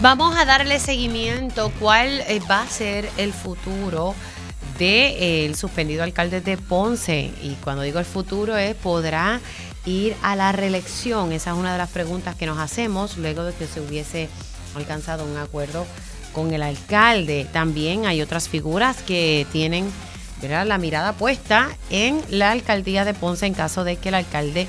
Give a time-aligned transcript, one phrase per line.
[0.00, 4.14] Vamos a darle seguimiento cuál eh, va a ser el futuro
[4.76, 7.32] del eh, suspendido alcalde de Ponce.
[7.42, 9.40] Y cuando digo el futuro es, ¿podrá
[9.86, 11.32] ir a la reelección?
[11.32, 14.28] Esa es una de las preguntas que nos hacemos luego de que se hubiese
[14.74, 15.86] alcanzado un acuerdo
[16.32, 17.46] con el alcalde.
[17.52, 19.90] También hay otras figuras que tienen
[20.42, 24.66] la mirada puesta en la alcaldía de Ponce en caso de que el alcalde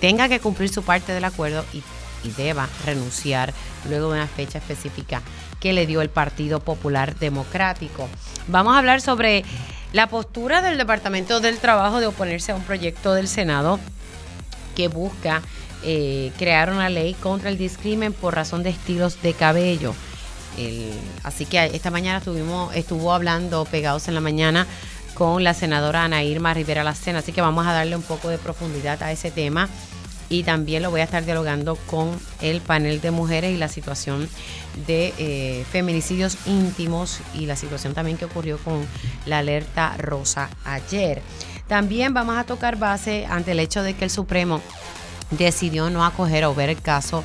[0.00, 1.82] tenga que cumplir su parte del acuerdo y,
[2.30, 3.52] deba renunciar
[3.88, 5.22] luego de una fecha específica
[5.60, 8.08] que le dio el Partido Popular Democrático.
[8.48, 9.44] Vamos a hablar sobre
[9.92, 13.78] la postura del Departamento del Trabajo de oponerse a un proyecto del Senado
[14.74, 15.40] que busca
[15.84, 19.94] eh, crear una ley contra el discrimen por razón de estilos de cabello.
[21.22, 24.66] así que esta mañana estuvimos, estuvo hablando pegados en la mañana
[25.14, 28.38] con la senadora Ana Irma Rivera Lacena, así que vamos a darle un poco de
[28.38, 29.68] profundidad a ese tema
[30.28, 32.10] y también lo voy a estar dialogando con
[32.40, 34.28] el panel de mujeres y la situación
[34.86, 38.86] de eh, feminicidios íntimos y la situación también que ocurrió con
[39.26, 41.22] la alerta rosa ayer.
[41.68, 44.60] También vamos a tocar base ante el hecho de que el Supremo
[45.30, 47.24] decidió no acoger o ver el caso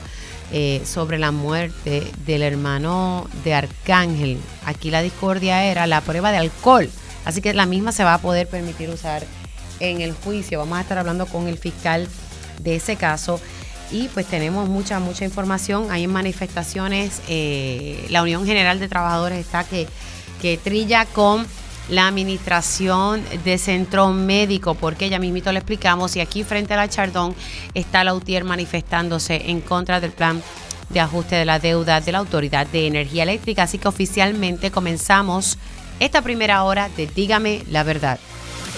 [0.51, 4.39] eh, sobre la muerte del hermano de Arcángel.
[4.65, 6.89] Aquí la discordia era la prueba de alcohol
[7.25, 9.23] Así que la misma se va a poder permitir usar
[9.79, 10.59] en el juicio.
[10.59, 12.07] Vamos a estar hablando con el fiscal
[12.59, 13.39] de ese caso.
[13.91, 15.89] Y pues tenemos mucha, mucha información.
[15.89, 17.21] Hay manifestaciones.
[17.27, 19.87] Eh, la Unión General de Trabajadores está que,
[20.41, 21.47] que trilla con
[21.89, 26.87] la administración de centro médico, porque ya mismito le explicamos, y aquí frente a la
[26.87, 27.33] Chardón
[27.73, 30.41] está la UTIER manifestándose en contra del plan
[30.89, 33.63] de ajuste de la deuda de la Autoridad de Energía Eléctrica.
[33.63, 35.57] Así que oficialmente comenzamos
[35.99, 38.19] esta primera hora de Dígame la verdad.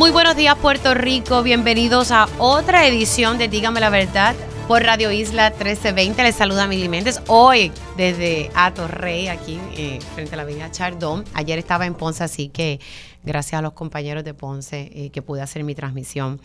[0.00, 4.34] Muy buenos días Puerto Rico, bienvenidos a otra edición de Dígame la Verdad
[4.66, 6.22] por Radio Isla 1320.
[6.22, 11.26] Les saluda Mili Méndez hoy desde Atorrey, aquí eh, frente a la avenida Chardón.
[11.34, 12.80] Ayer estaba en Ponce, así que
[13.22, 16.40] gracias a los compañeros de Ponce eh, que pude hacer mi transmisión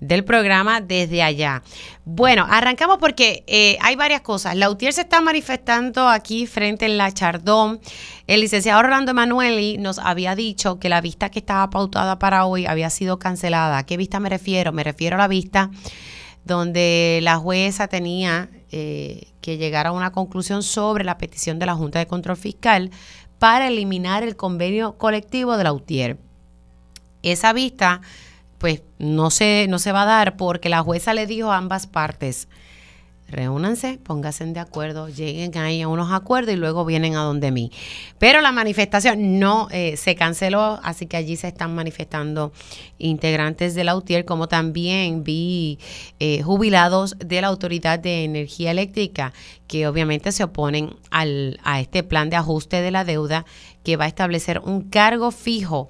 [0.00, 1.62] del programa desde allá.
[2.04, 4.56] Bueno, arrancamos porque eh, hay varias cosas.
[4.56, 7.80] La UTIER se está manifestando aquí frente en la Chardón.
[8.26, 12.66] El licenciado Orlando Emanueli nos había dicho que la vista que estaba pautada para hoy
[12.66, 13.78] había sido cancelada.
[13.78, 14.72] ¿A qué vista me refiero?
[14.72, 15.70] Me refiero a la vista
[16.44, 21.74] donde la jueza tenía eh, que llegar a una conclusión sobre la petición de la
[21.74, 22.90] Junta de Control Fiscal
[23.38, 26.18] para eliminar el convenio colectivo de la UTIER.
[27.22, 28.00] Esa vista,
[28.58, 31.86] pues, no se, no se va a dar porque la jueza le dijo a ambas
[31.86, 32.48] partes,
[33.28, 37.70] reúnanse, pónganse de acuerdo, lleguen ahí a unos acuerdos y luego vienen a donde mí.
[38.18, 42.52] Pero la manifestación no eh, se canceló, así que allí se están manifestando
[42.98, 45.78] integrantes de la UTIER, como también vi
[46.20, 49.32] eh, jubilados de la Autoridad de Energía Eléctrica,
[49.66, 53.44] que obviamente se oponen al, a este plan de ajuste de la deuda
[53.84, 55.88] que va a establecer un cargo fijo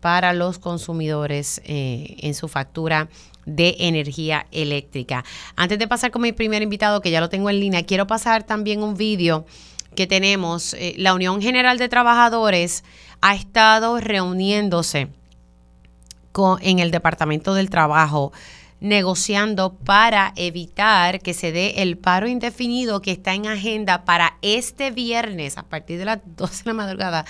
[0.00, 3.08] para los consumidores eh, en su factura
[3.46, 5.24] de energía eléctrica.
[5.56, 8.44] Antes de pasar con mi primer invitado, que ya lo tengo en línea, quiero pasar
[8.44, 9.46] también un vídeo
[9.94, 10.74] que tenemos.
[10.74, 12.84] Eh, la Unión General de Trabajadores
[13.20, 15.08] ha estado reuniéndose
[16.32, 18.32] con, en el Departamento del Trabajo
[18.80, 24.90] negociando para evitar que se dé el paro indefinido que está en agenda para este
[24.90, 27.24] viernes a partir de las 12 de la madrugada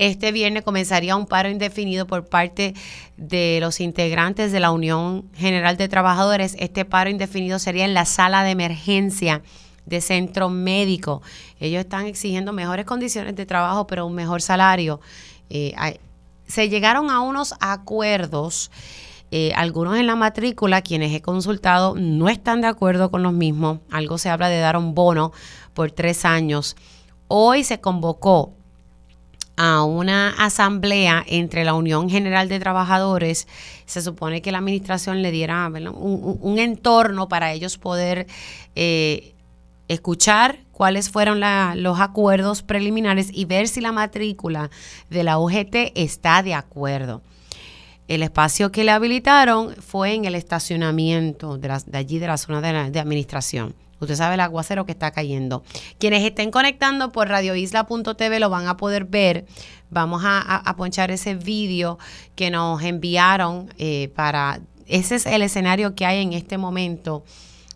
[0.00, 2.72] este viernes comenzaría un paro indefinido por parte
[3.18, 6.56] de los integrantes de la Unión General de Trabajadores.
[6.58, 9.42] Este paro indefinido sería en la sala de emergencia
[9.84, 11.20] de centro médico.
[11.58, 15.00] Ellos están exigiendo mejores condiciones de trabajo, pero un mejor salario.
[15.50, 15.74] Eh,
[16.46, 18.70] se llegaron a unos acuerdos.
[19.30, 23.80] Eh, algunos en la matrícula, quienes he consultado, no están de acuerdo con los mismos.
[23.90, 25.32] Algo se habla de dar un bono
[25.74, 26.74] por tres años.
[27.28, 28.54] Hoy se convocó
[29.62, 33.46] a una asamblea entre la Unión General de Trabajadores,
[33.84, 38.26] se supone que la administración le diera un, entorno para ellos poder
[38.74, 39.34] eh,
[39.86, 41.42] escuchar cuáles fueron
[41.82, 44.70] los acuerdos preliminares y ver si la matrícula
[45.10, 47.20] de la UGT está de acuerdo.
[48.08, 52.90] El espacio que le habilitaron fue en el estacionamiento de, allí de la zona de,
[52.90, 53.74] de administración.
[54.00, 55.62] Usted sabe el aguacero que está cayendo.
[55.98, 59.46] Quienes estén conectando por radioisla.tv lo van a poder ver.
[59.90, 61.98] Vamos a, ponchar ese vídeo
[62.34, 64.60] que nos enviaron eh, para...
[64.86, 67.24] Ese es el escenario que hay en este momento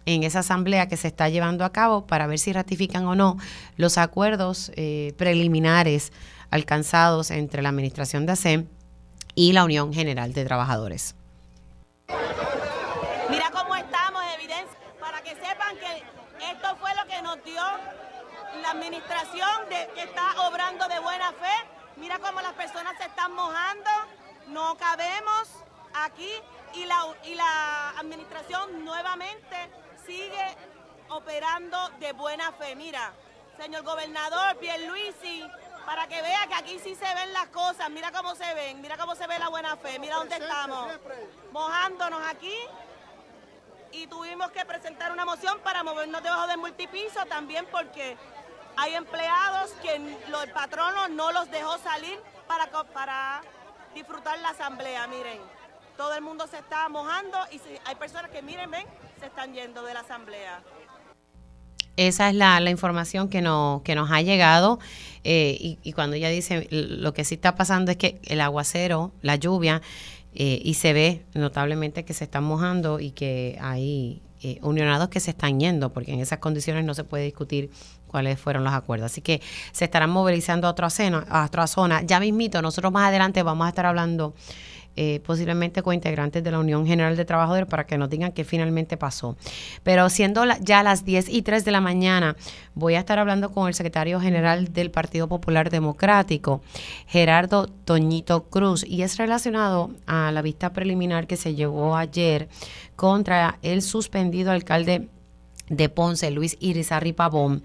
[0.06, 3.36] en esa asamblea que se está llevando a cabo para ver si ratifican o no
[3.76, 6.12] los acuerdos eh, preliminares
[6.50, 8.66] alcanzados entre la Administración de ASEM
[9.34, 11.14] y la Unión General de Trabajadores.
[13.30, 16.04] Mira cómo estamos, evidencia, para que sepan que
[16.52, 17.62] esto fue lo que nos dio
[18.62, 21.54] la administración de, que está obrando de buena fe.
[21.96, 23.90] Mira cómo las personas se están mojando,
[24.48, 25.48] no cabemos
[25.94, 26.30] aquí
[26.74, 29.56] y la, y la administración nuevamente
[30.04, 30.56] sigue
[31.08, 32.74] operando de buena fe.
[32.74, 33.12] Mira,
[33.56, 35.44] señor gobernador Pierluisi,
[35.86, 38.96] para que vea que aquí sí se ven las cosas, mira cómo se ven, mira
[38.96, 40.88] cómo se ve la buena fe, mira dónde estamos,
[41.52, 42.56] mojándonos aquí.
[43.92, 48.16] Y tuvimos que presentar una moción para movernos debajo del multipiso también porque
[48.76, 53.42] hay empleados que el patrono no los dejó salir para, para
[53.94, 55.38] disfrutar la asamblea, miren.
[55.96, 58.86] Todo el mundo se está mojando y hay personas que, miren, ven,
[59.20, 60.60] se están yendo de la asamblea.
[61.96, 64.80] Esa es la, información que, no, que nos ha llegado
[65.22, 69.36] eh, y, cuando ella dice lo que sí está pasando es que el aguacero, la
[69.36, 69.80] lluvia,
[70.34, 75.20] eh, y se ve notablemente que se están mojando y que hay eh, unionados que
[75.20, 77.70] se están yendo, porque en esas condiciones no se puede discutir
[78.06, 79.10] cuáles fueron los acuerdos.
[79.10, 79.40] Así que
[79.72, 82.02] se estarán movilizando a otra, zona, a otra zona.
[82.02, 84.34] Ya mismito, nosotros más adelante vamos a estar hablando
[84.96, 88.96] eh, posiblemente cointegrantes de la Unión General de Trabajadores para que nos digan qué finalmente
[88.96, 89.36] pasó.
[89.82, 92.36] Pero siendo ya las 10 y 3 de la mañana,
[92.74, 96.62] voy a estar hablando con el secretario general del Partido Popular Democrático,
[97.06, 102.48] Gerardo Toñito Cruz, y es relacionado a la vista preliminar que se llevó ayer
[102.96, 105.08] contra el suspendido alcalde
[105.68, 107.62] de Ponce, Luis Irizarri Pavón.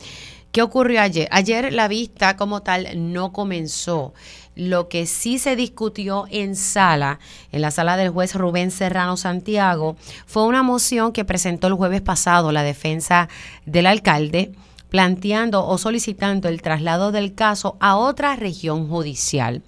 [0.51, 1.27] ¿Qué ocurrió ayer?
[1.31, 4.13] Ayer la vista como tal no comenzó.
[4.59, 7.19] Lo que sí se discutió en sala,
[7.53, 9.95] en la sala del juez Rubén Serrano Santiago,
[10.25, 13.29] fue una moción que presentó el jueves pasado la defensa
[13.65, 14.51] del alcalde
[14.89, 19.61] planteando o solicitando el traslado del caso a otra región judicial.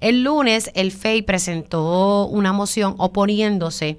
[0.00, 3.96] El lunes el FEI presentó una moción oponiéndose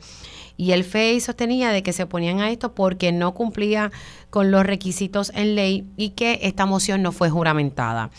[0.58, 3.94] y el FEI sostenía de que se ponían a esto porque no cumplía
[4.30, 8.12] con los requisitos en ley y que esta moción no fue juramentada.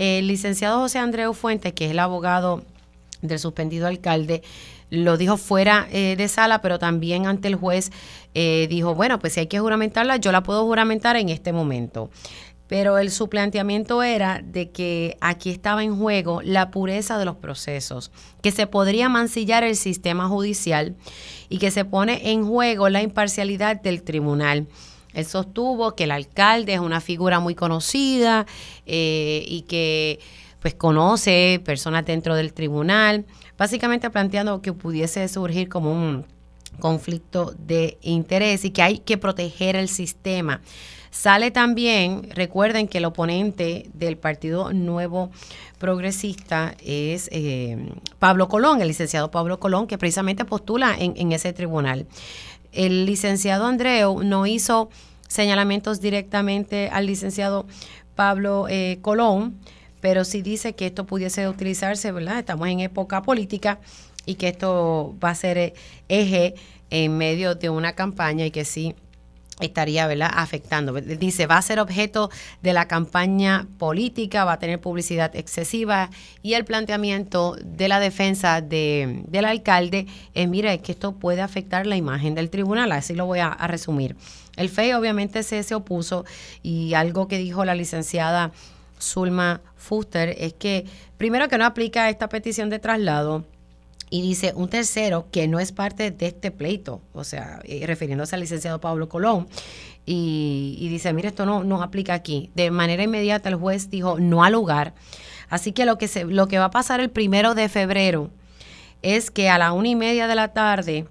[0.00, 2.62] El licenciado José Andreu Fuentes, que es el abogado
[3.20, 4.42] del suspendido alcalde,
[4.88, 7.92] lo dijo fuera eh, de sala, pero también ante el juez
[8.32, 12.08] eh, dijo, bueno, pues si hay que juramentarla, yo la puedo juramentar en este momento.
[12.66, 17.36] Pero el, su planteamiento era de que aquí estaba en juego la pureza de los
[17.36, 18.10] procesos,
[18.40, 20.96] que se podría mancillar el sistema judicial
[21.50, 24.66] y que se pone en juego la imparcialidad del tribunal.
[25.14, 28.46] Él sostuvo que el alcalde es una figura muy conocida
[28.86, 30.20] eh, y que
[30.60, 33.24] pues conoce personas dentro del tribunal,
[33.56, 36.26] básicamente planteando que pudiese surgir como un
[36.78, 40.60] conflicto de interés y que hay que proteger el sistema.
[41.10, 45.30] Sale también, recuerden que el oponente del Partido Nuevo
[45.78, 47.90] Progresista es eh,
[48.20, 52.06] Pablo Colón, el licenciado Pablo Colón, que precisamente postula en, en ese tribunal
[52.72, 54.90] el licenciado Andreu no hizo
[55.28, 57.66] señalamientos directamente al licenciado
[58.14, 59.58] Pablo eh, Colón,
[60.00, 62.38] pero sí dice que esto pudiese utilizarse, ¿verdad?
[62.38, 63.80] Estamos en época política
[64.26, 65.74] y que esto va a ser eh,
[66.08, 66.54] eje
[66.90, 68.94] en medio de una campaña y que sí
[69.60, 70.30] estaría ¿verdad?
[70.32, 70.92] afectando.
[70.92, 72.30] Dice, va a ser objeto
[72.62, 76.10] de la campaña política, va a tener publicidad excesiva
[76.42, 81.42] y el planteamiento de la defensa de, del alcalde es, mira, es que esto puede
[81.42, 84.16] afectar la imagen del tribunal, así lo voy a, resumir.
[84.56, 86.24] El FEI obviamente se, se opuso
[86.62, 88.52] y algo que dijo la licenciada
[89.00, 90.86] Zulma Fuster es que
[91.16, 93.44] primero que no aplica esta petición de traslado,
[94.10, 98.34] y dice un tercero que no es parte de este pleito, o sea, eh, refiriéndose
[98.34, 99.48] al licenciado Pablo Colón,
[100.12, 102.50] y, dice, mire, esto no, no aplica aquí.
[102.56, 104.92] De manera inmediata el juez dijo no al lugar.
[105.48, 108.30] Así que lo que, se, lo que va a pasar el primero de febrero
[109.02, 111.06] es que a la una y media de la tarde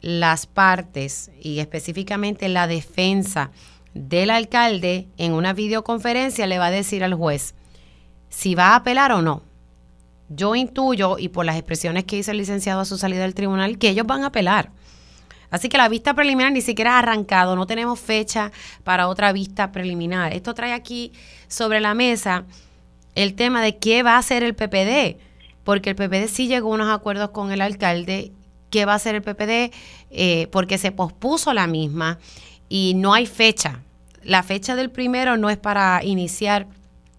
[0.00, 3.50] las partes y específicamente la defensa
[3.92, 7.54] del alcalde en una videoconferencia le va a decir al juez
[8.28, 9.42] si va a apelar o no
[10.34, 13.78] yo intuyo, y por las expresiones que hizo el licenciado a su salida del tribunal,
[13.78, 14.70] que ellos van a apelar.
[15.50, 18.50] Así que la vista preliminar ni siquiera ha arrancado, no tenemos fecha
[18.82, 20.32] para otra vista preliminar.
[20.32, 21.12] Esto trae aquí
[21.46, 22.44] sobre la mesa
[23.14, 25.16] el tema de qué va a hacer el PPD,
[25.62, 28.32] porque el PPD sí llegó a unos acuerdos con el alcalde,
[28.70, 29.72] qué va a hacer el PPD,
[30.10, 32.18] eh, porque se pospuso la misma
[32.68, 33.80] y no hay fecha.
[34.24, 36.66] La fecha del primero no es para iniciar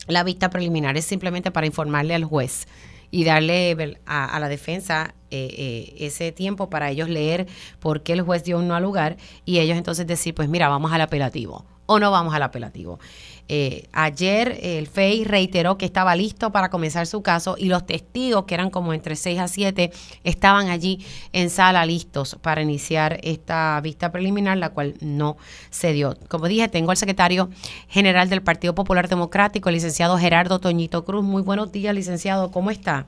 [0.08, 2.68] la vista preliminar, es simplemente para informarle al juez
[3.12, 7.48] y darle a, la defensa eh, eh, ese tiempo para ellos leer
[7.80, 10.70] por qué el juez dio un no al lugar y ellos entonces decir, pues mira,
[10.70, 13.00] vamos al apelativo o no vamos al apelativo.
[13.48, 18.46] Eh, ayer el FEI reiteró que estaba listo para comenzar su caso y los testigos,
[18.46, 19.92] que eran como entre 6 a 7,
[20.24, 25.38] estaban allí en sala listos para iniciar esta vista preliminar, la cual no
[25.70, 26.16] se dio.
[26.28, 27.50] Como dije, tengo al secretario
[27.88, 31.24] general del Partido Popular Democrático, el licenciado Gerardo Toñito Cruz.
[31.24, 32.52] Muy buenos días, licenciado.
[32.52, 33.06] ¿Cómo está?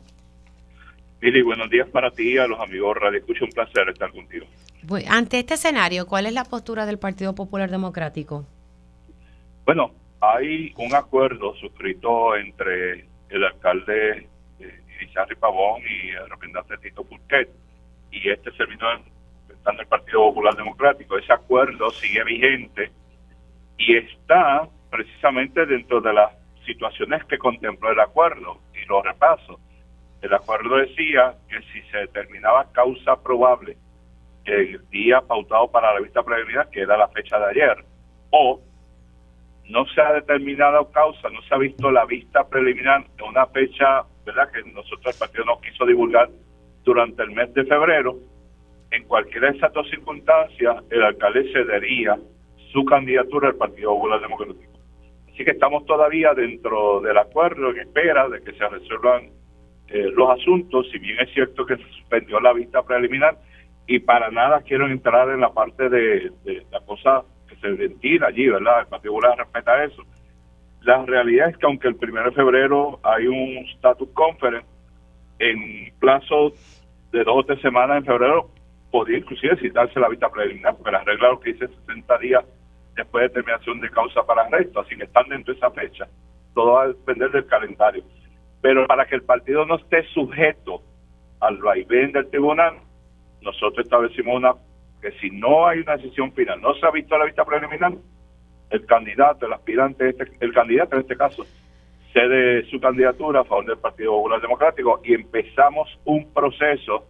[1.21, 3.43] Mili, buenos días para ti y a los amigos Radio Escucha.
[3.43, 4.45] Un placer estar contigo.
[5.09, 8.45] Ante este escenario, ¿cuál es la postura del Partido Popular Democrático?
[9.65, 9.91] Bueno,
[10.21, 14.27] hay un acuerdo suscrito entre el alcalde
[14.59, 17.49] eh, Pavón y el representante Tito Purquet
[18.11, 19.01] y este servidor
[19.65, 21.17] en el Partido Popular Democrático.
[21.17, 22.91] Ese acuerdo sigue vigente
[23.77, 26.31] y está precisamente dentro de las
[26.65, 29.59] situaciones que contempló el acuerdo y lo repaso.
[30.21, 33.77] El acuerdo decía que si se determinaba causa probable
[34.45, 37.85] el día pautado para la vista preliminar, que era la fecha de ayer,
[38.31, 38.61] o
[39.69, 44.03] no se ha determinado causa, no se ha visto la vista preliminar de una fecha,
[44.25, 46.29] ¿verdad?, que nosotros el partido no quiso divulgar
[46.83, 48.17] durante el mes de febrero.
[48.91, 52.17] En cualquiera de esas dos circunstancias, el alcalde cedería
[52.71, 54.79] su candidatura al Partido Popular Democrático.
[55.33, 59.29] Así que estamos todavía dentro del acuerdo en espera de que se resuelvan
[59.89, 63.37] eh, los asuntos, si bien es cierto que se suspendió la vista preliminar,
[63.85, 67.23] y para nada quiero entrar en la parte de, de la cosa
[67.61, 68.81] se ventila allí, ¿verdad?
[68.81, 70.03] El Partido Popular respeta eso.
[70.81, 74.67] La realidad es que aunque el 1 de febrero hay un status conference,
[75.39, 76.53] en plazo
[77.11, 78.49] de dos o tres semanas en febrero
[78.91, 82.45] podría inclusive citarse la vista preliminar, porque la regla lo que dice 60 días
[82.95, 86.07] después de terminación de causa para arresto, así que están dentro de esa fecha.
[86.53, 88.03] Todo va a depender del calendario.
[88.61, 90.81] Pero para que el partido no esté sujeto
[91.39, 92.77] al vaivén del tribunal,
[93.41, 94.53] nosotros establecimos una
[95.01, 97.93] que si no hay una decisión final, no se ha visto la vista preliminar,
[98.69, 101.45] el candidato, el aspirante, este, el candidato en este caso,
[102.13, 107.05] cede su candidatura a favor del Partido Popular Democrático y empezamos un proceso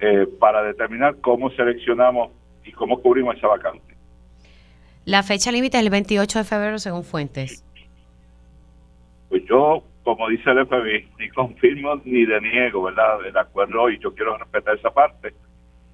[0.00, 2.30] eh, para determinar cómo seleccionamos
[2.64, 3.96] y cómo cubrimos esa vacante.
[5.04, 7.64] La fecha límite es el 28 de febrero según fuentes.
[9.28, 13.24] Pues yo, como dice el FBI, ni confirmo ni deniego, ¿verdad?
[13.26, 15.34] El acuerdo y yo quiero respetar esa parte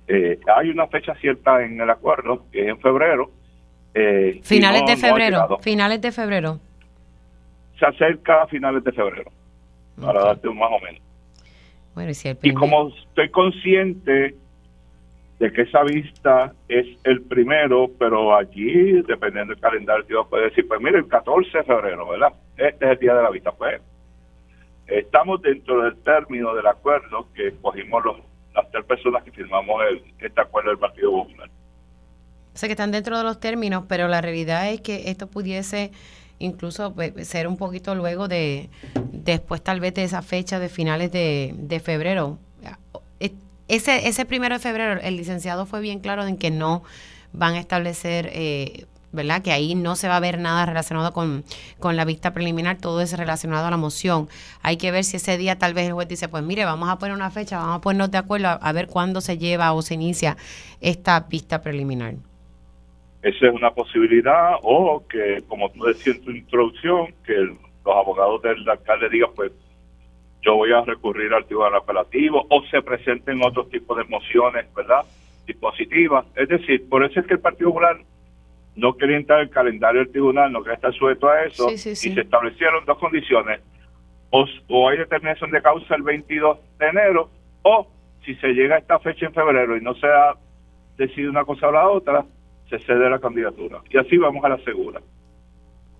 [0.06, 3.30] eh, hay una fecha cierta en el acuerdo, que es en febrero.
[3.94, 5.58] Eh, finales de febrero.
[5.60, 6.60] finales de febrero.
[7.78, 9.30] Se acerca a finales de febrero,
[10.00, 11.00] para darte un más o menos.
[11.94, 14.34] Bueno, y, como estoy consciente
[15.38, 20.66] de que esa vista es el primero, pero allí, dependiendo del calendario, Dios puede decir,
[20.66, 22.32] pues mire, el 14 de febrero, ¿verdad?
[22.56, 23.52] Este es el día de la vista.
[23.52, 23.80] Pues
[24.86, 28.16] estamos dentro del término del acuerdo que escogimos los
[28.54, 31.50] las tres personas que firmamos el, este acuerdo del Partido Popular.
[32.54, 35.90] Sé que están dentro de los términos, pero la realidad es que esto pudiese
[36.38, 38.70] incluso pues, ser un poquito luego de,
[39.12, 42.38] después tal vez de esa fecha de finales de, de febrero.
[43.66, 46.82] Ese, ese primero de febrero, el licenciado fue bien claro en que no
[47.32, 49.42] van a establecer eh, ¿verdad?
[49.42, 51.44] Que ahí no se va a ver nada relacionado con,
[51.82, 54.28] la vista preliminar, todo es relacionado a la moción.
[54.62, 56.98] Hay que ver si ese día tal vez el juez dice, pues mire, vamos a
[56.98, 59.94] poner una fecha, vamos a ponernos de acuerdo a, ver cuándo se lleva o se
[59.94, 60.36] inicia
[60.80, 62.14] esta vista preliminar.
[63.22, 68.42] Esa es una posibilidad, o que, como tú decías en tu introducción, que los abogados
[68.42, 69.52] del alcalde digan, pues
[70.42, 75.04] yo voy a recurrir al tribunal apelativo, o se presenten otros tipos de mociones, ¿verdad?
[75.46, 76.26] Dispositivas.
[76.36, 77.98] Es decir, por eso es que el Partido Popular
[78.76, 82.20] no quería entrar el calendario del tribunal, no quería estar sujeto a eso, y se
[82.20, 83.60] establecieron dos condiciones,
[84.30, 87.30] o, hay determinación de causa el 22 de enero,
[87.62, 87.86] o
[88.24, 90.34] si se llega a esta fecha en febrero y no se ha
[90.96, 92.24] decidido una cosa o la otra,
[92.68, 93.80] se cede la candidatura.
[93.90, 95.00] Y así vamos a la segura.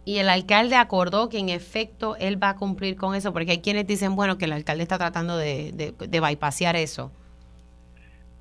[0.04, 3.60] Y el alcalde acordó que en efecto él va a cumplir con eso, porque hay
[3.60, 7.12] quienes dicen, bueno, que el alcalde está tratando de, de, de bypassear eso.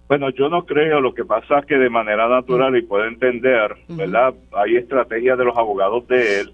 [0.08, 3.76] Bueno, yo no creo, lo que pasa es que de manera natural, y puedo entender,
[3.90, 4.34] ¿verdad?
[4.52, 6.54] Hay estrategias de los abogados de él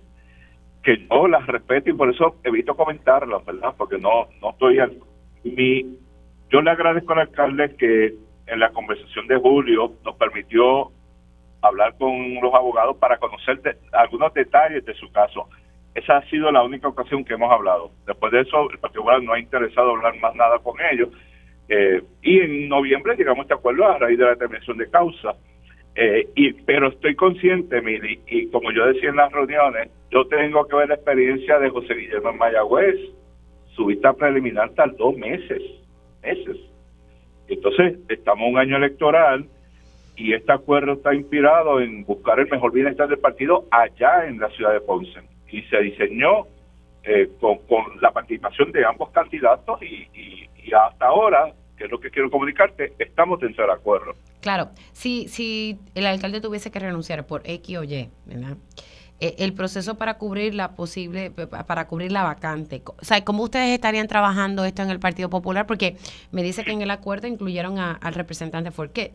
[0.83, 3.73] que yo las respeto y por eso evito comentarlas, ¿verdad?
[3.77, 4.97] Porque no, no estoy al...
[5.43, 5.97] Mi,
[6.49, 8.13] yo le agradezco al alcalde que
[8.47, 10.91] en la conversación de julio nos permitió
[11.61, 13.59] hablar con los abogados para conocer
[13.91, 15.47] algunos detalles de su caso.
[15.93, 17.91] Esa ha sido la única ocasión que hemos hablado.
[18.05, 21.09] Después de eso, el Partido Popular no ha interesado hablar más nada con ellos
[21.69, 25.35] eh, y en noviembre llegamos a este acuerdo a raíz de la determinación de causa.
[25.95, 30.65] Eh, y, pero estoy consciente, Mili, y como yo decía en las reuniones, yo tengo
[30.67, 32.95] que ver la experiencia de José Guillermo Mayagüez.
[33.75, 35.61] Su vista preliminar tardó meses,
[36.23, 36.57] meses.
[37.47, 39.45] Entonces, estamos en un año electoral
[40.15, 44.49] y este acuerdo está inspirado en buscar el mejor bienestar del partido allá en la
[44.49, 45.19] ciudad de Ponce.
[45.51, 46.45] Y se diseñó
[47.03, 47.59] eh, con,
[48.01, 53.39] la participación de ambos candidatos y, hasta ahora, que es lo que quiero comunicarte, estamos
[53.39, 54.13] dentro del acuerdo.
[54.41, 58.57] Claro, si, si el alcalde tuviese que renunciar por X o Y, ¿verdad?
[59.21, 62.81] Eh, el proceso para cubrir la posible, para cubrir la vacante.
[62.85, 65.67] O sea, ¿cómo ustedes estarían trabajando esto en el Partido Popular?
[65.67, 65.97] Porque
[66.31, 69.11] me dice que en el acuerdo incluyeron al representante Forquet.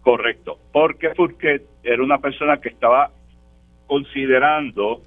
[0.00, 3.10] Correcto, porque Forquet era una persona que estaba
[3.86, 5.02] considerando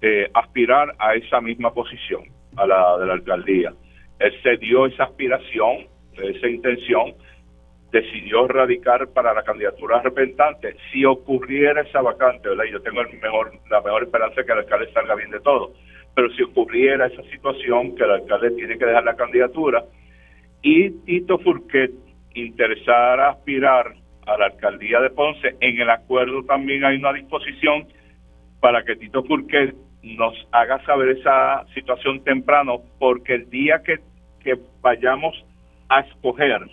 [0.00, 2.22] eh, aspirar a esa misma posición,
[2.56, 3.72] a la de la alcaldía.
[4.18, 7.14] Él se dio esa aspiración, esa intención,
[7.90, 12.48] decidió radicar para la candidatura representante si ocurriera esa vacante.
[12.70, 15.72] Yo tengo la mejor esperanza de que el alcalde salga bien de todo,
[16.14, 19.84] pero si ocurriera esa situación que el alcalde tiene que dejar la candidatura
[20.62, 21.92] y Tito Furquet
[22.34, 23.94] interesara aspirar
[24.26, 27.86] a la alcaldía de Ponce, en el acuerdo también hay una disposición
[28.60, 33.98] para que Tito Furquet nos haga saber esa situación temprano, porque el día que,
[34.40, 35.34] que vayamos
[35.88, 36.70] a escoger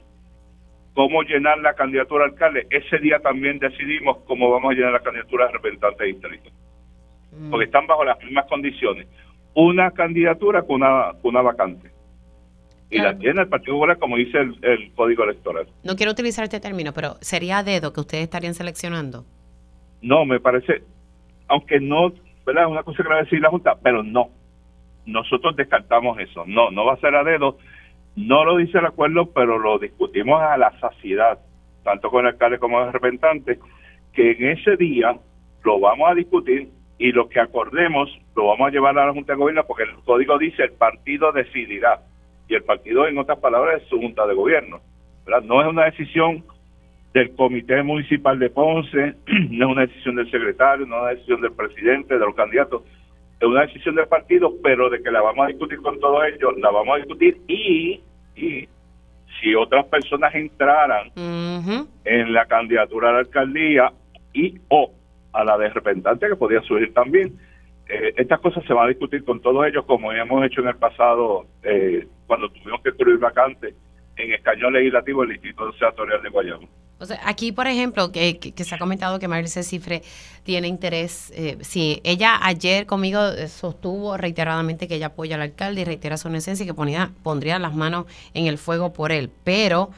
[0.93, 5.47] cómo llenar la candidatura alcalde, ese día también decidimos cómo vamos a llenar la candidatura
[5.47, 6.49] de representante de distrito.
[7.31, 7.51] Mm.
[7.51, 9.07] Porque están bajo las mismas condiciones.
[9.53, 11.91] Una candidatura con una, una vacante.
[12.89, 15.67] Y la tiene el Partido Popular, como dice el, Código Electoral.
[15.83, 19.25] No quiero utilizar este término, pero ¿sería a dedo que ustedes estarían seleccionando?
[20.01, 20.83] No, me parece,
[21.47, 22.13] aunque no,
[22.45, 22.67] ¿verdad?
[22.67, 24.29] Una cosa que va a decir la Junta, pero no.
[25.05, 26.43] Nosotros descartamos eso.
[26.47, 27.57] No, no va a ser a dedo
[28.15, 31.37] no lo dice el acuerdo, pero lo discutimos a la saciedad,
[31.83, 33.59] tanto con el alcalde como el representante,
[34.13, 35.17] que en ese día
[35.63, 39.33] lo vamos a discutir y lo que acordemos lo vamos a llevar a la Junta
[39.33, 41.99] de Gobierno porque el código dice el partido decidirá
[42.47, 44.79] y el partido en otras palabras es su Junta de Gobierno.
[45.43, 46.45] No es una decisión
[47.15, 49.15] del Comité Municipal de Ponce,
[49.49, 52.83] no es una decisión del secretario, no es una decisión del presidente, de los candidatos,
[53.39, 56.57] es una decisión del partido, pero de que la vamos a discutir con todos ellos,
[56.57, 58.01] la vamos a discutir y,
[58.35, 58.67] y
[59.39, 63.93] si otras personas entraran en la candidatura a la alcaldía
[64.33, 64.91] y o
[65.31, 67.39] a la de representante que podía surgir también,
[67.87, 70.75] eh, estas cosas se van a discutir con todos ellos como hemos hecho en el
[70.75, 73.73] pasado eh, cuando tuvimos que construir vacantes
[74.17, 76.67] en escañón legislativo del Instituto Senatorial de Guayama.
[77.05, 80.01] O sea, aquí, por ejemplo, que, se ha comentado que Marisa Cifre
[80.43, 85.81] tiene interés, eh, sí, ella ayer conmigo eh, sostuvo reiteradamente que ella apoya al alcalde
[85.81, 89.29] y reitera su esencia y que ponía, pondría las manos en el fuego por él,
[89.43, 89.91] pero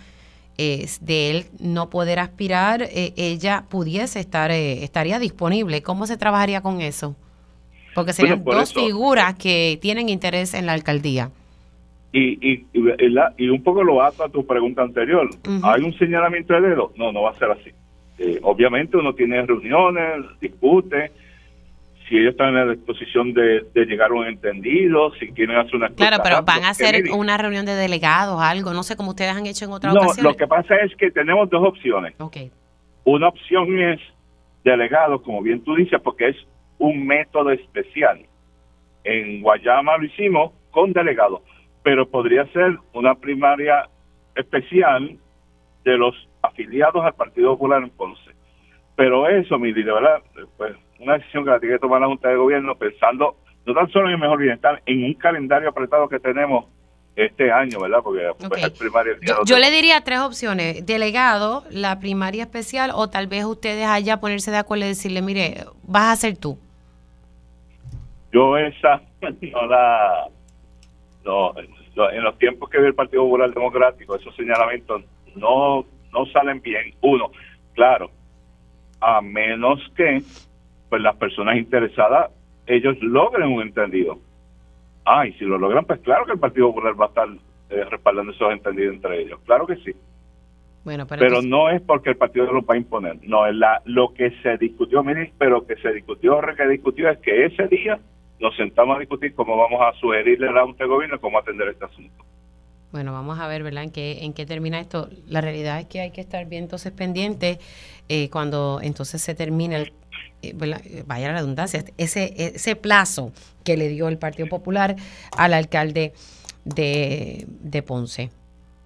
[0.57, 5.81] de él no poder aspirar, eh, ella pudiese estar, estaría disponible.
[5.81, 7.15] ¿Cómo se trabajaría con eso?
[7.95, 11.31] Porque serían dos figuras que tienen interés en la alcaldía.
[12.11, 15.29] Y, y, y, un poco lo ato a tu pregunta anterior.
[15.63, 16.93] ¿Hay un señalamiento de dedo?
[16.95, 17.71] No, no va a ser así.
[18.17, 21.11] Eh, obviamente uno tiene reuniones, discute,
[22.07, 25.89] si ellos están en la disposición de, llegar a un entendido, si quieren hacer una...
[25.89, 29.45] Claro, pero van a hacer una reunión de delegados, algo, no sé, como ustedes han
[29.45, 30.31] hecho en otras no, ocasiones.
[30.31, 32.15] lo que pasa es que tenemos dos opciones.
[32.17, 32.49] Okay.
[33.03, 33.99] Una opción es
[34.63, 36.37] delegado, como bien tú dices, porque es
[36.79, 38.21] un método especial.
[39.03, 41.41] En Guayama lo hicimos con delegados
[41.87, 43.87] pero podría ser una primaria
[44.35, 45.17] especial
[45.85, 48.29] de los afiliados al Partido Popular en Ponce.
[48.97, 50.21] Pero eso, mi de verdad,
[50.57, 53.89] pues una decisión que la tiene que tomar la Junta de Gobierno pensando no tan
[53.91, 56.65] solo en el mejor bienestar, en un calendario apretado que tenemos
[57.15, 57.99] este año, ¿verdad?
[58.03, 59.13] Porque pues, es primaria.
[59.45, 64.51] Yo, le diría tres opciones: delegado, la primaria especial, o tal vez ustedes allá ponerse
[64.51, 66.59] de acuerdo y decirle, mire, vas a ser tú.
[68.33, 70.27] Yo esa no la
[71.27, 71.53] no,
[72.11, 75.03] en los tiempos que ve el Partido Popular Democrático, esos señalamientos
[75.35, 76.93] no, no salen bien.
[77.01, 77.31] Uno,
[77.73, 78.09] claro,
[79.01, 80.21] a menos que
[80.89, 82.31] pues las personas interesadas,
[82.65, 84.19] ellos logren un entendido.
[85.05, 87.27] Ah, y si lo logran, pues claro que el Partido Popular va a estar
[87.69, 89.39] eh, respaldando esos entendidos entre ellos.
[89.45, 89.93] Claro que sí.
[90.87, 94.13] Bueno, pero, no es porque el partido lo va a imponer, no, es la, lo
[94.13, 97.99] que se discutió, mire, pero que se discutió, que discutió es que ese día
[98.39, 102.23] nos sentamos a discutir cómo vamos a sugerirle a de Gobierno cómo atender este asunto.
[102.91, 105.09] Bueno, vamos a ver, ¿verdad?, en qué, en qué termina esto.
[105.27, 107.59] La realidad es que hay que estar bien entonces pendiente
[108.07, 109.93] eh, cuando entonces se termine el,
[110.41, 113.33] eh, vaya la redundancia, ese, ese plazo
[113.65, 114.95] que le dio el Partido Popular
[115.35, 116.13] al alcalde
[116.63, 118.29] de, de Ponce.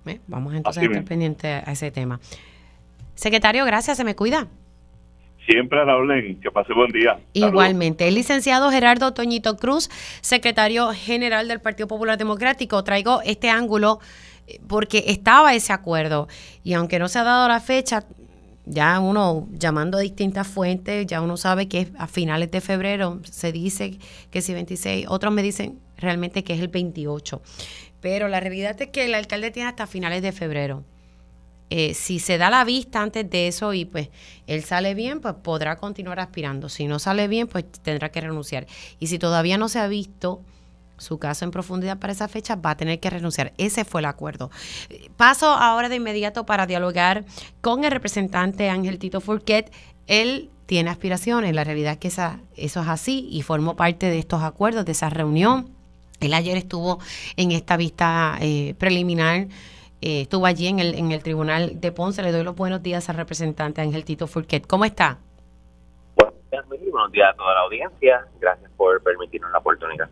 [0.05, 0.19] ¿Eh?
[0.27, 2.19] Vamos entonces a estar pendientes a ese tema.
[3.13, 4.47] Secretario, gracias, se me cuida.
[5.45, 6.39] Siempre a la orden.
[6.39, 7.19] Que pase buen día.
[7.33, 8.07] Igualmente.
[8.07, 9.89] El licenciado Gerardo Toñito Cruz,
[10.21, 12.83] secretario general del Partido Popular Democrático.
[12.83, 13.99] Traigo este ángulo
[14.47, 16.27] eh, porque estaba ese acuerdo
[16.63, 18.05] y aunque no se ha dado la fecha,
[18.65, 23.19] ya uno llamando a distintas fuentes, ya uno sabe que es a finales de febrero,
[23.23, 23.97] se dice
[24.29, 27.41] que es 26, otros me dicen realmente que es el 28.
[28.01, 30.83] Pero la realidad es que el alcalde tiene hasta finales de febrero.
[31.73, 34.09] Eh, si se da la vista antes de eso y pues
[34.45, 36.67] él sale bien, pues podrá continuar aspirando.
[36.67, 38.67] Si no sale bien, pues tendrá que renunciar.
[38.99, 40.41] Y si todavía no se ha visto
[40.97, 43.53] su caso en profundidad para esa fecha, va a tener que renunciar.
[43.57, 44.51] Ese fue el acuerdo.
[45.15, 47.23] Paso ahora de inmediato para dialogar
[47.61, 49.71] con el representante Ángel Tito Fourquet.
[50.07, 54.19] Él tiene aspiraciones, la realidad es que esa, eso es así y formó parte de
[54.19, 55.69] estos acuerdos, de esa reunión.
[56.19, 56.99] Él ayer estuvo
[57.37, 59.47] en esta vista eh, preliminar
[60.01, 62.23] eh, estuvo allí en el, en el Tribunal de Ponce.
[62.23, 64.65] Le doy los buenos días al representante Ángel Tito Furquet.
[64.65, 65.19] ¿Cómo está?
[66.91, 68.27] Buenos días, a toda la audiencia.
[68.39, 70.09] Gracias por permitirnos la oportunidad.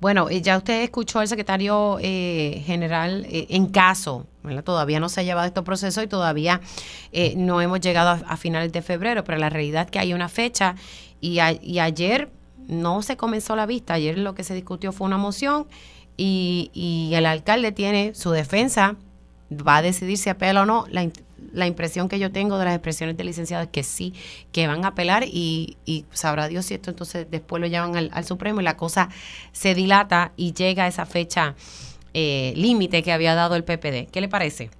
[0.00, 4.26] Bueno, eh, ya usted escuchó al secretario eh, general en caso,
[4.64, 6.60] todavía no se ha llevado este proceso y todavía
[7.36, 10.74] no hemos llegado a, finales de febrero, pero la realidad es que hay una fecha
[11.20, 12.30] y, y ayer
[12.66, 15.66] no se comenzó la vista, ayer lo que se discutió fue una moción
[16.16, 18.96] y, y el alcalde tiene su defensa
[19.50, 20.84] va a decidir si apela o no.
[20.90, 21.08] La,
[21.52, 24.14] la, impresión que yo tengo de las expresiones del licenciado es que sí,
[24.52, 28.24] que van a apelar y, y sabrá Dios si esto entonces después lo llevan al,
[28.24, 29.08] Supremo y la cosa
[29.52, 31.54] se dilata y llega a esa fecha
[32.14, 34.10] eh, límite que había dado el PPD.
[34.12, 34.70] ¿Qué le parece?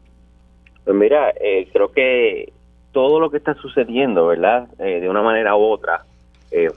[0.85, 2.52] Pues mira, eh, creo que
[2.92, 4.68] todo lo que está sucediendo, ¿verdad?
[4.78, 6.04] Eh, de una manera u otra,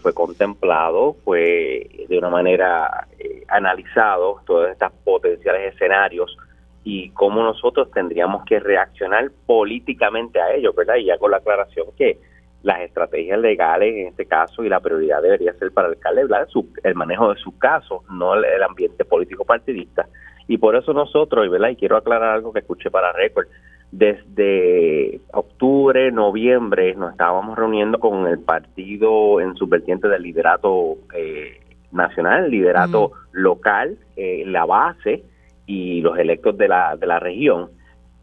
[0.03, 3.07] fue contemplado, fue de una manera
[3.47, 6.37] analizado, todos estos potenciales escenarios
[6.83, 10.95] y cómo nosotros tendríamos que reaccionar políticamente a ello, ¿verdad?
[10.95, 12.19] Y hago la aclaración que
[12.63, 16.23] las estrategias legales en este caso y la prioridad debería ser para el alcalde
[16.83, 20.07] el manejo de su caso, no el, ambiente político partidista.
[20.47, 21.69] Y por eso nosotros, ¿verdad?
[21.69, 23.47] Y quiero aclarar algo que escuché para récord,
[23.91, 31.59] desde octubre, noviembre nos estábamos reuniendo con el partido en su vertiente del liderato eh,
[31.91, 35.23] nacional, liderato local, eh, la base,
[35.65, 37.69] y los electos de la, de la región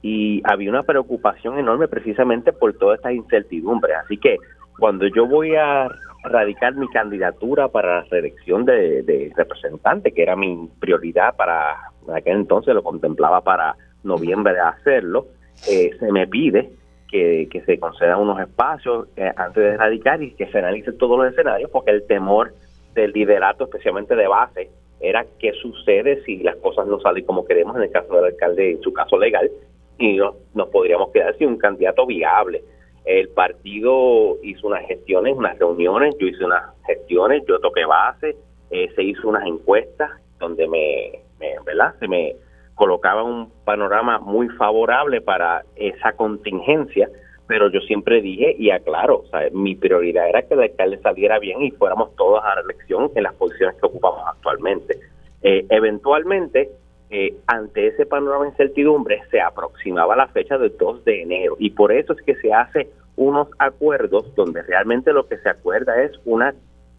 [0.02, 3.94] y había una preocupación enorme precisamente por toda esta incertidumbre.
[3.94, 4.38] Así que
[4.78, 5.88] cuando yo voy a
[6.24, 11.76] radicar mi candidatura para la reelección de, representante, que era mi prioridad para
[12.14, 15.26] aquel entonces, lo contemplaba para noviembre de hacerlo,
[15.68, 16.70] eh, se me pide
[17.08, 21.18] que, que se concedan unos espacios eh, antes de radicar y que se analicen todos
[21.18, 22.54] los escenarios, porque el temor
[22.94, 27.76] del liderato, especialmente de base, era qué sucede si las cosas no salen como queremos
[27.76, 29.50] en el caso del alcalde, en su caso legal,
[29.98, 32.62] y no, nos podríamos quedar sin un candidato viable.
[33.04, 38.36] El partido hizo unas gestiones, unas reuniones, yo hice unas gestiones, yo toqué base,
[38.70, 41.94] eh, se hizo unas encuestas donde me, me, ¿verdad?
[41.98, 42.36] se me
[42.74, 47.10] colocaba un panorama muy favorable para esa contingencia
[47.50, 51.72] pero yo siempre dije y aclaro, mi prioridad era que el alcalde saliera bien y
[51.72, 55.00] fuéramos todos a la elección en las posiciones que ocupamos actualmente.
[55.42, 56.70] Eh, eventualmente,
[57.10, 61.70] eh, ante ese panorama de incertidumbre, se aproximaba la fecha del 2 de enero y
[61.70, 66.12] por eso es que se hace unos acuerdos donde realmente lo que se acuerda es
[66.24, 66.54] una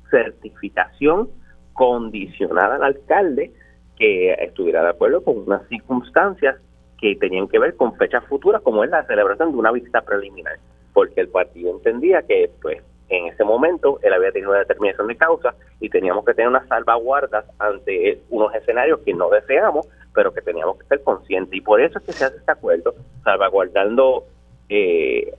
[0.10, 1.30] certificación
[1.72, 3.54] condicionada al alcalde
[3.96, 6.58] que estuviera de acuerdo con unas circunstancias
[7.02, 10.60] que tenían que ver con fechas futuras, como es la celebración de una visita preliminar,
[10.94, 15.18] porque el partido entendía que, pues, en ese momento él había tenido una determinación de
[15.18, 20.42] causa y teníamos que tener unas salvaguardas ante unos escenarios que no deseamos, pero que
[20.42, 21.54] teníamos que ser conscientes.
[21.54, 24.26] Y por eso es que se hace este acuerdo, salvaguardando
[24.70, 25.34] eh,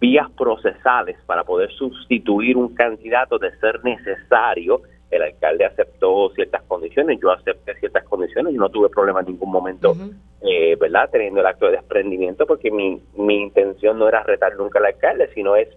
[0.00, 4.82] vías procesales para poder sustituir un candidato de ser necesario
[5.16, 9.50] el alcalde aceptó ciertas condiciones, yo acepté ciertas condiciones y no tuve problema en ningún
[9.50, 9.94] momento,
[10.42, 11.08] eh, ¿verdad?
[11.10, 15.30] Teniendo el acto de desprendimiento, porque mi, mi intención no era retar nunca al alcalde,
[15.34, 15.68] sino es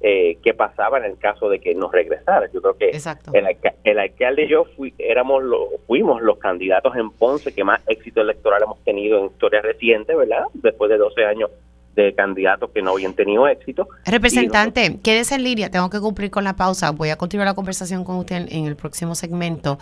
[0.00, 2.50] eh, qué pasaba en el caso de que nos regresara.
[2.52, 3.46] Yo creo que el,
[3.84, 5.42] el, alcalde y yo fui, éramos
[5.86, 10.44] fuimos los candidatos en Ponce que más éxito electoral hemos tenido en historia reciente, ¿verdad?
[10.54, 11.50] Después de 12 años
[11.96, 13.88] de candidatos que no habían tenido éxito.
[14.04, 16.90] Representante, quédese en línea, tengo que cumplir con la pausa.
[16.90, 19.78] Voy a continuar la conversación con usted en el próximo segmento.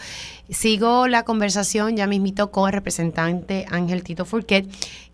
[0.48, 4.66] Sigo la conversación ya mismito con el representante Ángel Tito Furquet,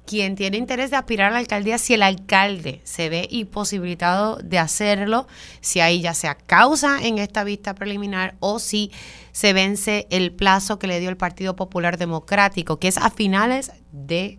[0.07, 4.59] quien tiene interés de aspirar a la alcaldía si el alcalde se ve imposibilitado de
[4.59, 5.27] hacerlo,
[5.61, 8.91] si ahí ya sea causa en esta vista preliminar o si
[9.33, 13.73] se vence el plazo que le dio el Partido Popular Democrático, que es a finales
[13.93, 14.39] de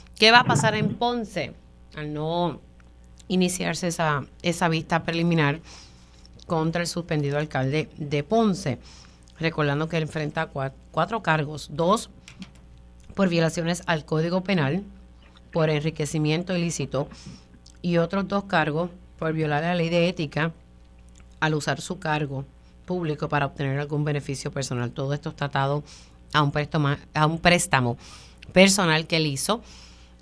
[0.21, 1.51] ¿Qué va a pasar en Ponce?
[1.95, 2.59] Al no
[3.27, 5.61] iniciarse esa, esa vista preliminar
[6.45, 8.77] contra el suspendido alcalde de Ponce.
[9.39, 12.11] Recordando que él enfrenta cuatro, cargos, dos
[13.15, 14.83] por violaciones al Código Penal,
[15.51, 17.09] por enriquecimiento ilícito
[17.81, 20.53] y otros dos cargos por violar la ley de ética
[21.39, 22.45] al usar su cargo
[22.85, 24.91] público para obtener algún beneficio personal.
[24.91, 25.83] Todo esto está atado
[26.31, 27.97] a un préstamo, a un préstamo
[28.53, 29.63] personal que él hizo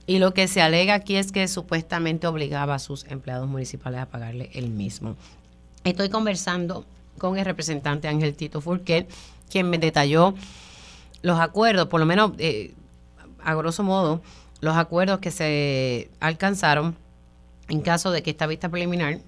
[0.09, 4.07] y lo que se alega aquí es que supuestamente obligaba a sus empleados municipales a
[4.07, 5.15] pagarle el mismo.
[5.83, 6.83] Estoy conversando
[7.19, 9.07] con el representante Ángel Tito Furquet,
[9.51, 10.33] quien me detalló
[11.21, 12.73] los acuerdos, por lo menos eh,
[13.43, 14.19] a grosso modo,
[14.61, 16.95] los acuerdos que se alcanzaron
[17.67, 19.19] en caso de que esta vista preliminar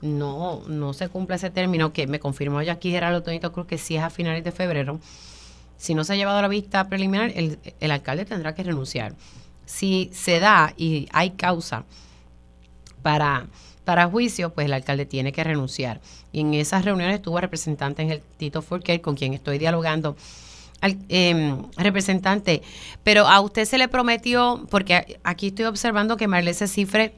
[0.00, 3.76] no, no se cumpla ese término, que me confirmó ya aquí Gerardo Tonito Cruz que
[3.76, 5.00] sí es a finales de febrero.
[5.76, 9.12] Si no se ha llevado la vista preliminar, el, el alcalde tendrá que renunciar
[9.70, 11.84] si se da y hay causa
[13.02, 13.46] para,
[13.84, 16.00] para juicio, pues el alcalde tiene que renunciar.
[16.32, 20.16] Y en esas reuniones estuvo representante en el Tito Forquer, con quien estoy dialogando.
[20.80, 22.62] Al, em, representante,
[23.04, 27.12] pero a usted se le prometió, porque aquí estoy observando que Marlese Cifre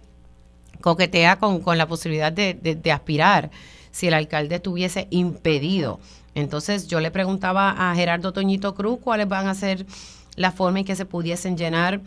[0.80, 3.52] coquetea con, con la posibilidad de, de, aspirar
[3.92, 6.00] si el alcalde estuviese impedido.
[6.34, 9.86] Entonces yo le preguntaba a Gerardo Toñito Cruz cuáles van a ser
[10.34, 12.00] la forma en que se pudiesen llenar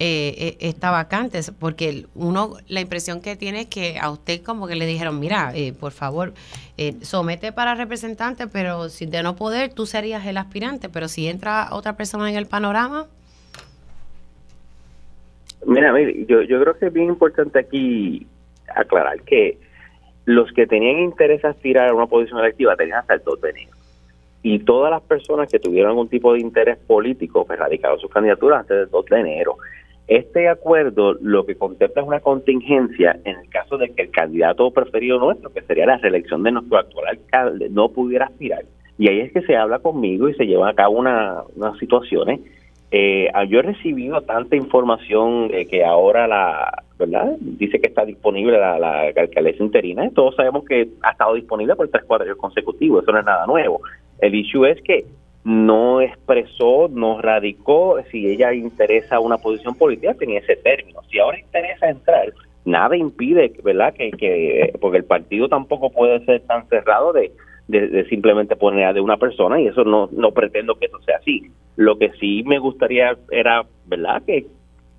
[0.00, 4.68] eh, eh, está vacante, porque uno la impresión que tiene es que a usted como
[4.68, 6.34] que le dijeron, mira, eh, por favor,
[6.76, 11.26] eh, somete para representante, pero si de no poder, tú serías el aspirante, pero si
[11.26, 13.06] entra otra persona en el panorama.
[15.66, 18.26] Mira, mire, yo, yo creo que es bien importante aquí
[18.74, 19.58] aclarar que
[20.24, 23.50] los que tenían interés en aspirar a una posición electiva tenían hasta el 2 de
[23.50, 23.70] enero.
[24.42, 28.60] Y todas las personas que tuvieron algún tipo de interés político, pues radicaron sus candidaturas
[28.60, 29.56] antes del 2 de enero.
[30.08, 34.70] Este acuerdo lo que contempla es una contingencia en el caso de que el candidato
[34.70, 38.64] preferido nuestro, que sería la reelección de nuestro actual alcalde, no pudiera aspirar.
[38.96, 42.40] Y ahí es que se habla conmigo y se llevan a cabo una, unas situaciones.
[42.90, 47.36] Eh, yo he recibido tanta información que ahora la, ¿verdad?
[47.38, 50.08] Dice que está disponible la, la alcaldesa interina.
[50.14, 53.02] Todos sabemos que ha estado disponible por tres cuadros consecutivos.
[53.02, 53.82] Eso no es nada nuevo.
[54.20, 55.04] El issue es que
[55.48, 61.00] no expresó, no radicó si ella interesa una posición política, tenía ese término.
[61.10, 62.34] Si ahora interesa entrar,
[62.66, 63.94] nada impide, ¿verdad?
[63.94, 67.32] Que, que porque el partido tampoco puede ser tan cerrado de,
[67.66, 71.16] de, simplemente poner a de una persona y eso no, no pretendo que eso sea
[71.16, 71.50] así.
[71.76, 74.22] Lo que sí me gustaría era, ¿verdad?
[74.26, 74.44] Que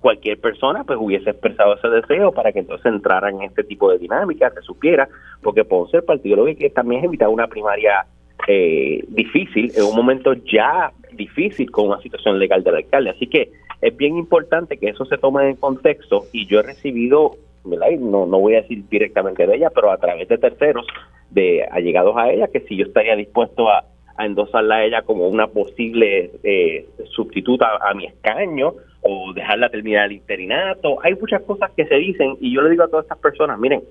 [0.00, 3.98] cualquier persona pues hubiese expresado ese deseo para que entonces entrara en este tipo de
[3.98, 5.08] dinámica, se supiera,
[5.42, 8.04] porque Ponce el partido lo que también es evitar una primaria
[8.48, 13.10] eh, difícil, en un momento ya difícil con una situación legal del alcalde.
[13.10, 13.50] Así que
[13.80, 18.40] es bien importante que eso se tome en contexto y yo he recibido, no, no
[18.40, 20.86] voy a decir directamente de ella, pero a través de terceros,
[21.30, 23.84] de allegados a ella, que si yo estaría dispuesto a,
[24.18, 30.12] endosarla a ella como una posible eh, sustituta a mi escaño o dejarla terminar el
[30.12, 30.98] interinato.
[31.02, 33.82] Hay muchas cosas que se dicen y yo le digo a todas estas personas, miren,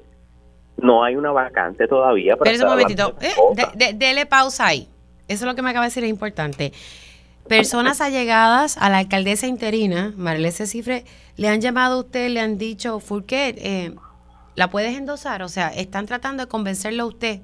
[0.81, 2.35] no hay una vacante todavía.
[2.37, 4.87] Pero un momentito, eh, dele pausa ahí.
[5.27, 6.71] Eso es lo que me acaba de decir, es importante.
[7.47, 11.03] Personas allegadas a la alcaldesa interina, Marilese Cifre,
[11.35, 13.91] le han llamado a usted, le han dicho, Furquet, eh,
[14.55, 15.41] ¿la puedes endosar?
[15.41, 17.39] O sea, están tratando de convencerlo a usted.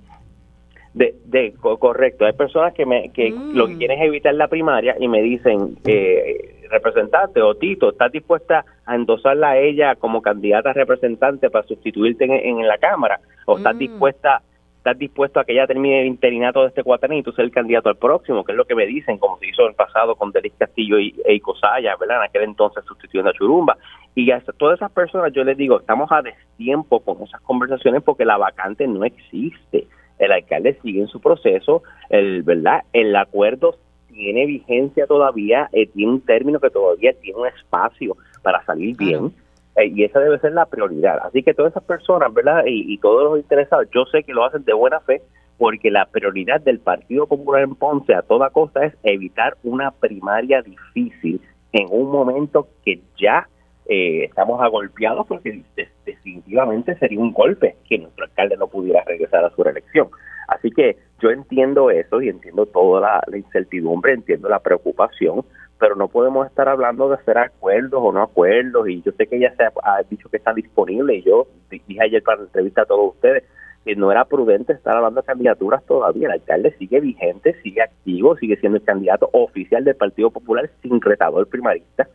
[0.94, 3.78] De, de correcto, hay personas que me que lo que mm.
[3.78, 8.96] quieren es evitar la primaria y me dicen eh, representante o Tito, ¿estás dispuesta a
[8.96, 13.20] endosarla a ella como candidata representante para sustituirte en, la Cámara?
[13.46, 13.80] ¿O estás mm.
[13.80, 14.42] dispuesta
[14.86, 17.52] estás dispuesto a que ella termine el interinato de este cuatrenio y tú seas el
[17.52, 20.16] candidato al próximo, que es lo que me dicen, como se hizo en el pasado
[20.16, 22.18] con Delis Castillo y Eicosaya, ¿verdad?
[22.18, 23.78] En aquel entonces sustituyendo a Churumba.
[24.14, 28.26] Y a todas esas personas yo les digo, estamos a destiempo con esas conversaciones porque
[28.26, 29.88] la vacante no existe.
[30.20, 32.84] El alcalde sigue en su proceso, el, ¿verdad?
[32.94, 33.78] El acuerdo
[34.16, 39.34] tiene vigencia todavía, eh, tiene un término que todavía tiene un espacio para salir bien.
[39.76, 41.20] Eh, y esa debe ser la prioridad.
[41.24, 42.64] Así que todas esas personas, ¿verdad?
[42.66, 45.22] Y, todos los interesados, yo sé que lo hacen de buena fe,
[45.58, 50.62] porque la prioridad del Partido Popular en Ponce a toda costa es evitar una primaria
[50.62, 51.42] difícil
[51.74, 53.48] en un momento que ya
[53.88, 55.62] eh, estamos agolpeados porque
[56.06, 60.08] definitivamente sería un golpe que nuestro alcalde no pudiera regresar a su reelección.
[60.48, 65.44] Así que yo entiendo eso y entiendo toda la, incertidumbre, entiendo la preocupación,
[65.80, 69.38] pero no podemos estar hablando de hacer acuerdos o no acuerdos y yo sé que
[69.38, 72.86] ella se ha, dicho que está disponible y yo dije ayer para la entrevista a
[72.86, 73.44] todos ustedes
[73.84, 76.28] que no era prudente estar hablando de candidaturas todavía.
[76.28, 81.02] El alcalde sigue vigente, sigue activo, sigue siendo el candidato oficial del Partido Popular sin
[81.02, 82.08] retador primarista.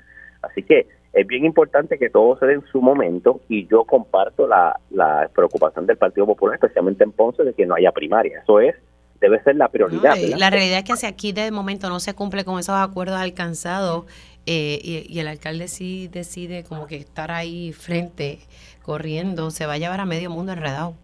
[0.42, 4.46] Así que es bien importante que todo se dé en su momento y yo comparto
[4.46, 8.40] la, la preocupación del Partido Popular, especialmente en Ponce, de que no haya primaria.
[8.42, 8.76] Eso es
[9.20, 10.16] debe ser la prioridad.
[10.16, 14.06] la realidad es que hacia aquí de momento no se cumple con esos acuerdos alcanzados
[14.46, 18.38] eh, y, el alcalde sí decide como que estar ahí frente,
[18.82, 20.94] corriendo, se va a llevar a medio mundo enredado,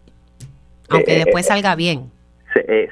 [0.89, 2.11] aunque eh, después eh, salga bien.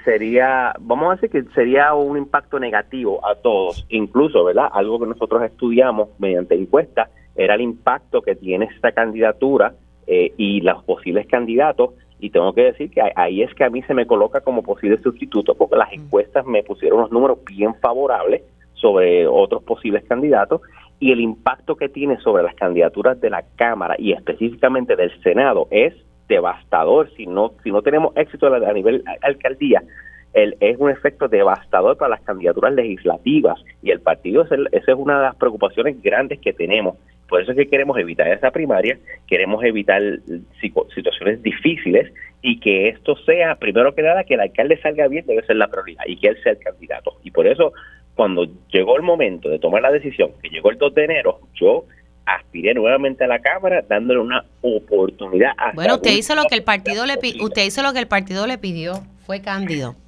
[0.05, 4.69] sería, vamos a decir que sería un impacto negativo a todos, incluso, ¿verdad?
[4.71, 9.73] Algo que nosotros estudiamos mediante encuesta era el impacto que tiene esta candidatura
[10.07, 13.93] y los posibles candidatos y tengo que decir que ahí es que a mí se
[13.93, 19.27] me coloca como posible sustituto porque las encuestas me pusieron unos números bien favorables sobre
[19.27, 20.61] otros posibles candidatos
[20.99, 25.67] y el impacto que tiene sobre las candidaturas de la Cámara y específicamente del Senado
[25.71, 25.93] es
[26.27, 27.09] devastador.
[27.15, 29.83] Si no si no tenemos éxito a nivel alcaldía
[30.35, 34.55] el, es un efecto devastador para las candidaturas legislativas y el partido esa
[34.91, 36.95] es una de las preocupaciones grandes que tenemos
[37.27, 40.01] por eso es que queremos evitar esa primaria, queremos evitar
[40.61, 45.45] situaciones difíciles y que esto sea, primero que nada, que el alcalde salga bien, debe
[45.45, 47.17] ser la prioridad y que él sea el candidato.
[47.23, 47.73] Y por eso,
[48.13, 51.85] cuando llegó el momento de tomar la decisión, que llegó el 2 de enero, yo
[52.27, 55.53] aspiré nuevamente a la Cámara dándole una oportunidad.
[55.57, 58.45] A bueno, usted hizo lo que el partido le usted hizo lo que el partido
[58.45, 60.04] le pidió, fue candidato.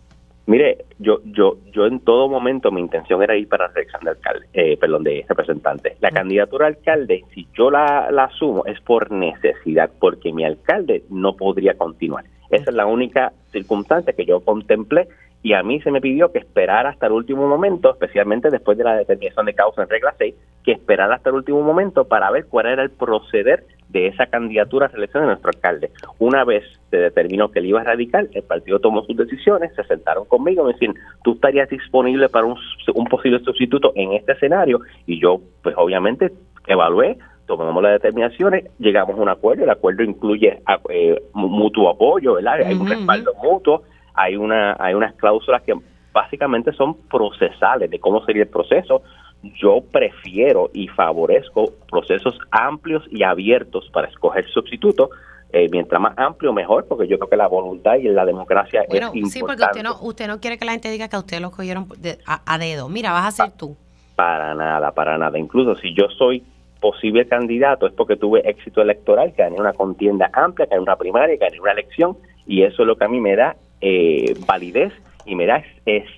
[0.47, 4.47] Mire, yo, yo, yo en todo momento mi intención era ir para la de alcalde,
[4.53, 5.97] eh, perdón, de representante.
[5.99, 11.03] La candidatura a alcalde, si yo la, la asumo, es por necesidad, porque mi alcalde
[11.10, 12.23] no podría continuar.
[12.49, 15.10] Esa es la única circunstancia que yo contemplé
[15.43, 18.84] y a mí se me pidió que esperara hasta el último momento, especialmente después de
[18.84, 22.47] la determinación de causa en regla 6, que esperara hasta el último momento para ver
[22.47, 25.91] cuál era el proceder de esa candidatura a selección de nuestro alcalde.
[26.19, 29.84] Una vez se determinó que él iba a radical, el partido tomó sus decisiones, se
[29.86, 32.58] sentaron conmigo, me decían, tú estarías disponible para un,
[33.10, 36.32] posible sustituto en este escenario, y yo, pues obviamente,
[36.65, 42.62] evalué, tomamos las determinaciones, llegamos a un acuerdo, el acuerdo incluye eh, mutuo apoyo, ¿verdad?
[42.65, 43.84] Hay un respaldo mutuo,
[44.17, 45.75] hay, una, hay unas cláusulas que
[46.12, 49.03] básicamente son procesales de cómo sería el proceso,
[49.62, 55.12] yo prefiero y favorezco procesos amplios y abiertos para escoger sustituto.
[55.53, 58.95] Eh, mientras más amplio, mejor, porque yo creo que la voluntad y la democracia es
[58.95, 59.30] importante.
[59.30, 61.51] Sí, porque usted no, usted no quiere que la gente diga que a usted lo
[61.51, 61.88] cogieron
[62.25, 62.89] a, dedo.
[62.89, 63.77] Mira, vas a ser tú.
[64.17, 65.39] Para nada, para nada.
[65.39, 66.43] Incluso si yo soy
[66.82, 70.97] posible candidato es porque tuve éxito electoral, que gané una contienda amplia, que gané una
[70.97, 74.33] primaria, que gané una elección, y eso es lo que a mí me da eh,
[74.45, 74.93] validez
[75.25, 75.63] y me da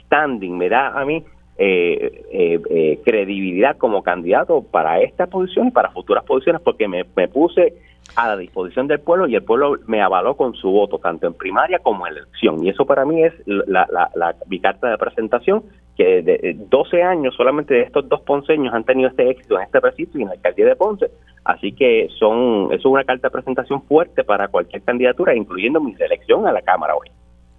[0.06, 1.24] standing, me da a mí
[1.62, 7.04] eh, eh, eh, credibilidad como candidato para esta posición y para futuras posiciones porque me,
[7.28, 7.74] puse
[8.16, 11.34] a la disposición del pueblo y el pueblo me avaló con su voto, tanto en
[11.34, 12.64] primaria como en elección.
[12.64, 15.64] Y eso para mí es la, la, mi carta de presentación,
[15.98, 19.82] que de 12 años solamente de estos dos ponceños han tenido este éxito en este
[19.82, 21.12] recinto y en la alcaldía de Ponce.
[21.44, 25.94] Así que son eso es una carta de presentación fuerte para cualquier candidatura, incluyendo mi
[25.96, 27.10] selección a la Cámara hoy.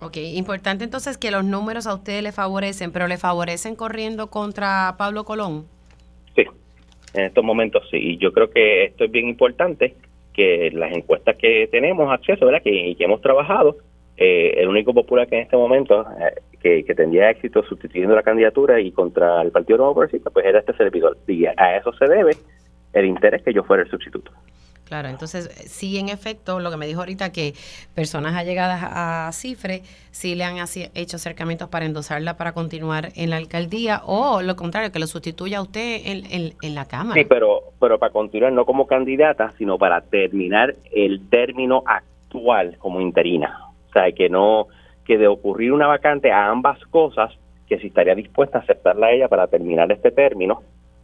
[0.00, 4.94] Ok, importante entonces que los números a ustedes le favorecen, pero le favorecen corriendo contra
[4.98, 5.66] Pablo Colón.
[6.34, 6.44] Sí,
[7.14, 7.98] en estos momentos sí.
[7.98, 9.94] Y yo creo que esto es bien importante,
[10.32, 12.62] que las encuestas que tenemos acceso, ¿verdad?
[12.62, 13.76] Que, que hemos trabajado,
[14.16, 16.06] eh, el único popular que en este momento
[16.62, 20.58] eh, que, tendría éxito sustituyendo la candidatura y contra el Partido Nuevo Progresista, pues era
[20.58, 21.16] este servidor.
[21.26, 22.32] Y a eso se debe
[22.92, 24.30] el interés que yo fuera el sustituto.
[24.90, 27.54] Claro, entonces sí, en efecto, lo que me dijo ahorita que
[27.94, 33.36] personas allegadas a Cifre sí le han hecho acercamientos para endosarla para continuar en la
[33.36, 37.14] alcaldía o lo contrario, que lo sustituya a usted en, la Cámara.
[37.14, 43.00] Sí, pero, pero para continuar no como candidata, sino para terminar el término actual como
[43.00, 43.66] interina.
[43.90, 44.66] O sea, que no,
[45.04, 47.32] que de ocurrir una vacante a ambas cosas,
[47.68, 50.62] que si estaría dispuesta a aceptarla ella para terminar este término,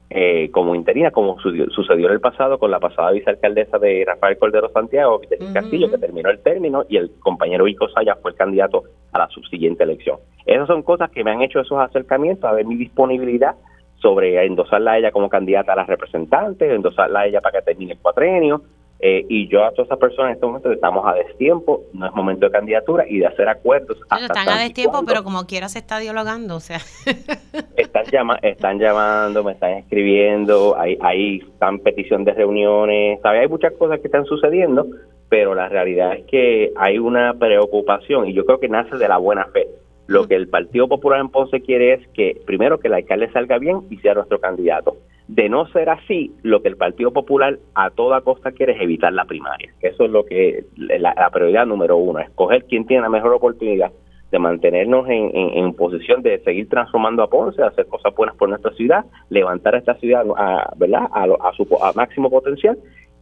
[0.08, 4.70] eh, como interina, como sucedió en el pasado con la pasada vicealcaldesa de Rafael Cordero
[4.70, 8.84] Santiago, de Castillo, que terminó el término, y el compañero Ico Saya fue el candidato
[9.12, 10.18] a la subsiguiente elección.
[10.44, 13.56] Esas son cosas que me han hecho esos acercamientos, a ver mi disponibilidad
[13.96, 17.94] sobre endosarla a ella como candidata a la representante, endosarla a ella para que termine
[17.94, 18.62] el cuatrenio,
[19.00, 22.12] eh, y yo a todas esas personas en este momento estamos a destiempo, no es
[22.14, 23.98] momento de candidatura y de hacer acuerdos.
[24.20, 26.78] están a destiempo, pero como quiera se está dialogando, o sea.
[27.76, 33.40] están, llama, están llamando, me están escribiendo, hay, hay están petición de reuniones, ¿sabe?
[33.40, 34.86] hay muchas cosas que están sucediendo
[35.28, 39.18] pero la realidad es que hay una preocupación y yo creo que nace de la
[39.18, 39.66] buena fe.
[40.06, 43.58] Lo que el Partido Popular en Ponce quiere es que primero que el alcalde salga
[43.58, 44.96] bien y sea nuestro candidato.
[45.28, 49.12] De no ser así, lo que el Partido Popular a toda costa quiere es evitar
[49.12, 49.72] la primaria.
[49.80, 53.90] Eso es lo que la, prioridad número uno, escoger quién tiene la mejor oportunidad
[54.30, 59.04] de mantenernos en, posición de seguir transformando a Ponce, hacer cosas buenas por nuestra ciudad,
[59.30, 61.08] levantar a esta ciudad a, ¿verdad?
[61.12, 62.76] a, a su máximo potencial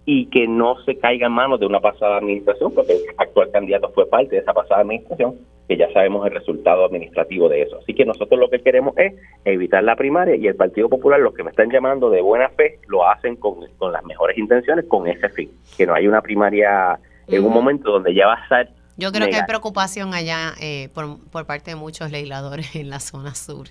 [0.06, 3.90] y que no se caiga en manos de una pasada administración, porque el actual candidato
[3.94, 5.36] fue parte de esa pasada administración,
[5.66, 7.78] que ya sabemos el resultado administrativo de eso.
[7.78, 11.34] Así que nosotros lo que queremos es evitar la primaria y el Partido Popular, los
[11.34, 15.08] que me están llamando de buena fe, lo hacen con, con las mejores intenciones, con
[15.08, 18.68] ese fin, que no hay una primaria en un momento donde ya va a ser
[18.96, 23.00] yo creo que hay preocupación allá eh, por, por, parte de muchos legisladores en la
[23.00, 23.68] zona sur.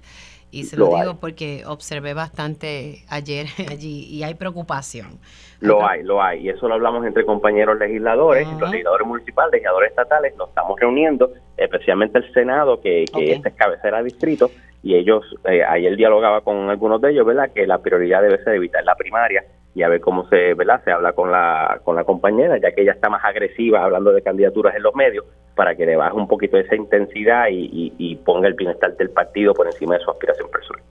[0.54, 5.20] Y se lo, digo porque observé bastante ayer allí y hay preocupación.
[5.60, 6.46] Lo hay, lo hay.
[6.46, 10.36] Y eso lo hablamos entre compañeros legisladores, los legisladores municipales, legisladores estatales.
[10.38, 14.52] Nos estamos reuniendo, especialmente el Senado, que, que este es cabecera distrito.
[14.84, 17.52] Y ellos, eh, ayer dialogaba con algunos de ellos, ¿verdad?
[17.52, 19.44] Que la prioridad debe ser evitar la primaria
[19.76, 20.84] y a ver cómo se, ¿verdad?
[20.84, 24.22] se habla con la, con la compañera, ya que ella está más agresiva hablando de
[24.22, 28.48] candidaturas en los medios, para que le baje un poquito esa intensidad y, y, ponga
[28.48, 30.84] el bienestar del partido por encima de su aspiración personal.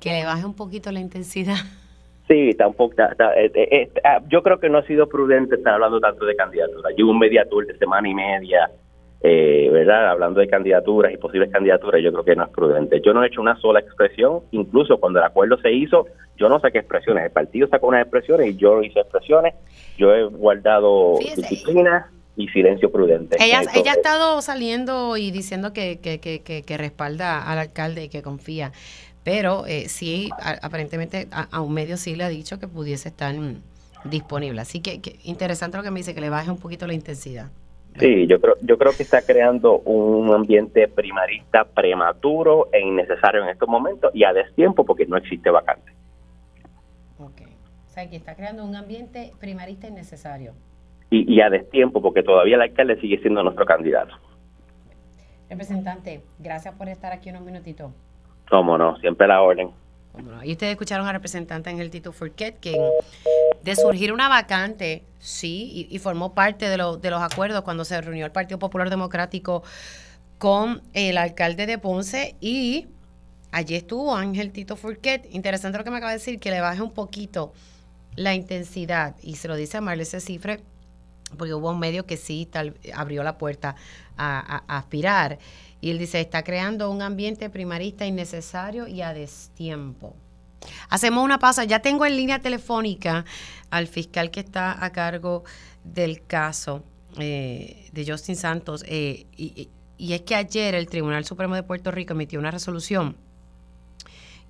[0.00, 1.56] Que le baje un poquito la intensidad.
[2.26, 2.94] Sí, tampoco.
[3.02, 6.34] Eh, eh, eh, ah, yo creo que no ha sido prudente estar hablando tanto de
[6.34, 6.94] candidaturas.
[6.96, 8.70] Llevo un media tour de semana y media
[9.26, 10.10] eh, ¿verdad?
[10.10, 13.00] Hablando de candidaturas y posibles candidaturas, yo creo que no es prudente.
[13.02, 16.06] Yo no he hecho una sola expresión, incluso cuando el acuerdo se hizo,
[16.36, 17.24] yo no saqué expresiones.
[17.24, 19.54] El partido sacó unas expresiones y yo hice expresiones.
[19.96, 23.38] Yo he guardado disciplina y silencio prudente.
[23.40, 28.08] Ella, ella ha estado saliendo y diciendo que, que, que, que, respalda al alcalde y
[28.10, 28.72] que confía,
[29.22, 30.28] pero eh, sí,
[30.60, 33.34] aparentemente a, un medio sí le ha dicho que pudiese estar
[34.04, 34.60] disponible.
[34.60, 37.48] Así que, que interesante lo que me dice, que le baje un poquito la intensidad.
[37.98, 43.50] Sí, yo creo, yo creo que está creando un ambiente primarista prematuro e innecesario en
[43.50, 45.92] estos momentos y a destiempo porque no existe vacante.
[47.18, 47.42] Ok,
[47.86, 50.54] o sea que está creando un ambiente primarista innecesario.
[51.10, 54.14] Y, y a destiempo porque todavía el alcalde sigue siendo nuestro candidato.
[55.48, 57.92] Representante, gracias por estar aquí unos minutitos.
[58.50, 59.70] Cómo no, siempre la orden.
[60.44, 62.76] Y ustedes escucharon al representante el Tito Furquet, que
[63.62, 68.24] de surgir una vacante, sí, y, formó parte de, de los acuerdos cuando se reunió
[68.26, 69.62] el Partido Popular Democrático
[70.38, 72.86] con el alcalde de Ponce y
[73.50, 75.26] allí estuvo Ángel Tito Furquet.
[75.30, 77.52] Interesante lo que me acaba de decir, que le baje un poquito
[78.14, 80.60] la intensidad y se lo dice a Marlese Cifre
[81.36, 83.74] porque hubo un medio que sí tal, abrió la puerta
[84.16, 85.38] a aspirar.
[85.84, 90.16] Y él dice, está creando un ambiente primarista innecesario y a destiempo.
[90.88, 91.64] Hacemos una pausa.
[91.64, 93.26] Ya tengo en línea telefónica
[93.68, 95.44] al fiscal que está a cargo
[95.84, 96.82] del caso
[97.18, 98.82] eh, de Justin Santos.
[98.88, 99.68] Eh, y,
[99.98, 103.18] es que ayer el Tribunal Supremo de Puerto Rico emitió una resolución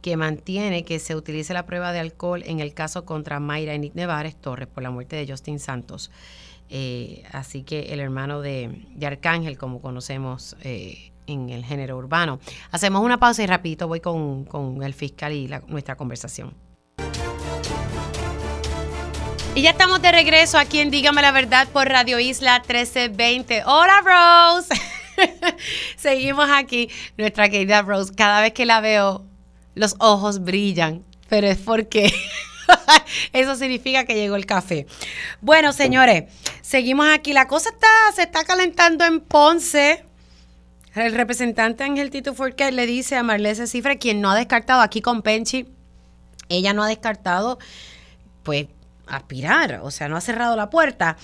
[0.02, 3.94] que mantiene que se utilice la prueba de alcohol en el caso contra Mayra Enid
[3.94, 6.12] Nevares Torres por la muerte de Justin Santos.
[6.70, 10.56] Eh, así que el hermano de, Arcángel, como conocemos,
[11.26, 12.38] en el género urbano.
[12.70, 14.46] Hacemos una pausa y rapidito voy con,
[14.82, 16.54] el fiscal y nuestra conversación.
[19.54, 23.62] Y ya estamos de regreso aquí en Dígame la Verdad por Radio Isla 1320.
[23.66, 24.74] Hola Rose.
[25.96, 26.90] Seguimos aquí.
[27.16, 29.24] Nuestra querida Rose, cada vez que la veo,
[29.76, 32.12] los ojos brillan, pero es porque
[33.32, 34.86] eso significa que llegó el café.
[35.40, 36.24] Bueno, señores,
[36.60, 37.32] seguimos aquí.
[37.32, 40.04] La cosa está, se está calentando en Ponce.
[40.94, 45.00] El representante Ángel Tito Forquet le dice a Marlese Cifre, quien no ha descartado aquí
[45.00, 45.66] con Penchi,
[46.48, 47.58] ella no ha descartado,
[48.44, 48.68] pues,
[49.06, 51.16] aspirar, o sea, no ha cerrado la puerta.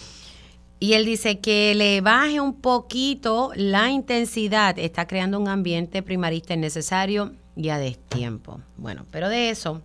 [0.81, 6.55] Y él dice que le baje un poquito la intensidad, está creando un ambiente primarista
[6.55, 8.61] innecesario y a destiempo.
[8.77, 9.83] Bueno, pero de eso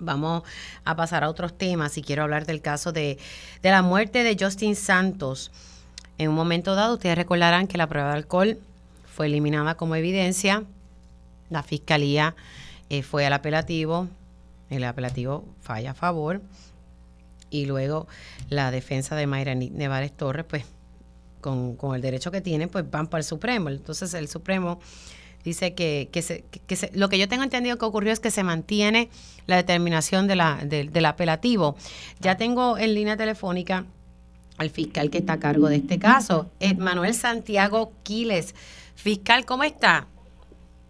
[0.00, 0.42] vamos
[0.84, 3.18] a pasar a otros temas y quiero hablar del caso de,
[3.62, 5.50] de la muerte de Justin Santos.
[6.18, 8.58] En un momento dado, ustedes recordarán que la prueba de alcohol
[9.18, 10.62] fue eliminada como evidencia.
[11.50, 12.36] La fiscalía
[12.88, 14.06] eh, fue al apelativo,
[14.70, 16.40] el apelativo falla a favor
[17.50, 18.06] y luego
[18.48, 20.66] la defensa de Mayra Nevares Torres, pues
[21.40, 23.70] con, el derecho que tiene, pues van para el Supremo.
[23.70, 24.78] Entonces el Supremo
[25.42, 29.10] dice que, que, lo que yo tengo entendido que ocurrió es que se mantiene
[29.48, 31.74] la determinación del apelativo.
[32.20, 33.84] Ya tengo en línea telefónica
[34.58, 38.54] al fiscal que está a cargo de este caso, Manuel Santiago Quiles.
[38.98, 40.06] Fiscal, ¿cómo está?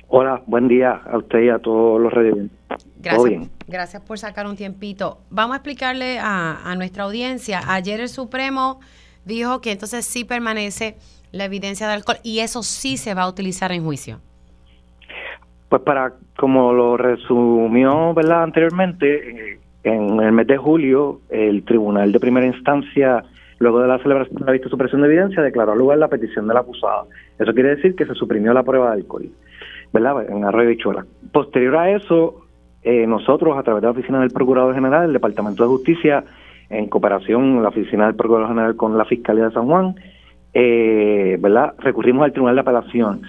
[0.08, 2.50] Hola, buen día a usted y a todos los redes.
[2.96, 5.18] Gracias, gracias por sacar un tiempito.
[5.28, 7.60] Vamos a explicarle a, nuestra audiencia.
[7.66, 8.80] Ayer el Supremo
[9.26, 10.96] dijo que entonces sí permanece
[11.32, 14.20] la evidencia de alcohol y eso sí se va a utilizar en juicio.
[15.68, 18.42] Pues para, como lo resumió ¿verdad?
[18.42, 23.22] anteriormente, eh, en el mes de julio el Tribunal de Primera Instancia,
[23.58, 26.48] luego de la celebración de la vista de supresión de evidencia, declaró lugar la petición
[26.48, 27.04] de la acusada.
[27.38, 29.28] Eso quiere decir que se suprimió la prueba de alcohol,
[29.92, 30.28] ¿verdad?
[30.30, 31.06] En Arroyo Bichuela.
[31.32, 32.42] Posterior a eso,
[32.82, 36.24] eh, nosotros, a través de la Oficina del Procurador General, el Departamento de Justicia,
[36.70, 39.94] en cooperación la Oficina del Procurador General con la Fiscalía de San Juan,
[40.54, 41.74] eh, ¿verdad?
[41.78, 43.22] Recurrimos al Tribunal de Apelaciones.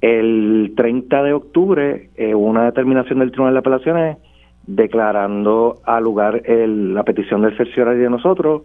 [0.00, 4.18] El 30 de octubre, eh, una determinación del Tribunal de Apelaciones
[4.66, 8.62] declarando a lugar el, la petición del cerciorario de nosotros,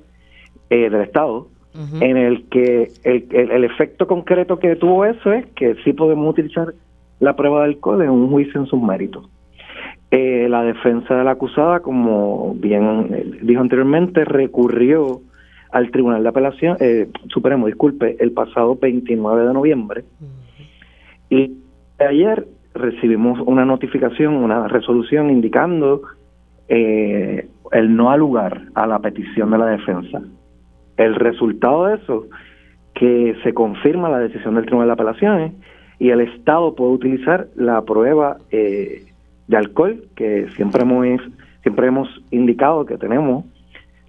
[0.70, 5.76] eh, del Estado, en el que el, el, efecto concreto que tuvo eso es que
[5.84, 6.74] sí podemos utilizar
[7.20, 9.28] la prueba de alcohol en un juicio en sus méritos.
[10.12, 15.22] Eh, la defensa de la acusada, como bien eh, dijo anteriormente, recurrió
[15.72, 20.04] al Tribunal de Apelación, eh, Supremo, disculpe, el pasado 29 de noviembre.
[21.32, 21.58] Y
[21.98, 22.46] ayer
[22.76, 26.04] recibimos una notificación, una resolución indicando
[26.68, 30.22] eh, el no alugar a la petición de la defensa.
[30.98, 32.26] El resultado de eso,
[32.94, 35.54] que se confirma la decisión del Tribunal de Apelaciones
[36.00, 39.06] y el Estado puede utilizar la prueba eh,
[39.48, 41.22] de alcohol que siempre hemos,
[41.62, 43.46] siempre hemos indicado que tenemos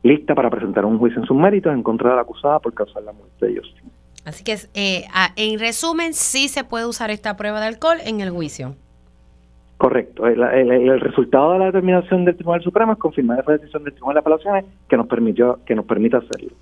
[0.03, 3.03] lista para presentar un juicio en sus méritos en contra de la acusada por causar
[3.03, 3.91] la muerte de Justin.
[4.24, 5.05] Así que, eh,
[5.37, 8.74] en resumen, sí se puede usar esta prueba de alcohol en el juicio.
[9.76, 10.26] Correcto.
[10.26, 14.14] El, el, resultado de la determinación del Tribunal Supremo es confirmar esa decisión del Tribunal
[14.14, 16.53] de Apelaciones que nos permitió que nos permita hacerlo.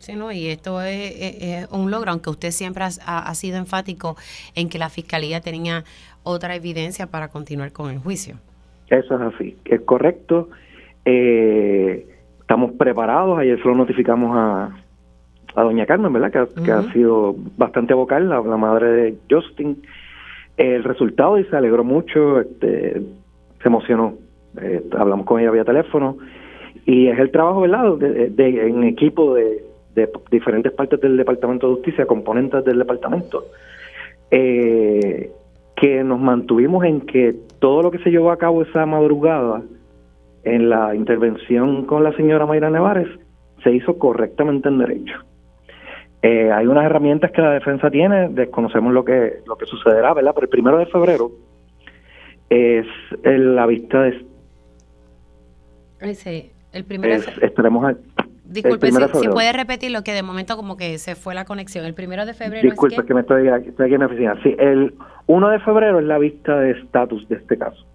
[0.00, 4.16] Sí, no, y esto es, un logro, aunque usted siempre ha, ha, sido enfático
[4.54, 5.84] en que la Fiscalía tenía
[6.22, 8.36] otra evidencia para continuar con el juicio.
[8.88, 10.48] Eso es así, es correcto.
[11.04, 12.06] Eh,
[12.40, 14.70] estamos preparados, ayer se lo notificamos a,
[15.54, 16.48] a doña Carmen, ¿verdad?
[16.64, 19.82] Que, ha sido bastante vocal, la, madre de Justin.
[20.56, 23.02] El resultado y se alegró mucho, este,
[23.62, 24.14] se emocionó.
[24.60, 26.16] Eh, hablamos con ella vía teléfono
[26.84, 27.96] y es el trabajo, ¿verdad?
[27.98, 29.69] De, en equipo de,
[30.30, 33.44] diferentes partes del Departamento de Justicia, componentes del departamento,
[34.30, 35.30] eh,
[35.76, 39.62] que nos mantuvimos en que todo lo que se llevó a cabo esa madrugada
[40.44, 43.08] en la intervención con la señora Mayra Nevares
[43.62, 45.14] se hizo correctamente en derecho.
[46.22, 50.32] Eh, hay unas herramientas que la defensa tiene, desconocemos lo que lo que sucederá, ¿verdad?
[50.34, 51.30] Pero el primero de febrero
[52.50, 52.86] es
[53.22, 54.26] la vista de...
[56.14, 57.96] Sí, el primero es, Esperemos...
[58.50, 61.84] Disculpe, si, puede repetir lo que de momento como que se fue la conexión.
[61.84, 64.36] El primero de febrero Disculpe, es que, me estoy, estoy, aquí en mi oficina.
[64.42, 64.92] Sí, el
[65.28, 67.86] 1 de febrero es la vista de estatus de este caso.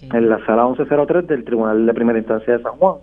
[0.00, 2.96] En la sala 1103 del Tribunal de Primera Instancia de San Juan.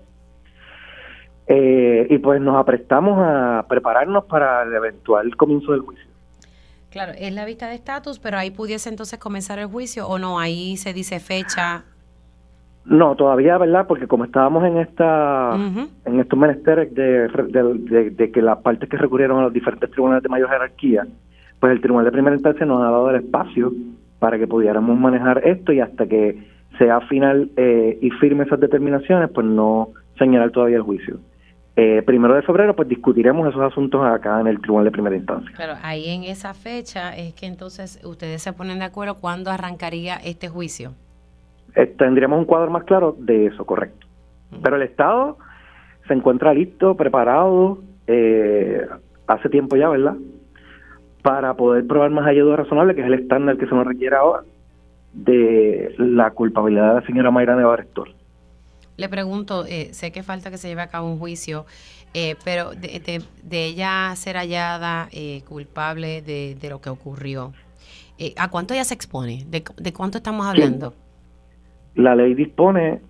[1.47, 6.05] Eh, y pues nos aprestamos a prepararnos para el eventual comienzo del juicio.
[6.91, 10.39] Claro, es la vista de estatus, pero ahí pudiese entonces comenzar el juicio o no,
[10.39, 11.85] ahí se dice fecha.
[12.89, 13.85] No, todavía, ¿verdad?
[13.87, 15.55] Porque como estábamos en esta
[16.05, 17.27] en estos menesteres de,
[18.09, 21.05] de, que las partes que recurrieron a los diferentes tribunales de mayor jerarquía,
[21.59, 23.71] pues el tribunal de primera instancia nos ha dado el espacio
[24.17, 26.43] para que pudiéramos manejar esto y hasta que
[26.79, 31.19] sea final eh, y firme esas determinaciones, pues no señalar todavía el juicio.
[31.75, 35.51] Eh, primero de febrero, pues discutiremos esos asuntos acá en el Tribunal de Primera Instancia.
[35.55, 40.15] Claro, ahí en esa fecha es que entonces ustedes se ponen de acuerdo cuándo arrancaría
[40.15, 40.93] este juicio.
[41.75, 44.07] Eh, tendríamos un cuadro más claro de eso, correcto.
[44.63, 45.37] Pero el Estado
[46.07, 48.85] se encuentra listo, preparado, eh,
[49.27, 50.15] hace tiempo ya, ¿verdad?
[51.21, 54.15] Para poder probar más allá de razonable, que es el estándar que se nos requiere
[54.15, 54.43] ahora,
[55.13, 58.09] de la culpabilidad de la señora Mayra Nevarestor.
[58.97, 61.65] Le pregunto, eh, sé que falta que se lleve a cabo un juicio,
[62.13, 67.53] eh, pero de, ella ser hallada eh, culpable de, lo que ocurrió,
[68.35, 69.45] ¿a cuánto ella se expone?
[69.47, 70.93] ¿De, cuánto estamos hablando?
[71.95, 73.01] La ley dispone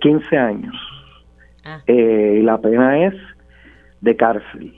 [0.00, 0.74] 15 años.
[1.62, 1.82] Ah.
[1.86, 3.14] y la pena es
[4.00, 4.74] de cárcel.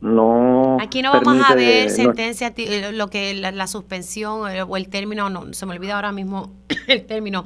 [0.00, 4.88] No aquí no vamos a ver sentencia eh, lo que la, suspensión eh, o el
[4.88, 6.52] término no se me olvida ahora mismo
[6.86, 7.44] el término.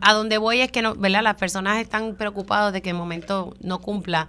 [0.00, 3.54] A donde voy es que no verdad las personas están preocupados de que en momento
[3.60, 4.28] no cumpla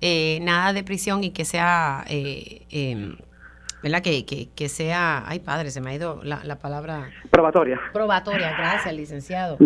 [0.00, 3.16] eh, nada de prisión y que sea em,
[3.90, 7.08] verdad que, que, sea ay padre se me ha ido la, la palabra.
[7.30, 7.80] Probatoria.
[7.92, 9.56] Probatoria gracias licenciado.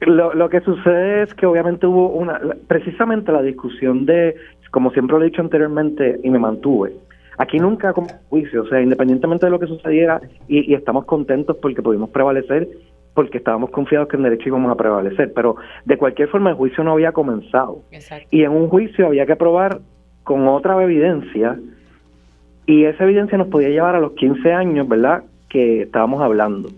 [0.00, 4.36] Lo, lo que sucede es que obviamente hubo una precisamente la discusión de
[4.74, 6.92] como siempre lo he dicho anteriormente y me mantuve,
[7.38, 11.80] aquí nunca como juicio, o sea, independientemente de lo que sucediera, y, estamos contentos porque
[11.80, 12.68] pudimos prevalecer,
[13.14, 15.54] porque estábamos confiados que en derecho íbamos a prevalecer, pero
[15.84, 17.82] de cualquier forma el juicio no había comenzado.
[18.32, 19.80] Y en un juicio había que probar
[20.24, 21.56] con otra evidencia
[22.66, 25.24] y esa evidencia nos podía llevar a los 15 años, ¿verdad?
[25.48, 26.70] Que estábamos hablando.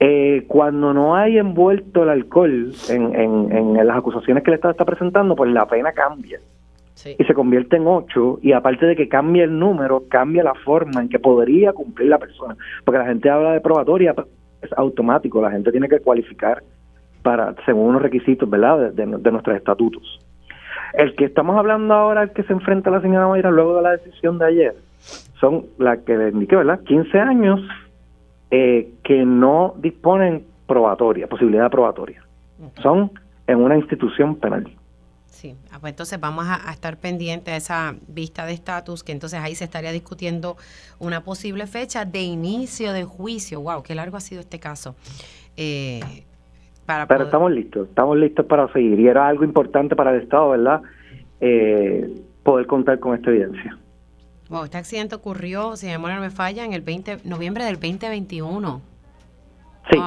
[0.00, 4.84] Eh, cuando no hay envuelto el alcohol en, en, las acusaciones que el Estado está
[4.84, 6.40] presentando, pues la pena cambia.
[7.18, 11.02] Y se convierte en ocho, y aparte de que cambia el número, cambia la forma
[11.02, 12.56] en que podría cumplir la persona.
[12.84, 14.14] Porque la gente habla de probatoria,
[14.60, 16.62] es automático, la gente tiene que cualificar
[17.22, 20.20] para según unos requisitos, ¿verdad?, de, nuestros estatutos.
[20.94, 23.82] El que estamos hablando ahora, el que se enfrenta a la señora Mayra luego de
[23.82, 24.74] la decisión de ayer,
[25.42, 27.60] son la que le indiqué, ¿verdad?, 15 años
[28.52, 32.22] eh, que no disponen probatoria, posibilidad probatoria.
[32.80, 33.10] Son
[33.48, 34.70] en una institución penal.
[35.26, 39.40] Sí, ah, pues entonces vamos a, estar pendientes a esa vista de estatus, que entonces
[39.40, 40.56] ahí se estaría discutiendo
[41.00, 43.60] una posible fecha de inicio de juicio.
[43.60, 43.82] ¡Wow!
[43.82, 44.94] ¡Qué largo ha sido este caso!
[45.56, 46.00] Eh,
[46.86, 49.00] para Pero estamos listos, estamos listos para seguir.
[49.00, 50.82] Y era algo importante para el Estado, ¿verdad?
[51.40, 52.08] Eh,
[52.44, 53.76] poder contar con esta evidencia.
[54.52, 57.76] Wow, este accidente ocurrió, si mi memoria no me falla, en el 20, noviembre del
[57.76, 58.82] 2021.
[59.90, 59.98] Sí.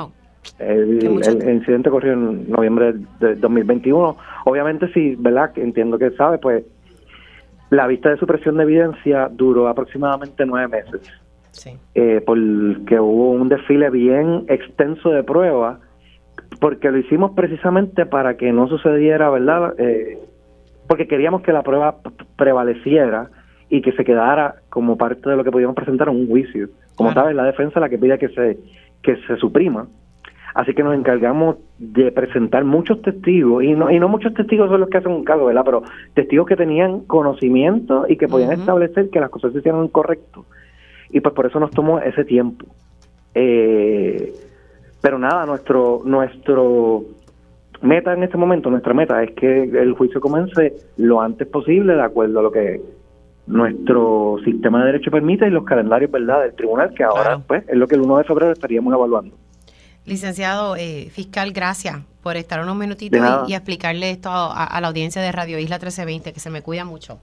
[0.59, 4.15] El, incidente ocurrió en noviembre de 2021.
[4.45, 5.51] Obviamente, sí, ¿verdad?
[5.55, 6.63] Entiendo que sabe, pues
[7.71, 11.01] la vista de supresión de evidencia duró aproximadamente nueve meses.
[11.49, 11.71] Sí.
[11.95, 15.79] Eh, porque hubo un desfile bien extenso de pruebas,
[16.61, 19.73] porque lo hicimos precisamente para que no sucediera, ¿verdad?
[19.79, 20.19] Eh,
[20.87, 21.95] porque queríamos que la prueba
[22.37, 23.31] prevaleciera
[23.69, 26.69] y que se quedara como parte de lo que podíamos presentar en un juicio.
[26.95, 28.57] Como sabes, la defensa la que pide que se
[29.01, 29.87] que se suprima.
[30.55, 34.79] Así que nos encargamos de presentar muchos testigos, y no, y no muchos testigos son
[34.79, 35.63] los que hacen un caso, ¿verdad?
[35.65, 40.45] Pero testigos que tenían conocimiento y que podían establecer que las cosas se hicieron correcto.
[41.09, 42.65] Y pues por eso nos tomó ese tiempo.
[43.33, 44.33] Eh,
[45.01, 47.03] pero nada, nuestro, nuestro
[47.81, 52.01] meta en este momento, nuestra meta es que el juicio comience lo antes posible de
[52.01, 52.81] acuerdo a lo que
[53.47, 57.75] nuestro sistema de derecho permite y los calendarios verdad del tribunal que ahora pues es
[57.75, 59.35] lo que el 1 de febrero estaríamos evaluando.
[60.05, 65.31] Licenciado eh, fiscal gracias por estar unos minutitos y, explicarle esto a, la audiencia de
[65.31, 67.19] Radio Isla 1320 que se me cuida mucho.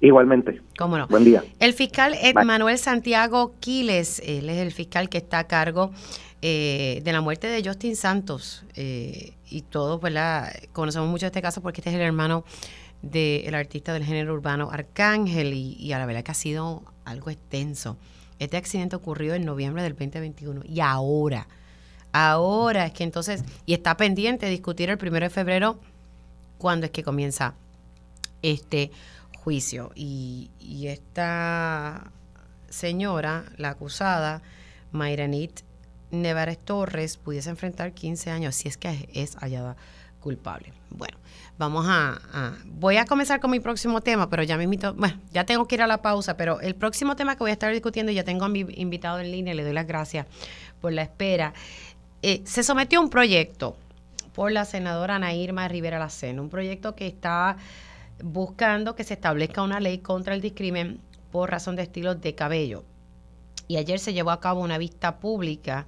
[0.00, 0.60] Igualmente.
[0.78, 1.06] Cómo no.
[1.08, 1.42] Buen día.
[1.58, 2.14] El fiscal
[2.44, 5.90] Manuel Santiago Quiles él es el fiscal que está a cargo
[6.42, 10.52] eh, de la muerte de Justin Santos eh, y todos ¿verdad?
[10.72, 12.44] conocemos mucho este caso porque este es el hermano
[13.02, 17.96] del artista del género urbano Arcángel y, a la verdad que ha sido algo extenso.
[18.38, 21.46] Este accidente ocurrió en noviembre del 2021 y ahora,
[22.12, 25.78] ahora es que entonces, y está pendiente de discutir el primero de febrero
[26.58, 27.54] cuando es que comienza
[28.42, 28.90] este
[29.38, 29.92] juicio.
[29.94, 32.10] Y, y esta
[32.68, 34.42] señora, la acusada,
[34.92, 35.60] Mayranit
[36.10, 39.76] Nevares Torres, pudiese enfrentar 15 años si es que es hallada
[40.20, 40.72] culpable.
[41.58, 44.94] Vamos a, Voy a comenzar con mi próximo tema, pero ya me invito.
[44.94, 47.54] Bueno, ya tengo que ir a la pausa, pero el próximo tema que voy a
[47.54, 50.26] estar discutiendo, ya tengo a mi invitado en línea, le doy las gracias
[50.80, 51.54] por la espera.
[52.22, 53.76] Eh, se sometió un proyecto
[54.34, 57.56] por la senadora Ana Irma Rivera Lacena, un proyecto que está
[58.22, 61.00] buscando que se establezca una ley contra el discrimen
[61.30, 62.84] por razón de estilos de cabello.
[63.68, 65.86] Y ayer se llevó a cabo una vista pública.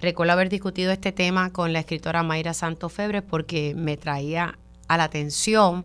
[0.00, 4.58] Recuerdo haber discutido este tema con la escritora Mayra Santos Febres porque me traía
[4.88, 5.84] a la atención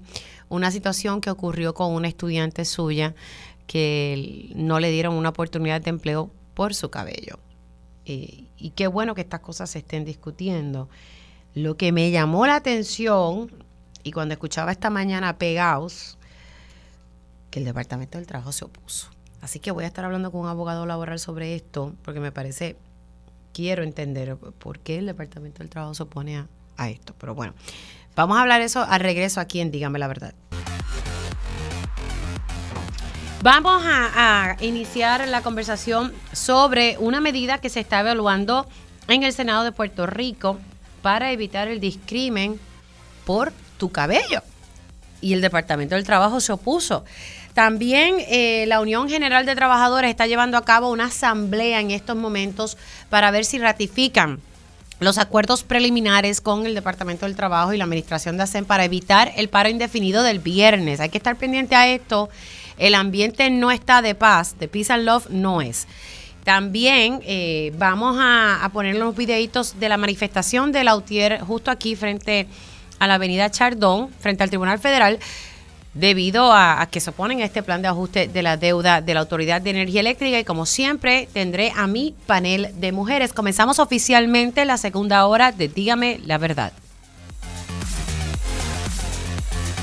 [0.50, 3.14] una situación que ocurrió con una estudiante suya
[3.68, 7.40] que no le dieron una oportunidad de empleo por su cabello.
[8.06, 10.90] Eh, y qué bueno que estas cosas se estén discutiendo.
[11.54, 13.52] Lo que me llamó la atención,
[14.04, 16.18] y cuando escuchaba esta mañana pegados,
[17.52, 19.10] que el Departamento del Trabajo se opuso.
[19.42, 22.76] Así que voy a estar hablando con un abogado laboral sobre esto, porque me parece,
[23.54, 26.48] quiero entender por qué el Departamento del Trabajo se opone a,
[26.78, 27.14] a esto.
[27.20, 27.54] Pero bueno,
[28.20, 30.34] Vamos a hablar eso al regreso aquí en Dígame la Verdad.
[33.42, 38.68] Vamos a, iniciar la conversación sobre una medida que se está evaluando
[39.08, 40.60] en el Senado de Puerto Rico
[41.02, 42.60] para evitar el discrimen
[43.24, 44.42] por tu cabello.
[45.22, 47.06] Y el Departamento del Trabajo se opuso.
[47.54, 52.18] También eh, la Unión General de Trabajadores está llevando a cabo una asamblea en estos
[52.18, 52.78] momentos
[53.10, 54.42] para ver si ratifican
[55.00, 59.32] los acuerdos preliminares con el Departamento del Trabajo y la Administración de ASEM para evitar
[59.38, 61.00] el paro indefinido del viernes.
[61.00, 62.30] Hay que estar pendiente a esto.
[62.78, 65.88] El ambiente no está de paz, de peace and love no es.
[66.44, 72.48] También eh, vamos a, poner los videitos de la manifestación de Lautier justo aquí frente
[72.98, 75.20] a la avenida Chardón, frente al Tribunal Federal,
[75.94, 79.22] debido a, que se oponen a este plan de ajuste de la deuda de la
[79.22, 83.34] Autoridad de Energía Eléctrica y como siempre tendré a mi panel de mujeres.
[83.34, 86.74] Comenzamos oficialmente la segunda hora de Dígame la verdad.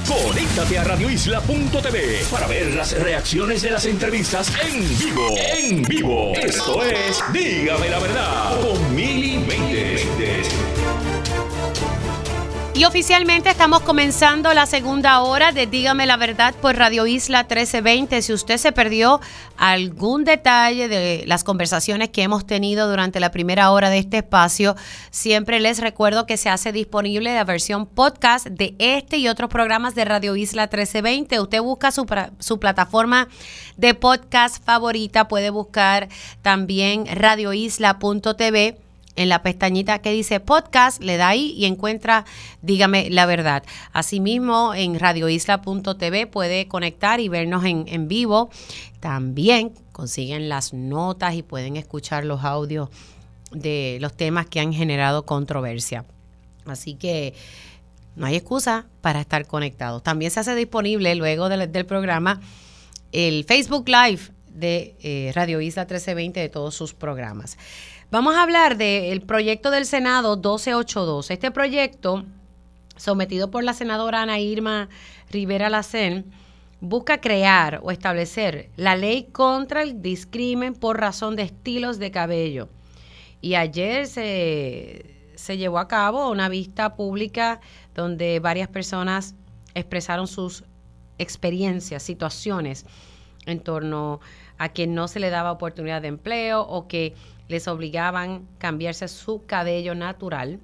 [0.07, 5.35] Conéctate a radioisla.tv para ver las reacciones de las entrevistas en vivo.
[5.37, 6.33] En vivo.
[6.37, 9.39] Esto es Dígame la verdad con Mili
[12.77, 18.21] Y oficialmente estamos comenzando la segunda hora de Dígame la Verdad por Radio Isla 1320.
[18.21, 19.19] Si usted se perdió
[19.57, 24.77] algún detalle de las conversaciones que hemos tenido durante la primera hora de este espacio,
[25.11, 29.95] siempre les recuerdo que se hace disponible la versión podcast de este y otros programas
[29.95, 31.41] de Radio Isla 1320.
[31.41, 32.05] Usted busca su,
[32.41, 33.29] su plataforma
[33.79, 36.11] de podcast favorita, puede buscar
[36.43, 38.86] también radioisla.tv
[39.17, 42.25] en la pestañita que dice podcast, le da ahí y encuentra
[42.63, 43.63] Dígame la verdad.
[43.93, 48.51] Asimismo, en radioisla.tv puede conectar y vernos en, vivo.
[49.01, 52.89] También consiguen las notas y pueden escuchar los audios
[53.53, 56.05] de los temas que han generado controversia.
[56.67, 57.35] Así que
[58.17, 60.03] no hay excusa para estar conectados.
[60.03, 62.41] También se hace disponible luego del, programa
[63.13, 67.57] el Facebook Live de eh, Radio Isla 1320 de todos sus programas.
[68.09, 71.29] Vamos a hablar del proyecto del Senado 1282.
[71.33, 72.25] Este proyecto,
[72.97, 74.89] sometido por la senadora Ana Irma
[75.29, 76.25] Rivera Lacén,
[76.81, 82.69] busca crear o establecer la ley contra el discrimen por razón de estilos de cabello.
[83.41, 87.61] Y ayer se, se llevó a cabo una vista pública
[87.93, 89.35] donde varias personas
[89.75, 90.63] expresaron sus
[91.19, 92.87] experiencias, situaciones
[93.47, 94.21] en torno
[94.59, 97.15] a que no se le daba oportunidad de empleo o que
[97.49, 100.61] les obligaban a cambiarse su cabello natural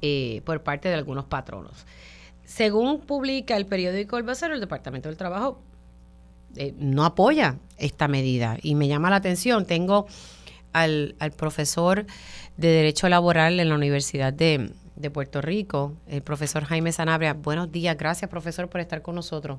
[0.00, 1.86] eh, por parte de algunos patronos.
[2.44, 5.60] Según publica el periódico El Vocero, el Departamento del Trabajo
[6.56, 9.66] eh, no apoya esta medida y me llama la atención.
[9.66, 10.06] Tengo
[10.72, 12.06] al, profesor
[12.56, 17.34] de Derecho Laboral en la Universidad de, de Puerto Rico, el profesor Jaime Sanabria.
[17.34, 19.58] Buenos días, gracias profesor por estar con nosotros.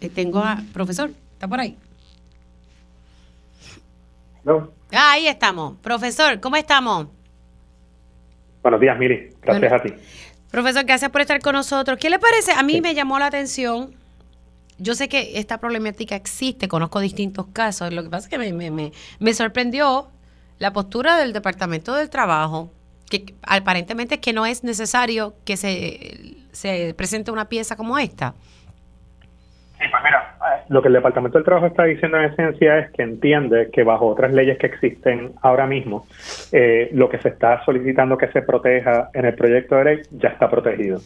[0.00, 1.78] Eh, tengo a, profesor, ¿está por ahí?
[4.46, 5.76] Ah, ahí estamos.
[5.78, 7.08] Profesor, ¿cómo estamos?
[8.62, 9.30] Buenos días, Miri.
[9.42, 9.94] Gracias a ti.
[10.50, 11.98] Profesor, gracias por estar con nosotros.
[11.98, 12.52] ¿Qué le parece?
[12.52, 13.94] A mí me llamó la atención.
[14.78, 17.92] Yo sé que esta problemática existe, conozco distintos casos.
[17.92, 20.08] Lo que pasa es que me, me, sorprendió
[20.58, 22.70] la postura del Departamento del Trabajo,
[23.08, 28.34] que aparentemente es que no es necesario que se, se presente una pieza como esta.
[29.90, 30.34] Pues mira,
[30.68, 34.06] lo que el Departamento del Trabajo está diciendo en esencia es que entiende que bajo
[34.06, 36.06] otras leyes que existen ahora mismo,
[36.52, 40.30] eh, lo que se está solicitando que se proteja en el proyecto de ley ya
[40.30, 40.98] está protegido.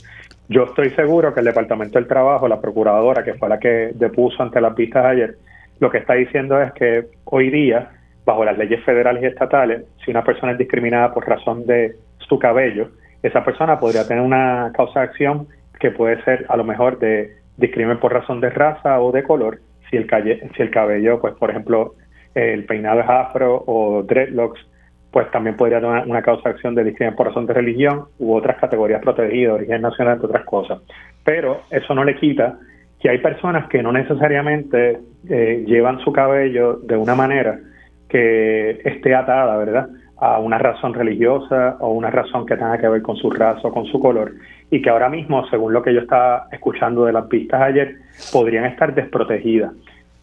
[0.49, 4.43] Yo estoy seguro que el Departamento del Trabajo, la procuradora, que fue la que depuso
[4.43, 5.35] ante las vistas ayer,
[5.81, 7.91] lo que está diciendo es que hoy día,
[8.25, 12.39] bajo las leyes federales y estatales, si una persona es discriminada por razón de su
[12.39, 12.89] cabello,
[13.23, 15.49] esa persona podría tener una causa de acción
[15.79, 19.59] que puede ser a lo mejor de discrimen por razón de raza o de color,
[19.91, 20.09] si el,
[20.57, 21.95] si el cabello, pues por ejemplo,
[22.35, 24.61] el peinado es afro o dreadlocks,
[25.11, 28.35] pues también podría tener una causa de acción de discriminación por razón de religión u
[28.35, 30.81] otras categorías protegidas, origen nacional, entre otras cosas.
[31.25, 32.59] Pero eso no le quita
[33.01, 34.99] que hay personas que no necesariamente
[35.29, 37.59] eh, llevan su cabello de una manera
[38.09, 39.89] que esté atada, ¿verdad?
[40.21, 43.73] A una razón religiosa o una razón que tenga que ver con su raza o
[43.73, 44.33] con su color
[44.71, 47.97] y que ahora mismo, según lo que yo estaba escuchando de las pistas ayer,
[48.33, 49.73] podrían estar desprotegidas.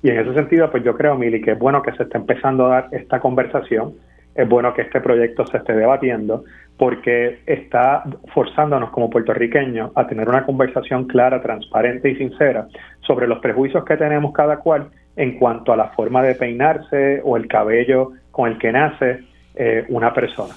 [0.04, 2.66] Y en ese sentido, pues yo creo, Mili, que es bueno que se esté empezando
[2.66, 3.94] a dar esta conversación,
[4.36, 6.44] es bueno que este proyecto se esté debatiendo,
[6.78, 12.68] porque está forzándonos como puertorriqueños a tener una conversación clara, transparente y sincera
[13.00, 17.38] sobre los prejuicios que tenemos cada cual en cuanto a la forma de peinarse o
[17.38, 19.24] el cabello con el que nace
[19.56, 20.56] eh, una persona.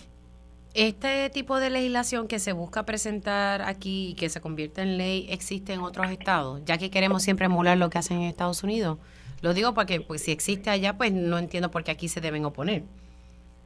[0.74, 5.26] Este tipo de legislación que se busca presentar aquí y que se convierte en ley
[5.30, 8.98] existe en otros estados, ya que queremos siempre emular lo que hacen en Estados Unidos.
[9.42, 12.44] Lo digo porque pues, si existe allá, pues no entiendo por qué aquí se deben
[12.44, 12.82] oponer.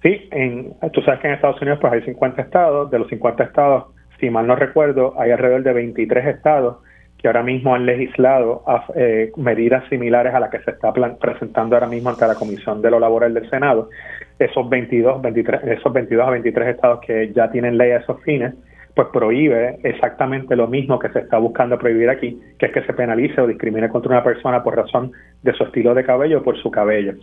[0.03, 3.45] Sí, en, tú sabes que en Estados Unidos pues hay 50 estados, de los 50
[3.45, 3.85] estados,
[4.19, 6.79] si mal no recuerdo, hay alrededor de 23 estados
[7.23, 8.65] que ahora mismo han legislado
[8.97, 12.91] eh, medidas similares a las que se está presentando ahora mismo ante la Comisión de
[12.91, 13.91] lo Laboral del Senado.
[14.41, 18.55] Esos 22, 23, esos 22 a 23 estados que ya tienen ley a esos fines,
[18.97, 22.93] pues prohíbe exactamente lo mismo que se está buscando prohibir aquí, que es que se
[22.93, 25.13] penalice o discrimine contra una persona por razón
[25.43, 27.15] de su estilo de cabello o por su cabello.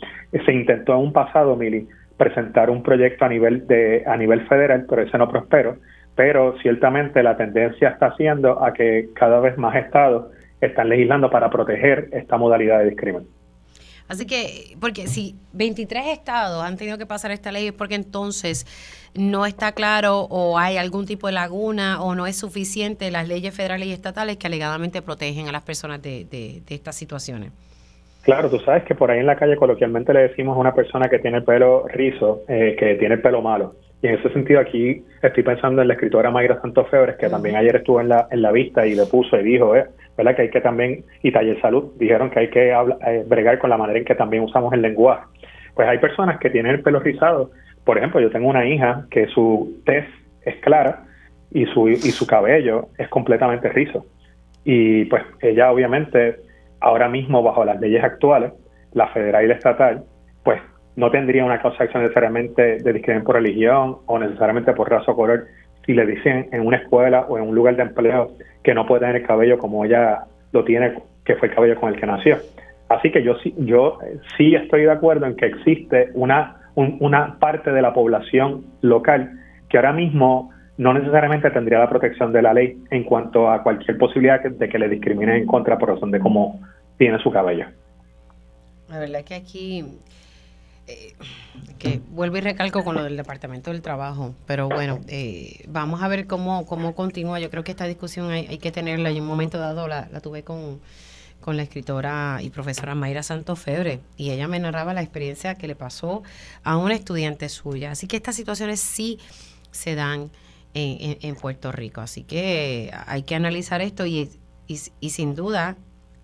[0.46, 1.86] Se intentó en un pasado, Mili,
[2.18, 5.76] presentar un proyecto a nivel de a nivel federal, pero ese no prosperó
[6.20, 10.26] pero ciertamente la tendencia está haciendo a que cada vez más estados
[10.60, 13.34] están legislando para proteger esta modalidad de discriminación.
[14.10, 18.68] Así que, porque si 23 estados han tenido que pasar esta ley es porque entonces
[19.16, 23.56] no está claro o hay algún tipo de laguna o no es suficiente las leyes
[23.56, 27.54] federales y estatales que alegadamente protegen a las personas de, de, estas situaciones.
[28.24, 31.08] Claro, tú sabes que por ahí en la calle coloquialmente le decimos a una persona
[31.08, 33.76] que tiene pelo rizo, eh, que tiene pelo malo.
[34.02, 37.56] Y en ese sentido aquí estoy pensando en la escritora Mayra Santos Febres, que también
[37.56, 39.86] ayer estuvo en la, en la vista y le puso y dijo, eh,
[40.18, 40.36] ¿verdad?
[40.36, 43.78] Que hay que también, y Taller Salud, dijeron que hay que eh, bregar con la
[43.78, 45.26] manera en que también usamos el lenguaje.
[45.76, 47.52] Pues hay personas que tienen el pelo rizado.
[47.84, 50.06] Por ejemplo, yo tengo una hija que su tez
[50.44, 51.04] es clara
[51.52, 54.06] y su, y su cabello es completamente rizo.
[54.64, 56.38] Y pues ella obviamente,
[56.80, 58.54] ahora mismo bajo las leyes actuales,
[58.94, 60.04] la federal y la estatal,
[60.44, 60.62] pues
[61.00, 65.16] no tendría una causa acción necesariamente de discriminación por religión o necesariamente por raza o
[65.16, 65.48] color
[65.86, 68.32] si le dicen en una escuela o en un lugar de empleo
[68.64, 71.94] que no puede tener el cabello como ella lo tiene, que fue el cabello con
[71.94, 72.38] el que nació.
[72.90, 73.98] Así que yo sí, yo
[74.36, 79.40] sí estoy de acuerdo en que existe una, una parte de la población local
[79.70, 83.98] que ahora mismo no necesariamente tendría la protección de la ley en cuanto a cualquier
[83.98, 86.60] posibilidad de que le discriminen en contra por razón de cómo
[86.98, 87.68] tiene su cabello.
[88.90, 89.86] La verdad que aquí
[90.90, 91.14] eh,
[91.78, 96.08] que vuelvo y recalco con lo del Departamento del Trabajo, pero bueno, eh, vamos a
[96.08, 97.40] ver cómo, cómo continúa.
[97.40, 99.12] Yo creo que esta discusión hay, que tenerla.
[99.12, 100.82] y en un momento dado la, tuve con,
[101.42, 105.68] con, la escritora y profesora Mayra Santos Febre y ella me narraba la experiencia que
[105.68, 106.24] le pasó
[106.64, 107.92] a una estudiante suya.
[107.92, 109.20] Así que estas situaciones sí
[109.72, 110.32] se dan
[110.74, 112.02] en, en, Puerto Rico.
[112.02, 114.30] Así que hay que analizar esto y,
[114.68, 115.78] y sin duda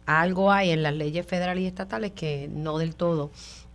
[0.05, 3.32] algo hay en las leyes federales y estatales que no del todo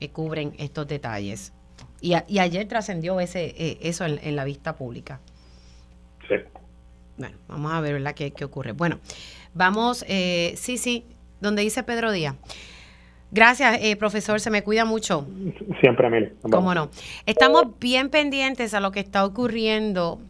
[0.09, 1.53] cubren estos detalles.
[2.01, 5.21] Y, ayer trascendió ese eh, eso en, la vista pública.
[6.29, 6.37] Sí.
[7.19, 8.15] Bueno, vamos a ver ¿verdad?
[8.15, 8.73] ¿Qué, qué ocurre.
[8.73, 9.01] Bueno,
[9.53, 11.05] vamos, eh, sí, sí,
[11.41, 12.37] donde dice Pedro Díaz.
[13.33, 15.29] Gracias, eh, profesor, se me cuida mucho.
[15.81, 16.33] Siempre, Emil.
[16.51, 16.91] Cómo no.
[17.27, 20.21] Estamos bien pendientes a lo que está ocurriendo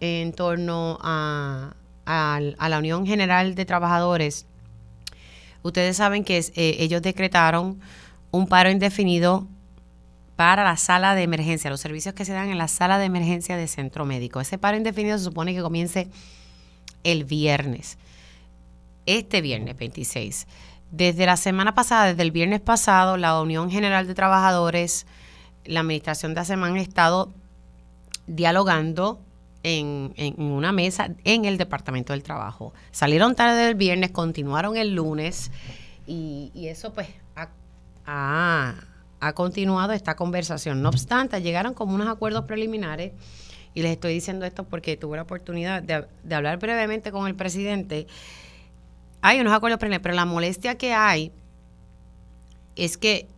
[0.00, 1.74] en torno a,
[2.06, 4.46] a, la Unión General de Trabajadores.
[5.62, 7.80] Ustedes saben que ellos decretaron
[8.30, 9.46] un paro indefinido
[10.36, 13.56] para la sala de emergencia, los servicios que se dan en la sala de emergencia
[13.56, 14.40] de centro médico.
[14.40, 16.08] Ese paro indefinido se supone que comience
[17.02, 17.98] el viernes,
[19.06, 20.46] este viernes 26.
[20.90, 25.06] Desde la semana pasada, desde el viernes pasado, la Unión General de Trabajadores,
[25.64, 27.32] la Administración de ASEMAN han estado
[28.26, 29.20] dialogando
[29.64, 32.72] en, una mesa en el Departamento del Trabajo.
[32.92, 35.50] Salieron tarde el viernes, continuaron el lunes
[36.06, 37.08] y eso pues
[38.08, 40.82] ha, continuado esta conversación.
[40.82, 43.12] No obstante, llegaron como unos acuerdos preliminares
[43.74, 48.06] y les estoy diciendo esto porque tuve la oportunidad de, hablar brevemente con el presidente.
[49.20, 51.32] Hay unos acuerdos preliminares, pero la molestia que hay
[52.76, 53.28] es que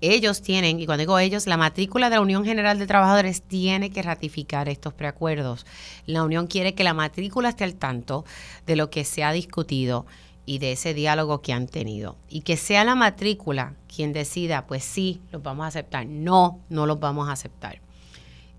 [0.00, 3.90] ellos tienen, y cuando digo ellos, la matrícula de la Unión General de Trabajadores tiene
[3.90, 5.66] que ratificar estos preacuerdos.
[6.06, 8.24] La Unión quiere que la matrícula esté al tanto
[8.66, 10.06] de lo que se ha discutido
[10.50, 12.16] y de ese diálogo que han tenido.
[12.28, 16.06] Y que sea la matrícula quien decida, pues sí, los vamos a aceptar.
[16.06, 17.80] No, no los vamos a aceptar.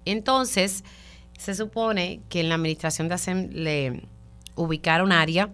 [0.05, 0.85] Entonces,
[1.37, 4.03] se supone que en la administración de ASEM le
[4.55, 5.49] ubicaron área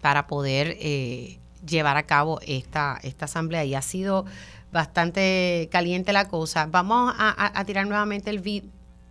[0.00, 4.24] para poder eh, llevar a cabo esta, esta asamblea y ha sido
[4.72, 6.66] bastante caliente la cosa.
[6.66, 8.68] Vamos a, tirar nuevamente el vídeo.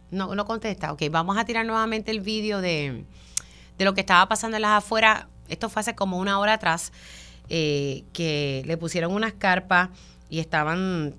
[0.09, 0.91] No, no contesta.
[0.91, 3.05] Ok, vamos a tirar nuevamente el vídeo de,
[3.77, 6.91] de lo que estaba pasando en las afueras esto fue hace como una hora atrás,
[7.49, 9.89] eh, que le pusieron unas carpas
[10.29, 11.15] y estaban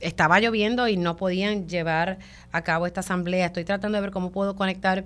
[0.00, 2.18] estaba lloviendo y no podían llevar
[2.52, 3.46] a cabo esta asamblea.
[3.46, 5.04] Estoy tratando de ver cómo puedo conectar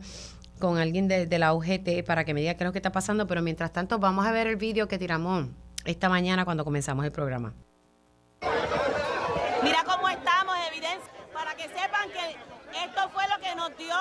[0.59, 3.29] con alguien de, la UGT para que me diga qué es lo que está pasando,
[3.29, 5.47] pero mientras tanto vamos a ver el vídeo que tiramos
[5.85, 7.55] esta mañana cuando comenzamos el programa.
[9.63, 12.37] Mira cómo estamos, evidencia, para que sepan que
[12.85, 13.95] esto fue lo que nos dio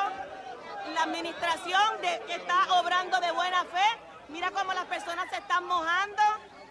[0.95, 5.65] la administración de, que está obrando de buena fe Mira cómo las personas se están
[5.65, 6.21] mojando,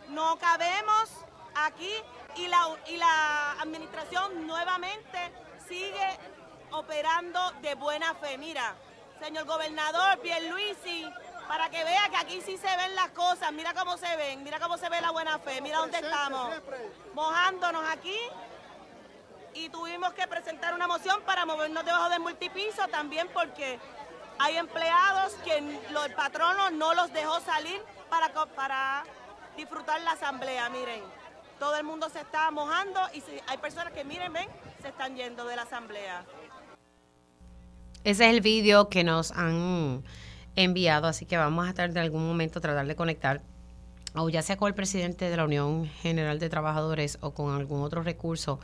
[0.09, 1.11] no cabemos
[1.55, 1.93] aquí
[2.37, 5.19] y la, y la administración nuevamente
[5.67, 6.19] sigue
[6.71, 8.37] operando de buena fe.
[8.37, 8.75] Mira,
[9.21, 11.09] señor gobernador Pierluisi,
[11.49, 14.61] para que vea que aquí sí se ven las cosas, mira cómo se ven, mira
[14.61, 16.55] cómo se ve la buena fe, mira dónde estamos,
[17.15, 18.19] mojándonos aquí.
[19.55, 23.81] Y tuvimos que presentar una moción para movernos debajo del multipiso también porque
[24.39, 29.05] hay empleados que el patrono no los dejó salir para, para
[29.57, 31.01] disfrutar la asamblea, miren.
[31.59, 34.49] Todo el mundo se está mojando y si hay personas que, miren, ven,
[34.83, 36.25] se están yendo de la asamblea.
[38.05, 40.05] Ese es el vídeo que nos han
[40.55, 43.41] enviado, así que vamos a estar de algún momento tratar de conectar,
[44.15, 47.83] o ya sea con el presidente de la Unión General de Trabajadores o con algún
[47.83, 48.61] otro recurso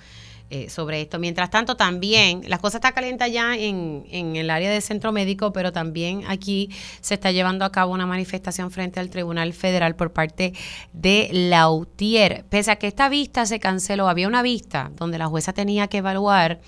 [0.54, 1.18] eh, sobre esto.
[1.18, 5.50] Mientras tanto, también, las cosas están calientes ya en, en, el área del centro médico,
[5.50, 6.68] pero también aquí
[7.00, 10.52] se está llevando a cabo una manifestación frente al Tribunal Federal por parte
[10.92, 12.44] de Lautier.
[12.50, 15.96] Pese a que esta vista se canceló, había una vista donde la jueza tenía que
[15.96, 16.60] evaluar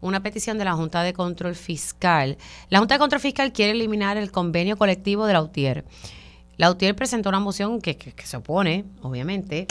[0.00, 2.38] una petición de la Junta de Control Fiscal.
[2.68, 5.84] La Junta de Control Fiscal quiere eliminar el convenio colectivo de Lautier.
[6.56, 9.66] Lautier presentó una moción que, que, que se opone, obviamente,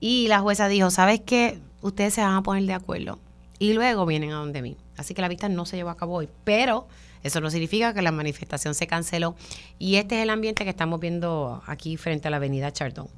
[0.00, 1.58] y la jueza dijo, ¿sabes qué?
[1.88, 3.18] Ustedes se van a poner de acuerdo
[3.58, 4.76] y luego vienen a donde mí.
[4.96, 6.86] Así que la vista no se llevó a cabo hoy, pero
[7.22, 9.34] eso no significa que la manifestación se canceló
[9.78, 13.08] y este es el ambiente que estamos viendo aquí frente a la avenida Chardón.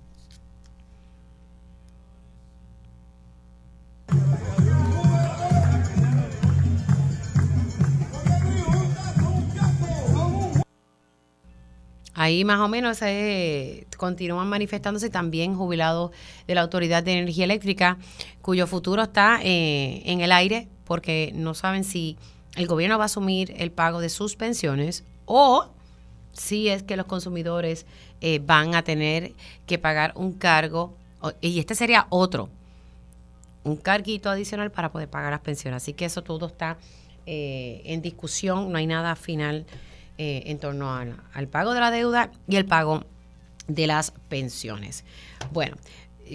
[12.20, 16.10] Ahí más o menos eh, continúan manifestándose también jubilados
[16.48, 17.96] de la Autoridad de Energía Eléctrica,
[18.42, 22.16] cuyo futuro está eh, en el aire porque no saben si
[22.56, 25.68] el gobierno va a asumir el pago de sus pensiones o
[26.32, 27.86] si es que los consumidores
[28.20, 29.34] eh, van a tener
[29.66, 30.96] que pagar un cargo,
[31.40, 32.48] y este sería otro,
[33.62, 35.84] un carguito adicional para poder pagar las pensiones.
[35.84, 36.78] Así que eso todo está
[37.26, 39.66] en discusión, no hay nada final
[40.18, 43.04] eh, en torno al pago de la deuda y el pago
[43.68, 45.04] de las pensiones.
[45.52, 45.76] Bueno,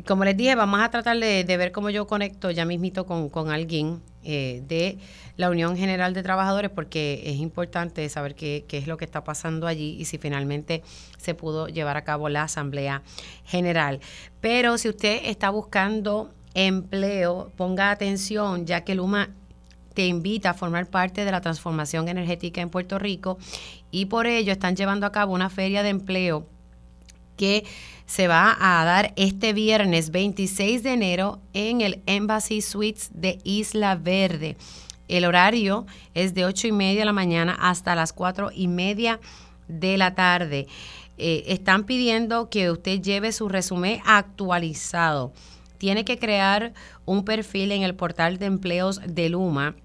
[0.07, 4.01] como les dije, vamos a tratar de, ver cómo yo conecto ya mismito con, alguien
[4.23, 4.97] eh, de
[5.37, 9.23] la Unión General de Trabajadores, porque es importante saber qué, qué, es lo que está
[9.23, 10.81] pasando allí y si finalmente
[11.17, 13.03] se pudo llevar a cabo la Asamblea
[13.45, 13.99] General.
[14.41, 19.29] Pero si usted está buscando empleo, ponga atención, ya que Luma
[19.93, 23.37] te invita a formar parte de la transformación energética en Puerto Rico
[23.91, 26.45] y por ello están llevando a cabo una feria de empleo
[27.37, 27.65] que
[28.05, 33.95] se va a dar este viernes 26 de enero en el Embassy Suites de Isla
[33.95, 34.55] Verde.
[35.07, 39.19] El horario es de 8 y media de la mañana hasta las 4 y media
[39.67, 40.67] de la tarde.
[41.17, 45.33] Eh, están pidiendo que usted lleve su resumen actualizado.
[45.77, 46.73] Tiene que crear
[47.05, 49.75] un perfil en el portal de empleos de Luma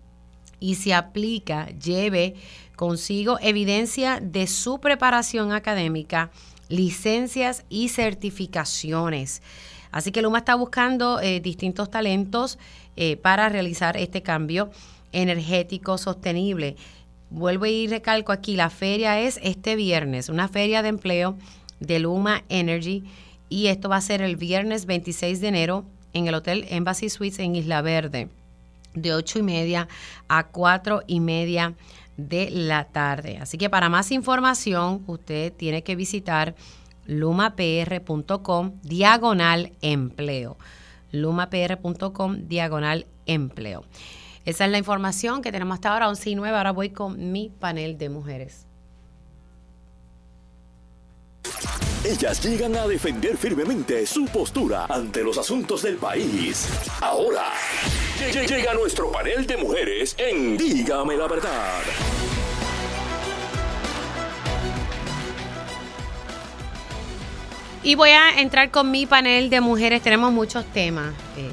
[0.60, 2.34] y se aplica, lleve
[2.76, 6.30] consigo evidencia de su preparación académica,
[6.68, 9.42] licencias y certificaciones.
[9.90, 12.58] Así que Luma está buscando eh, distintos talentos
[12.96, 14.70] eh, para realizar este cambio
[15.12, 16.76] energético sostenible.
[17.30, 21.36] Vuelvo y recalco aquí, la feria es este viernes, una feria de empleo
[21.80, 23.04] de Luma Energy
[23.48, 27.38] y esto va a ser el viernes 26 de enero en el Hotel Embassy Suites
[27.38, 28.28] en Isla Verde
[28.94, 29.88] de 8 y media
[30.28, 31.74] a 4 y media
[32.16, 33.38] de la tarde.
[33.38, 36.54] Así que para más información, usted tiene que visitar
[37.06, 40.58] lumapr.com diagonal empleo.
[41.12, 43.84] lumapr.com diagonal empleo.
[44.44, 46.56] Esa es la información que tenemos hasta ahora, 11 y 9.
[46.56, 48.66] Ahora voy con mi panel de mujeres.
[52.04, 56.68] Ellas llegan a defender firmemente su postura ante los asuntos del país.
[57.00, 57.52] Ahora,
[58.18, 61.82] llega nuestro panel de mujeres en Dígame la verdad.
[67.84, 70.02] Y voy a entrar con mi panel de mujeres.
[70.02, 71.14] Tenemos muchos temas.
[71.36, 71.50] Eh,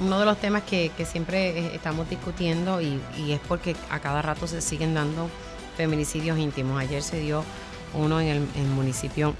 [0.00, 4.46] uno de los temas que, siempre eh, estamos discutiendo y, es porque a cada rato
[4.46, 5.28] se siguen dando
[5.76, 6.80] feminicidios íntimos.
[6.80, 7.44] Ayer se dio
[7.92, 9.34] uno en el municipio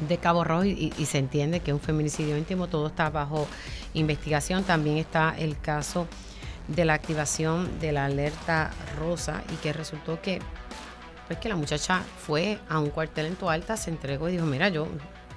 [0.00, 3.46] de Cabo Rojo y, se entiende que es un feminicidio íntimo, todo está bajo
[3.94, 4.64] investigación.
[4.64, 6.06] También está el caso
[6.68, 10.40] de la activación de la alerta rosa y que resultó que
[11.26, 14.68] pues que la muchacha fue a un cuartel en Alta, se entregó y dijo, mira,
[14.68, 14.86] yo,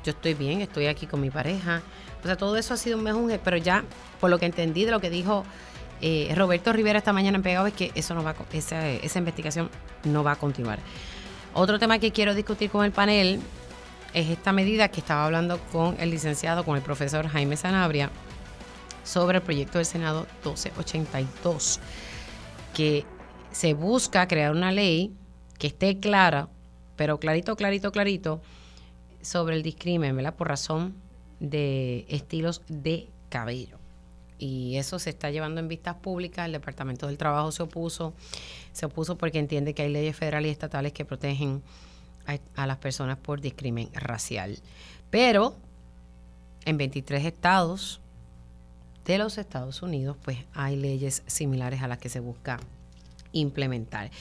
[0.03, 1.81] yo estoy bien, estoy aquí con mi pareja.
[2.21, 3.83] O sea, todo eso ha sido un mejunje, pero ya,
[4.19, 5.45] por lo que entendí de lo que dijo
[6.01, 9.69] eh, Roberto Rivera esta mañana en Pegado, es que eso no va, esa, esa investigación
[10.03, 10.79] no va a continuar.
[11.53, 13.39] Otro tema que quiero discutir con el panel
[14.13, 18.09] es esta medida que estaba hablando con el licenciado, con el profesor Jaime Sanabria,
[19.03, 21.79] sobre el proyecto del Senado 1282,
[22.73, 23.05] que
[23.51, 25.13] se busca crear una ley
[25.57, 26.49] que esté clara,
[26.95, 28.41] pero clarito, clarito, clarito,
[29.21, 30.35] sobre el discrimen, ¿verdad?
[30.35, 30.95] Por razón
[31.39, 33.77] de estilos de cabello.
[34.37, 36.45] Y eso se está llevando en vistas públicas.
[36.45, 38.13] El Departamento del Trabajo se opuso.
[38.71, 41.61] Se opuso porque entiende que hay leyes federales y estatales que protegen
[42.55, 44.57] a, las personas por discrimen racial.
[45.09, 45.55] Pero
[46.65, 48.01] en 23 estados
[49.05, 52.59] de los Estados Unidos, pues hay leyes similares a las que se busca
[53.31, 54.11] implementar.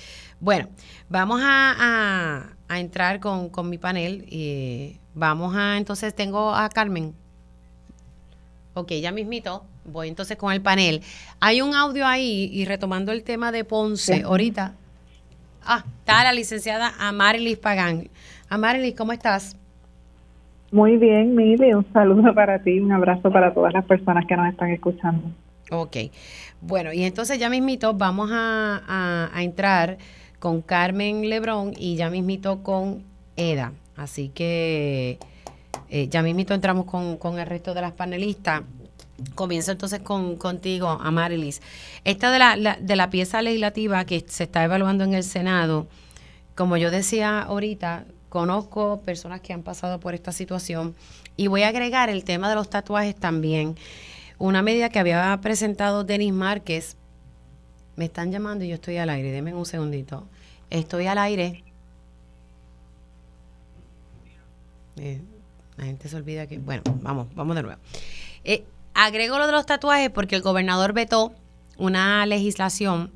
[0.40, 0.68] Bueno,
[1.08, 7.14] vamos a, entrar con, mi panel y vamos a, entonces tengo a Carmen.
[8.74, 11.02] Ok, ya mismito, voy entonces con el panel.
[11.40, 14.74] Hay un audio ahí y retomando el tema de Ponce, ahorita.
[15.70, 18.08] Ah, está la licenciada Amarilis Pagán.
[18.48, 19.54] Amarilis, ¿cómo estás?
[20.72, 21.74] Muy bien, Mili.
[21.74, 25.30] Un saludo para ti, un abrazo para todas las personas que nos están escuchando.
[25.70, 25.96] Ok.
[26.62, 29.98] Bueno, y entonces ya mismito vamos a, a entrar
[30.38, 33.02] con Carmen Lebrón y ya mismito con
[33.36, 33.72] Eda.
[33.94, 35.18] Así que
[35.90, 38.62] eh, ya mismito entramos con, el resto de las panelistas.
[39.34, 41.60] Comienzo entonces con, contigo, Amarilis.
[42.04, 45.88] Esta de la, de la pieza legislativa que se está evaluando en el Senado,
[46.54, 50.94] como yo decía ahorita, conozco personas que han pasado por esta situación
[51.36, 53.76] y voy a agregar el tema de los tatuajes también.
[54.38, 56.96] Una medida que había presentado Denis Márquez,
[57.96, 60.26] me están llamando y yo estoy al aire, denme un segundito.
[60.70, 61.64] Estoy al aire.
[64.96, 65.20] Eh,
[65.76, 67.80] la gente se olvida que, bueno, vamos, vamos de nuevo.
[68.44, 68.64] Eh,
[68.98, 71.32] agrego lo de los tatuajes porque el gobernador vetó
[71.76, 73.12] una legislación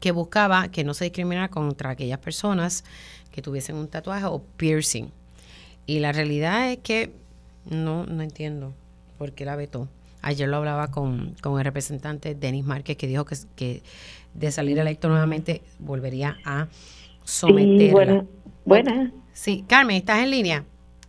[0.00, 2.84] que buscaba que no se discriminara contra aquellas personas
[3.32, 5.10] que tuviesen un tatuaje o piercing.
[5.86, 7.10] Y la realidad es que
[7.70, 8.74] no, no entiendo
[9.16, 9.88] por qué la vetó.
[10.20, 13.82] Ayer lo hablaba con, con el representante Denis Márquez, que dijo que, que
[14.34, 16.68] de salir electo nuevamente volvería a
[17.24, 18.26] someterla.
[18.66, 20.64] buena, Sí, Carmen, ¿estás en línea?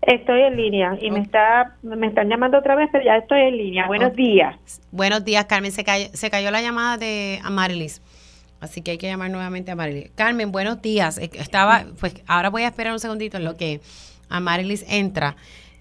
[0.05, 3.57] Estoy en línea y me está me están llamando otra vez, pero ya estoy en
[3.57, 3.87] línea.
[3.87, 4.55] Buenos días.
[4.91, 5.71] Buenos días, Carmen.
[5.71, 8.01] Se cayó, se cayó la llamada de Amarilis.
[8.59, 10.11] Así que hay que llamar nuevamente a Amarilis.
[10.15, 11.17] Carmen, buenos días.
[11.17, 13.81] Estaba, pues ahora voy a esperar un segundito en lo que
[14.29, 15.35] Amarilis entra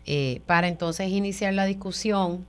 [0.07, 2.47] eh, para entonces iniciar la discusión.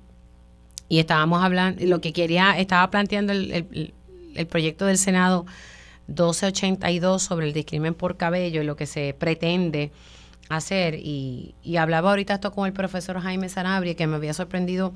[0.87, 3.93] Y estábamos hablando, lo que quería, estaba planteando el,
[4.35, 5.45] el proyecto del Senado
[6.07, 9.91] 1282 sobre el discrimen por cabello y lo que se pretende
[10.49, 10.95] hacer.
[10.95, 14.93] Y, hablaba ahorita esto con el profesor Jaime Sanabria, que me había sorprendido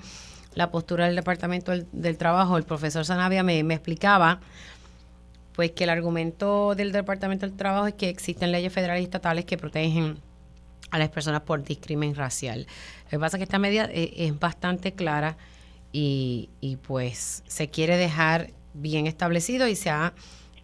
[0.53, 2.57] la postura del Departamento del, Trabajo.
[2.57, 4.39] El profesor Sanabria me, explicaba
[5.53, 9.45] pues que el argumento del Departamento del Trabajo es que existen leyes federales y estatales
[9.45, 10.17] que protegen
[10.91, 12.65] a las personas por discrimen racial.
[13.05, 15.37] Lo que pasa es que esta medida eh, es, bastante clara
[15.91, 20.13] y, y, pues se quiere dejar bien establecido y se ha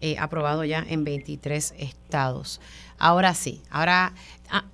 [0.00, 2.60] eh, aprobado ya en 23 estados.
[2.98, 4.12] Ahora sí, ahora
[4.50, 4.64] ah,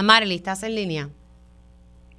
[0.00, 1.08] Amarely, ¿estás en línea?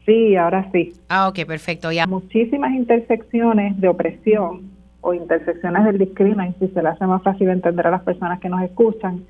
[0.06, 0.94] Sí, ahora sí.
[1.10, 1.92] Ah, ok, perfecto.
[1.92, 2.06] Ya.
[2.06, 4.70] Muchísimas intersecciones de opresión
[5.02, 8.50] o intersecciones del discrimen, si se le hace más fácil entender a las personas que
[8.50, 9.24] nos escuchan,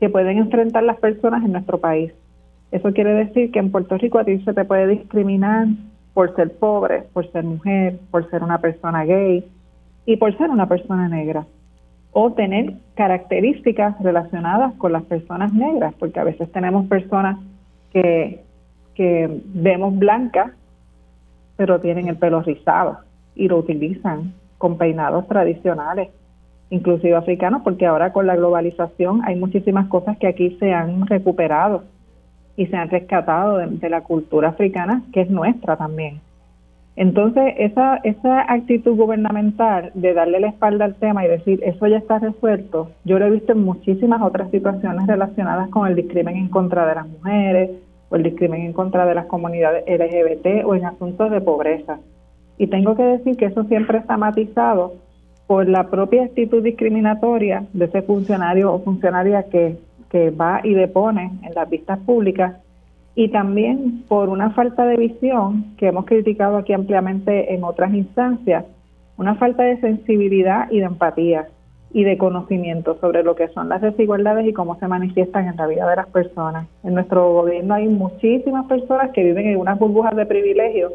[0.00, 2.12] que pueden enfrentar las personas en nuestro país.
[2.72, 5.68] Eso quiere decir que en Puerto Rico a ti se te puede discriminar
[6.12, 9.46] por ser pobre, por ser mujer, por ser una persona gay
[10.04, 11.46] y por ser una persona negra.
[12.12, 17.38] O tener características relacionadas con las personas negras, porque a veces tenemos personas
[17.94, 20.52] que, vemos blancas,
[21.56, 22.98] pero tienen el pelo rizado
[23.34, 26.10] y lo utilizan con peinados tradicionales,
[26.70, 31.84] inclusive africanos, porque ahora con la globalización hay muchísimas cosas que aquí se han recuperado
[32.56, 36.20] y se han rescatado de, la cultura africana, que es nuestra también.
[36.96, 41.98] Entonces, esa, esa actitud gubernamental de darle la espalda al tema y decir, eso ya
[41.98, 46.48] está resuelto, yo lo he visto en muchísimas otras situaciones relacionadas con el discrimen en
[46.48, 47.70] contra de las mujeres,
[48.10, 51.98] o el discrimen en contra de las comunidades LGBT o en asuntos de pobreza.
[52.58, 54.94] Y tengo que decir que eso siempre está matizado
[55.48, 59.78] por la propia actitud discriminatoria de ese funcionario o funcionaria que,
[60.10, 62.56] que va y depone en las vistas públicas
[63.14, 68.64] y también por una falta de visión que hemos criticado aquí ampliamente en otras instancias,
[69.16, 71.48] una falta de sensibilidad y de empatía
[71.92, 75.68] y de conocimiento sobre lo que son las desigualdades y cómo se manifiestan en la
[75.68, 76.66] vida de las personas.
[76.82, 80.92] En nuestro gobierno hay muchísimas personas que viven en unas burbujas de privilegio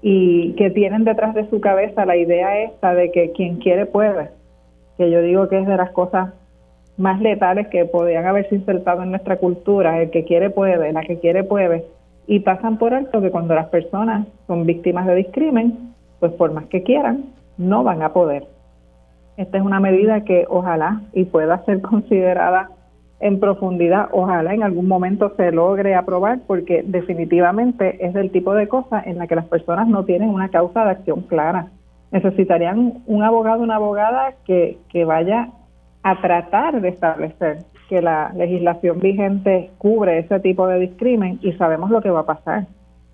[0.00, 4.30] y que tienen detrás de su cabeza la idea esta de que quien quiere puede,
[4.96, 6.32] que yo digo que es de las cosas
[6.96, 11.18] más letales que podrían haberse insertado en nuestra cultura, el que quiere puede, la que
[11.18, 11.86] quiere puede,
[12.26, 16.66] y pasan por alto que cuando las personas son víctimas de discrimen, pues por más
[16.66, 17.24] que quieran,
[17.58, 18.46] no van a poder.
[19.36, 22.70] Esta es una medida que ojalá y pueda ser considerada
[23.20, 28.66] en profundidad, ojalá en algún momento se logre aprobar, porque definitivamente es del tipo de
[28.66, 31.68] cosas en la que las personas no tienen una causa de acción clara.
[32.10, 35.50] Necesitarían un abogado, una abogada que, que vaya
[36.02, 37.58] a tratar de establecer
[37.88, 42.26] que la legislación vigente cubre ese tipo de discrimen y sabemos lo que va a
[42.26, 42.66] pasar.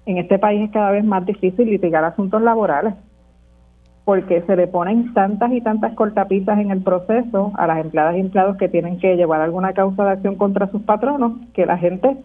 [0.06, 2.94] En este país es cada vez más difícil litigar asuntos laborales
[4.08, 8.20] porque se le ponen tantas y tantas cortapisas en el proceso a las empleadas y
[8.20, 12.16] empleados que tienen que llevar alguna causa de acción contra sus patronos, que la gente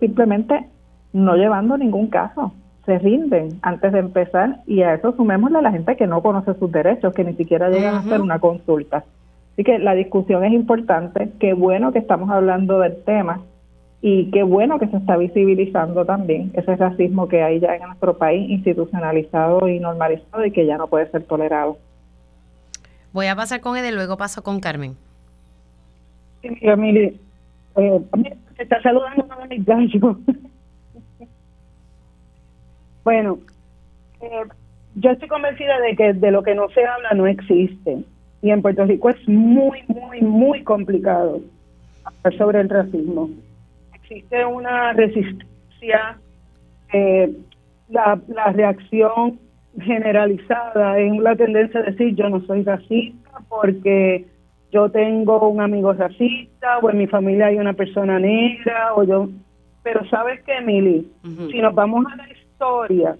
[0.00, 0.66] simplemente
[1.12, 2.52] no llevando ningún caso.
[2.86, 6.54] se rinden antes de empezar y a eso sumémosle a la gente que no conoce
[6.54, 9.04] sus derechos, que ni siquiera llegan a hacer una consulta.
[9.52, 13.42] Así que la discusión es importante, qué bueno que estamos hablando del tema
[14.00, 18.16] y qué bueno que se está visibilizando también ese racismo que hay ya en nuestro
[18.16, 21.76] país institucionalizado y normalizado y que ya no puede ser tolerado.
[23.12, 24.96] Voy a pasar con Ede, luego paso con Carmen.
[26.40, 27.14] Sí, mire,
[27.76, 28.00] eh,
[28.56, 30.18] se está saludando a mi gallo.
[33.04, 33.38] bueno,
[34.20, 34.44] eh,
[34.96, 38.02] yo estoy convencida de que de lo que no se habla no existe.
[38.42, 41.40] Y en Puerto Rico es muy, muy, muy complicado
[42.04, 43.30] hablar sobre el racismo.
[43.94, 46.18] Existe una resistencia,
[46.92, 47.32] eh,
[47.88, 49.38] la, la reacción
[49.80, 54.26] generalizada es la tendencia a decir yo no soy racista porque
[54.70, 59.28] yo tengo un amigo racista o en mi familia hay una persona negra o yo
[59.82, 61.10] pero sabes qué Emily
[61.50, 63.16] si nos vamos a la historia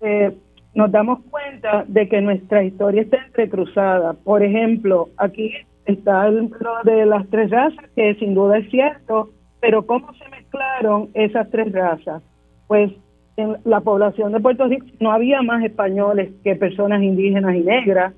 [0.00, 0.34] eh,
[0.76, 4.12] nos damos cuenta de que nuestra historia está entrecruzada.
[4.12, 5.52] Por ejemplo aquí
[5.86, 6.50] está el
[6.84, 9.30] de las tres razas que sin duda es cierto
[9.60, 12.22] pero cómo se mezclaron esas tres razas
[12.66, 12.92] pues
[13.36, 18.14] en la población de Puerto Rico no había más españoles que personas indígenas y negras.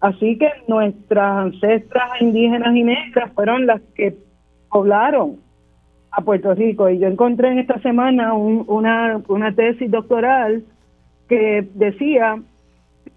[0.00, 4.16] Así que nuestras ancestras indígenas y negras fueron las que
[4.70, 5.36] poblaron
[6.10, 6.88] a Puerto Rico.
[6.88, 10.64] Y yo encontré en esta semana una, una tesis doctoral
[11.28, 12.40] que decía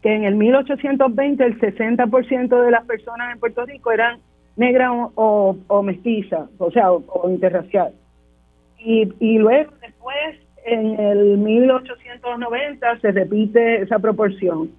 [0.01, 4.19] que en el 1820 el 60% de las personas en Puerto Rico eran
[4.55, 7.93] negras o, o, mestizas, o sea, o, interracial.
[8.79, 14.71] Y, y luego después, en el 1890, se repite esa proporción.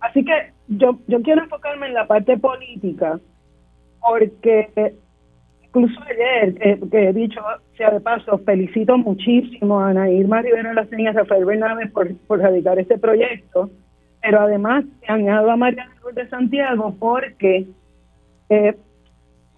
[0.00, 3.20] Así que yo, yo quiero enfocarme en la parte política,
[4.00, 4.94] porque
[5.74, 6.54] incluso ayer,
[6.90, 7.40] que, he dicho,
[7.76, 12.40] sea de paso, felicito muchísimo a Ana Irma Rivera Las Señas, Rafael Bernabe por, por
[12.40, 13.70] radicar este proyecto,
[14.20, 17.66] pero además añado a María de Santiago porque
[18.50, 18.76] eh,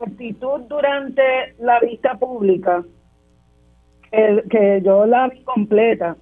[0.01, 1.23] actitud durante
[1.59, 2.85] la vista pública,
[4.13, 6.17] que, que yo la vi completa,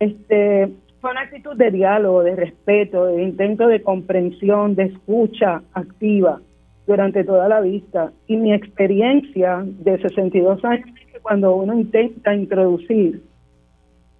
[0.00, 6.40] este fue una actitud de diálogo, de respeto, de intento de comprensión, de escucha activa
[6.86, 8.12] durante toda la vista.
[8.26, 13.22] Y mi experiencia de 62 años es que cuando uno intenta introducir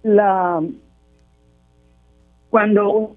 [0.03, 0.61] la...
[2.49, 3.15] Cuando...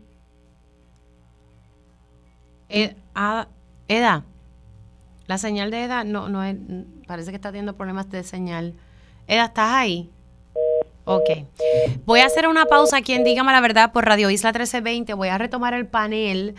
[2.69, 3.47] Eh, ah,
[3.89, 4.25] Eda,
[5.29, 6.41] la señal de Eda no, no
[7.07, 8.75] parece que está teniendo problemas de señal.
[9.29, 10.11] Eda, ¿estás ahí?
[11.05, 11.31] Ok.
[12.05, 15.15] Voy a hacer una pausa aquí en Dígame la Verdad por Radio Isla 1320.
[15.15, 16.57] Voy a retomar el panel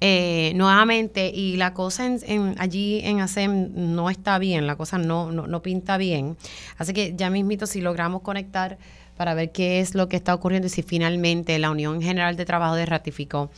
[0.00, 5.30] eh, nuevamente y la cosa en, allí en ASEM no está bien, la cosa no,
[5.30, 6.36] no, pinta bien.
[6.78, 8.78] Así que ya mismito si logramos conectar
[9.16, 12.46] para ver qué es lo que está ocurriendo y si finalmente la Unión General de
[12.46, 13.50] Trabajo ratificó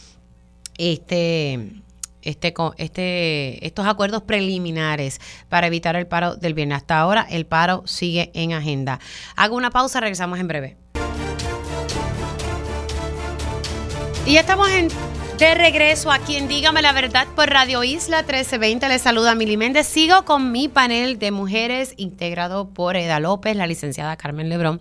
[0.79, 1.83] este
[2.23, 6.79] este, este, estos acuerdos preliminares para evitar el paro del viernes.
[6.79, 9.01] Hasta ahora el paro sigue en agenda.
[9.37, 10.77] Hago una pausa, regresamos en breve.
[14.25, 14.89] Y ya estamos en,
[15.43, 18.89] de regreso aquí en Dígame la Verdad por Radio Isla 1320.
[18.89, 19.89] Les saluda Mili Méndez.
[19.89, 24.81] Sigo con mi panel de mujeres integrado por Eda López, la licenciada Carmen Lebrón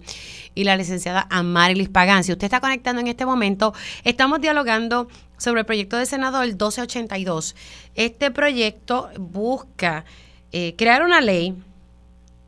[0.53, 2.23] y la licenciada Amarilis Pagán.
[2.23, 3.73] Si usted está conectando en este momento,
[4.03, 5.07] estamos dialogando
[5.39, 7.55] sobre el proyecto de Senado del 1282.
[7.95, 10.05] Este proyecto busca
[10.51, 11.55] eh, crear una ley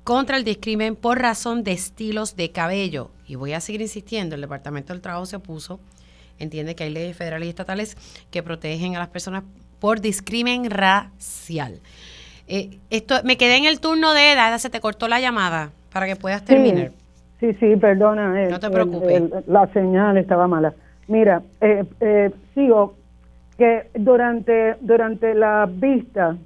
[0.03, 3.09] contra el discrimen por razón de estilos de cabello.
[3.25, 5.79] Y voy a seguir insistiendo, el Departamento del Trabajo se opuso,
[6.43, 7.97] entiende que hay leyes federales y estatales
[8.31, 9.43] que protegen a las personas
[9.79, 11.79] por discrimen racial.
[12.47, 16.07] Eh, esto, me quedé en el turno de edad, se te cortó la llamada para
[16.07, 16.91] que puedas terminar.
[17.39, 18.47] Sí, sí, perdona.
[18.47, 19.23] no te preocupes.
[19.47, 20.73] la señal estaba mala.
[21.07, 22.95] Mira, eh, eh, sigo
[23.57, 26.37] que durante, durante la vista,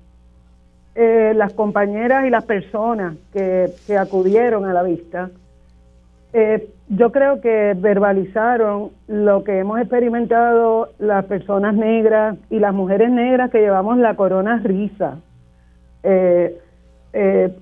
[0.95, 5.29] eh, las compañeras y las personas que, que acudieron a la vista,
[6.33, 13.09] eh, yo creo que verbalizaron lo que hemos experimentado las personas negras y las mujeres
[13.11, 15.19] negras que llevamos la corona risa.
[16.03, 16.59] Eh,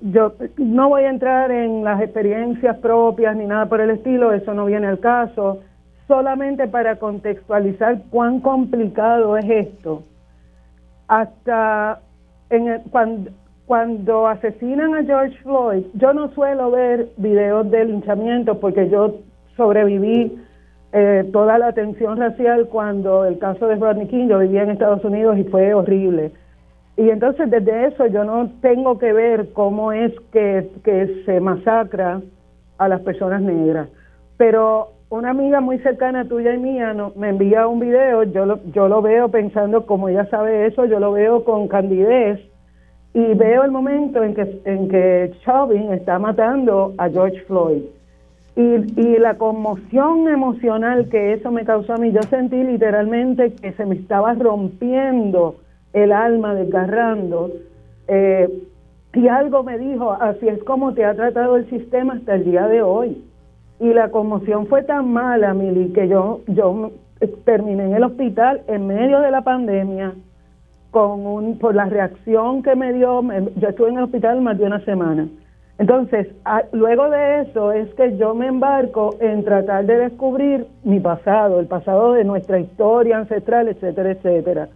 [0.01, 4.53] yo no voy a entrar en las experiencias propias ni nada por el estilo, eso
[4.53, 5.61] no viene al caso
[6.07, 10.03] solamente para contextualizar cuán complicado es esto.
[11.07, 12.01] Hasta
[12.49, 13.31] en cuando,
[13.65, 19.15] cuando asesinan a George Floyd, yo no suelo ver videos de linchamiento porque yo
[19.57, 20.39] sobreviví
[20.93, 25.03] eh, toda la tensión racial cuando el caso de Rodney King, yo vivía en Estados
[25.03, 26.31] Unidos y fue horrible.
[26.95, 30.69] Y entonces desde eso yo no tengo que ver cómo es que,
[31.25, 32.21] se masacra
[32.77, 33.89] a las personas negras.
[34.37, 38.87] Pero una amiga muy cercana tuya y mía me envía un video, yo lo, yo
[38.87, 42.39] lo veo pensando, como ella sabe eso, yo lo veo con candidez
[43.15, 47.83] y veo el momento en que, en que Chauvin está matando a George Floyd.
[48.57, 48.61] Y,
[48.99, 53.85] y la conmoción emocional que eso me causó a mí, yo sentí literalmente que se
[53.85, 55.55] me estaba rompiendo
[55.93, 57.51] el alma, desgarrando.
[58.09, 58.49] Eh,
[59.13, 62.67] y algo me dijo, así es como te ha tratado el sistema hasta el día
[62.67, 63.23] de hoy.
[63.79, 66.91] Y la conmoción fue tan mala, Mili, que yo, yo
[67.45, 70.15] terminé en el hospital en medio de la pandemia
[70.95, 73.21] con un, por la reacción que me dio,
[73.57, 75.27] yo estuve en el hospital más de una semana.
[75.77, 76.29] Entonces,
[76.71, 81.67] luego de eso es que yo me embarco en tratar de descubrir mi pasado, el
[81.67, 84.69] pasado de nuestra historia ancestral, etcétera, etcétera.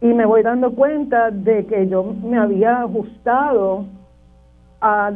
[0.00, 3.86] Y me voy dando cuenta de que yo me había ajustado
[4.80, 5.10] a,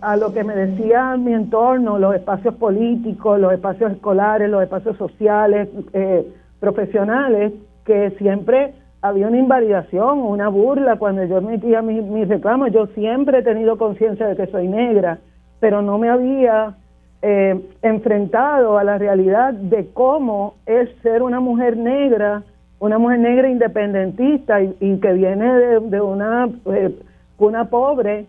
[0.00, 4.96] a, lo que me decía mi entorno, los espacios políticos, los espacios escolares, los espacios
[4.96, 6.26] sociales, eh,
[6.58, 7.52] profesionales,
[7.84, 12.72] que siempre había una invalidación, una burla cuando yo metía mis, mis reclamos.
[12.72, 15.18] Yo siempre he tenido conciencia de que soy negra,
[15.60, 16.76] pero no me había
[17.22, 22.42] eh, enfrentado a la realidad de cómo es ser una mujer negra,
[22.78, 26.94] una mujer negra independentista y, que viene de, una eh,
[27.36, 28.26] cuna pobre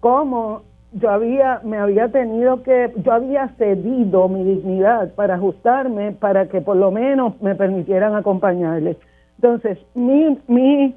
[0.00, 0.62] cómo
[0.92, 6.60] yo había, me había tenido que, yo había cedido mi dignidad para ajustarme, para que
[6.60, 8.96] por lo menos me permitieran acompañarles.
[9.42, 10.94] Entonces, mi, mi,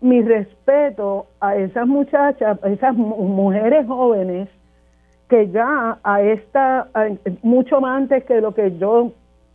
[0.00, 4.48] mi respeto a esas muchachas, a esas mujeres jóvenes
[5.28, 6.88] que ya a esta,
[7.42, 9.12] mucho antes que lo que yo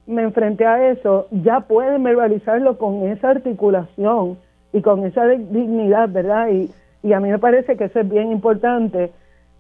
[0.08, 4.38] me enfrenté a eso, ya pueden verbalizarlo con esa articulación
[4.72, 6.48] y con esa dignidad, ¿verdad?
[6.48, 6.72] Y,
[7.04, 9.12] y a mí me parece que eso es bien importante.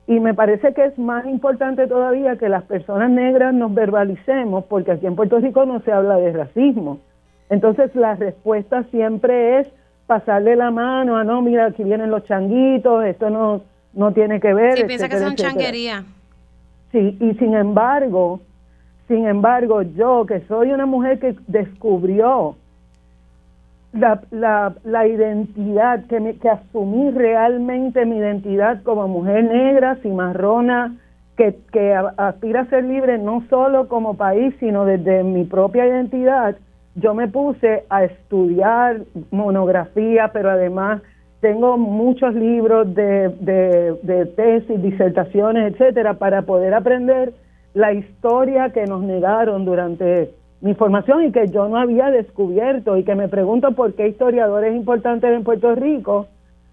[0.07, 4.91] Y me parece que es más importante todavía que las personas negras nos verbalicemos, porque
[4.91, 6.99] aquí en Puerto Rico no se habla de racismo.
[7.49, 9.67] Entonces la respuesta siempre es
[10.07, 13.61] pasarle la mano a no, mira, aquí vienen los changuitos, esto no,
[13.93, 14.77] no tiene que ver.
[14.77, 16.03] Sí, piensa que son changuerías.
[16.91, 18.39] Sí, y sin embargo,
[19.07, 22.55] sin embargo, yo que soy una mujer que descubrió
[23.93, 30.95] la, la, la identidad, que, me, que asumí realmente mi identidad como mujer negra, cimarrona,
[31.37, 36.55] que, que aspira a ser libre no solo como país, sino desde mi propia identidad,
[36.95, 39.01] yo me puse a estudiar
[39.31, 41.01] monografía, pero además
[41.41, 43.29] tengo muchos libros de,
[44.01, 47.33] de, tesis, disertaciones, etcétera, para poder aprender
[47.73, 50.31] la historia que nos negaron durante
[50.61, 54.73] mi formación y que yo no había descubierto y que me pregunto por qué historiadores
[54.73, 56.27] importantes en Puerto Rico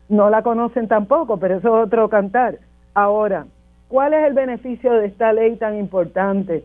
[0.09, 2.59] no la conocen tampoco, pero eso es otro cantar.
[2.94, 3.47] Ahora,
[3.89, 6.65] ¿cuál es el beneficio de esta ley tan importante?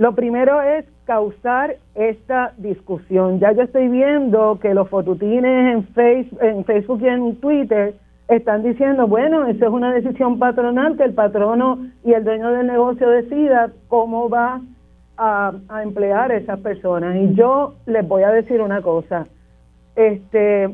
[0.00, 3.38] Lo primero es causar esta discusión.
[3.38, 7.94] Ya yo estoy viendo que los fotutines en Facebook, en Facebook y en Twitter
[8.26, 12.68] están diciendo, bueno, eso es una decisión patronal, que el patrono y el dueño del
[12.68, 14.62] negocio decida cómo va
[15.18, 15.52] a,
[15.82, 17.16] emplear a esas personas.
[17.16, 19.26] Y yo les voy a decir una cosa,
[19.96, 20.64] este,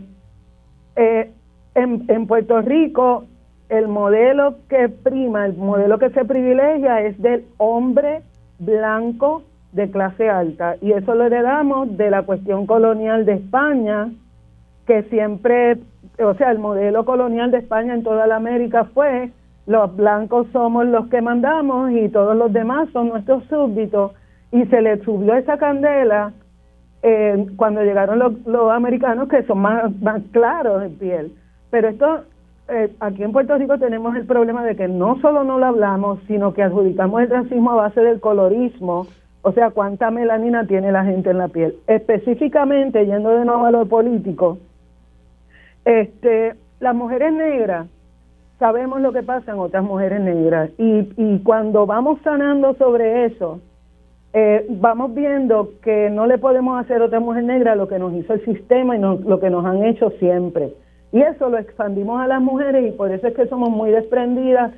[0.95, 1.33] eh,
[1.75, 3.25] en, en Puerto Rico
[3.71, 8.23] el modelo que prima, el modelo que se privilegia es del hombre
[8.59, 9.43] blanco
[9.73, 14.11] de clase alta y eso lo heredamos de la cuestión colonial de España
[14.87, 15.79] que siempre,
[16.19, 19.31] o sea, el modelo colonial de España en toda la América fue
[19.67, 24.13] los blancos somos los que mandamos y todos los demás son nuestros súbditos
[24.53, 26.33] y se le subió esa candela
[27.03, 31.33] eh, cuando llegaron los, americanos que son más, más claros en piel.
[31.71, 32.25] Pero esto,
[32.69, 36.19] eh, aquí en Puerto Rico tenemos el problema de que no solo no lo hablamos,
[36.27, 39.07] sino que adjudicamos el racismo a base del colorismo,
[39.43, 41.77] o sea, cuánta melanina tiene la gente en la piel.
[41.87, 44.59] Específicamente, yendo de nuevo a lo político,
[45.85, 47.87] este, las mujeres negras,
[48.59, 53.61] sabemos lo que pasa en otras mujeres negras y, y cuando vamos sanando sobre eso,
[54.33, 58.13] eh, vamos viendo que no le podemos hacer a otra mujer negra lo que nos
[58.15, 60.75] hizo el sistema y lo que nos han hecho siempre.
[61.13, 64.73] Y eso lo expandimos a las mujeres y por eso es que somos muy desprendidas,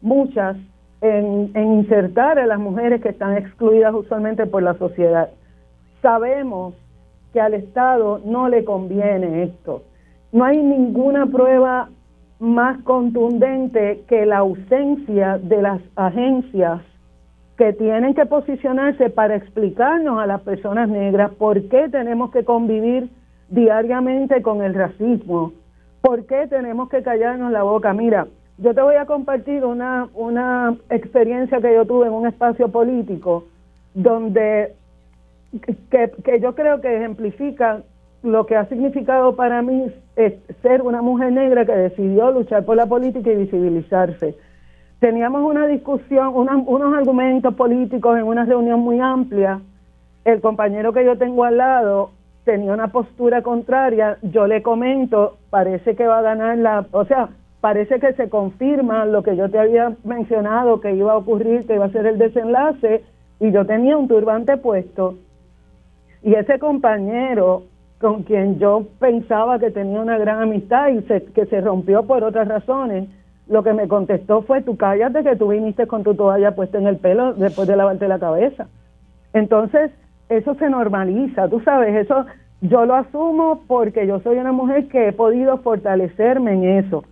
[0.00, 0.56] muchas,
[1.00, 5.30] en, insertar a las mujeres que están excluidas usualmente por la sociedad.
[6.00, 6.74] Sabemos
[7.32, 9.82] que al Estado no le conviene esto.
[10.32, 11.88] No hay ninguna prueba
[12.38, 16.80] más contundente que la ausencia de las agencias
[17.56, 23.10] que tienen que posicionarse para explicarnos a las personas negras por qué tenemos que convivir
[23.50, 25.52] diariamente con el racismo,
[26.02, 27.94] por qué tenemos que callarnos la boca.
[27.94, 28.26] Mira,
[28.58, 33.44] yo te voy a compartir una, una experiencia que yo tuve en un espacio político
[33.94, 34.74] donde
[35.90, 37.82] que, que yo creo que ejemplifica
[38.22, 39.92] lo que ha significado para mí
[40.62, 44.36] ser una mujer negra que decidió luchar por la política y visibilizarse.
[45.00, 49.60] Teníamos una discusión, unos argumentos políticos en una reunión muy amplia.
[50.24, 52.10] El compañero que yo tengo al lado
[52.44, 54.18] tenía una postura contraria.
[54.22, 57.28] Yo le comento, parece que va a ganar la, o sea,
[57.60, 61.74] parece que se confirma lo que yo te había mencionado que iba a ocurrir, que
[61.74, 63.04] iba a ser el desenlace,
[63.40, 65.16] y yo tenía un turbante puesto.
[66.22, 67.64] Y ese compañero
[68.00, 72.48] con quien yo pensaba que tenía una gran amistad y que se rompió por otras
[72.48, 73.08] razones,
[73.48, 76.88] lo que me contestó fue, tú cállate que tú viniste con tu toalla puesta en
[76.88, 78.66] el pelo después de lavarte la cabeza.
[79.32, 79.92] Entonces,
[80.36, 82.26] eso se normaliza, tú sabes, eso
[82.60, 87.04] yo lo asumo porque yo soy una mujer que he podido fortalecerme en eso.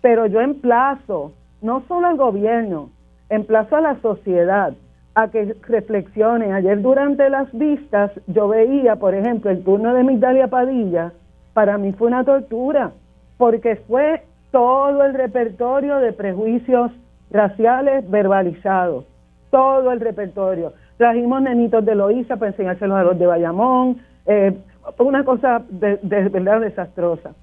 [0.00, 2.90] Pero yo emplazo, no solo al gobierno,
[3.28, 4.72] emplazo a la sociedad
[5.14, 6.52] a que reflexione.
[6.52, 11.12] Ayer durante las vistas yo veía, por ejemplo, el turno de Migdalia Padilla,
[11.52, 12.92] para mí fue una tortura,
[13.36, 14.22] porque fue
[14.52, 16.92] todo el repertorio de prejuicios
[17.30, 19.04] raciales verbalizados,
[19.50, 20.72] todo el repertorio.
[20.98, 24.52] Trajimos nenitos de Loíza para enseñárselos a los de Bayamón, eh,
[24.98, 27.34] una cosa de, verdad desastrosa.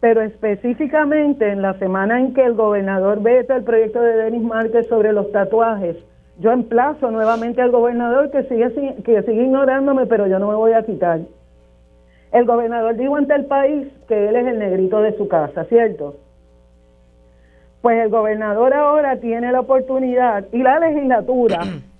[0.00, 4.88] Pero específicamente en la semana en que el gobernador veta el proyecto de Denis Márquez
[4.88, 5.96] sobre los tatuajes,
[6.38, 8.72] yo emplazo nuevamente al gobernador que sigue,
[9.04, 11.20] que sigue ignorándome, pero yo no me voy a quitar.
[12.32, 16.16] El gobernador dijo ante el país que él es el negrito de su casa, ¿cierto?
[17.82, 21.60] Pues el gobernador ahora tiene la oportunidad y la legislatura,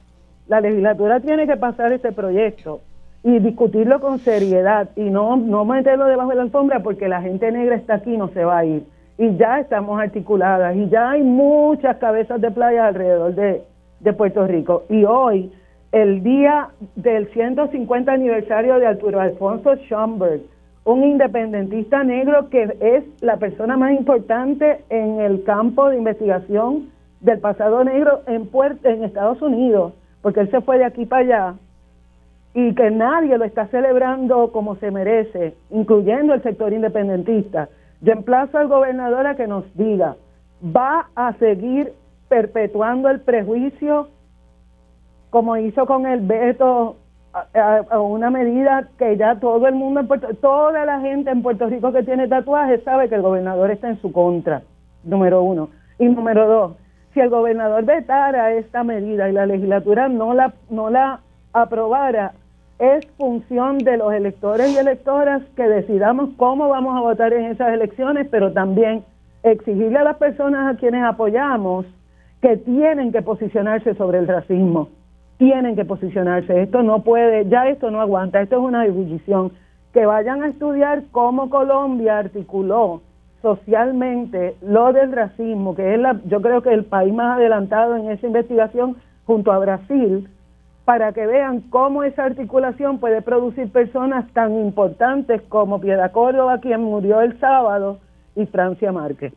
[0.53, 2.83] la legislatura tiene que pasar este proyecto
[3.25, 7.51] y discutirlo con seriedad y no, no meterlo debajo de la alfombra porque la gente
[7.51, 8.85] negra está aquí y no se va a ir.
[9.17, 13.63] Y ya estamos articuladas y ya hay muchas cabezas de playa alrededor de,
[14.01, 14.83] de Puerto Rico.
[14.91, 15.51] Y hoy,
[15.91, 20.43] el día del 150 aniversario de Arturo Alfonso Schomburg,
[20.85, 26.91] un independentista negro que es la persona más importante en el campo de investigación
[27.23, 28.51] del pasado negro en,
[28.85, 31.55] en Estados Unidos, porque él se fue de aquí para allá
[32.55, 37.69] y que nadie lo está celebrando como se merece, incluyendo el sector independentista.
[38.01, 40.17] Yo emplazo al gobernador a que nos diga,
[40.65, 41.93] ¿va a seguir
[42.29, 44.09] perpetuando el prejuicio,
[45.31, 46.97] como hizo con el veto
[47.33, 51.67] a, una medida que ya todo el mundo en Puerto toda la gente en Puerto
[51.67, 54.63] Rico que tiene tatuajes sabe que el gobernador está en su contra,
[55.05, 55.71] número uno.
[55.99, 56.77] Y número dos,
[57.13, 61.21] si el gobernador vetara esta medida y la legislatura no la, no la
[61.53, 62.33] aprobara,
[62.79, 67.73] es función de los electores y electoras que decidamos cómo vamos a votar en esas
[67.73, 69.05] elecciones, pero también
[69.43, 71.87] exigirle a las personas a quienes apoyamos
[72.41, 74.89] que tienen que posicionarse sobre el racismo,
[75.37, 76.63] tienen que posicionarse.
[76.63, 79.53] Esto no puede, ya esto no aguanta, esto es una división.
[79.93, 83.03] Que vayan a estudiar cómo Colombia articuló
[83.43, 88.11] socialmente lo del racismo, que es la, yo creo que el país más adelantado en
[88.11, 88.97] esa investigación
[89.27, 90.29] junto a Brasil,
[90.85, 96.83] para que vean cómo esa articulación puede producir personas tan importantes como Piedra Córdoba, quien
[96.83, 97.99] murió el sábado,
[98.35, 99.33] y Francia Márquez.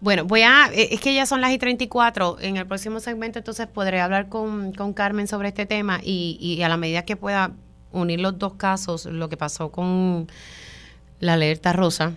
[0.00, 3.38] Bueno, voy a, eh, es que ya son las y 34, en el próximo segmento
[3.38, 7.52] entonces podré hablar con, Carmen sobre este tema y, y, a la medida que pueda
[7.92, 10.28] unir los dos casos, lo que pasó con
[11.18, 12.12] la alerta rosa,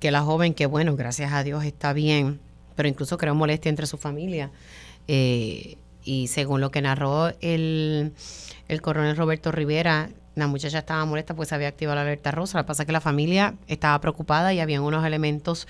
[0.00, 2.40] que la joven, que bueno, gracias a Dios está bien,
[2.76, 4.50] pero incluso creó molestia entre su familia.
[5.08, 8.12] Eh, y según lo que narró el,
[8.68, 12.58] el coronel Roberto Rivera, la muchacha estaba molesta pues se había activado la alerta rosa.
[12.58, 15.66] Lo que pasa es que la familia estaba preocupada y había unos elementos,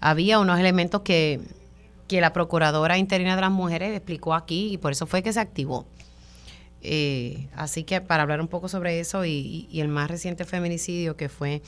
[0.00, 1.40] había unos elementos que,
[2.08, 5.40] que la procuradora interina de las mujeres explicó aquí y por eso fue que se
[5.40, 5.86] activó.
[6.88, 11.28] Eh, así que para hablar un poco sobre eso y, el más reciente feminicidio que
[11.28, 11.60] fue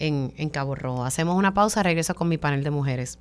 [0.00, 1.04] en, Cabo Rojo.
[1.04, 3.20] Hacemos una pausa, regreso con mi panel de mujeres.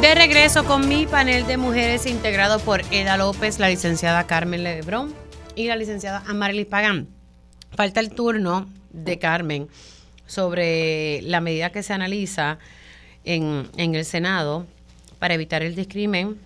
[0.00, 5.12] De regreso con mi panel de mujeres integrado por Eda López, la licenciada Carmen Lebrón
[5.56, 7.08] y la licenciada Amarilis Pagán.
[7.72, 9.68] Falta el turno de Carmen
[10.26, 12.58] sobre la medida que se analiza
[13.24, 14.64] en, el Senado
[15.18, 16.38] para evitar el discrimen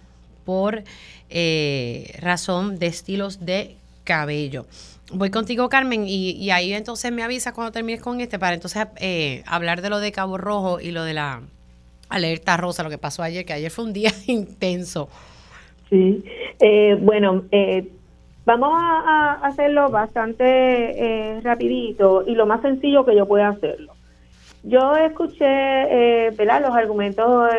[0.46, 0.84] por
[1.28, 3.76] eh, razón de estilos de
[4.06, 4.64] cabello.
[5.12, 9.44] Voy contigo, Carmen, y, ahí entonces me avisa cuando termines con este para entonces eh,
[9.46, 11.42] hablar de lo de Cabo Rojo y lo de la
[12.08, 15.08] alerta rosa, lo que pasó ayer, que ayer fue un día intenso.
[15.90, 16.24] Sí,
[16.60, 17.88] eh, bueno, eh,
[18.44, 23.92] Vamos a, hacerlo bastante eh, rapidito y lo más sencillo que yo pueda hacerlo.
[24.62, 26.62] yo escuché ¿verdad?
[26.62, 27.50] los argumentos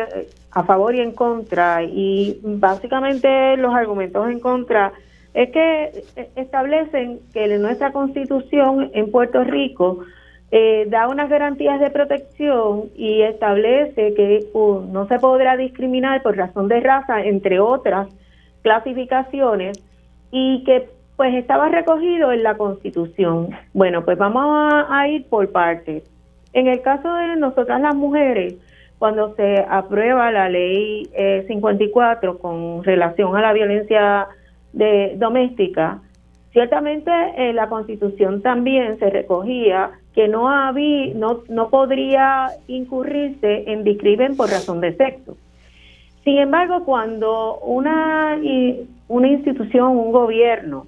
[0.50, 4.94] a favor y en contra y básicamente los argumentos en contra
[5.34, 6.04] es que
[6.36, 10.00] establecen que nuestra constitución en Puerto Rico
[10.50, 16.68] eh, da unas garantías de protección y establece que no se podrá discriminar por razón
[16.68, 18.08] de raza, entre otras
[18.62, 19.78] clasificaciones,
[20.30, 23.50] y que pues estaba recogido en la Constitución.
[23.74, 26.04] Bueno, pues vamos a, ir por partes.
[26.52, 28.54] En el caso de nosotras las mujeres,
[28.98, 31.10] cuando se aprueba la ley
[31.46, 34.28] 54 eh, con relación a la violencia
[34.72, 36.00] de, doméstica,
[36.52, 43.84] ciertamente en la Constitución también se recogía que no había, no, no podría incurrirse en
[43.84, 45.36] discrimen por razón de sexo.
[46.24, 48.38] Sin embargo, cuando una,
[49.08, 50.86] una institución, un gobierno,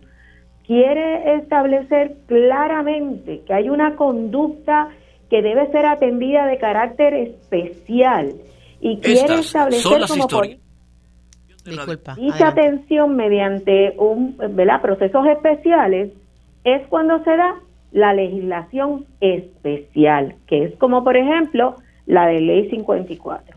[0.67, 4.89] quiere establecer claramente que hay una conducta
[5.31, 8.35] que debe ser atendida de carácter especial
[8.81, 10.29] y quiere establecer como
[12.17, 14.81] dicha atención mediante un ¿verdad?
[14.81, 16.13] procesos especiales
[16.65, 17.55] es cuando se da
[17.93, 21.77] la legislación especial, que es como por ejemplo
[22.07, 23.57] la de ley 54.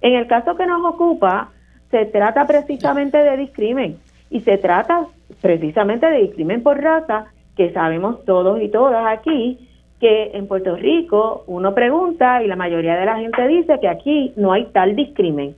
[0.00, 1.50] En el caso que nos ocupa,
[1.90, 3.98] se trata precisamente de discrimen
[4.30, 5.06] y se trata
[5.40, 7.26] precisamente de discrimen por raza,
[7.56, 9.68] que sabemos todos y todas aquí
[10.00, 14.32] que en Puerto Rico uno pregunta y la mayoría de la gente dice que aquí
[14.36, 15.54] no hay tal discrimen,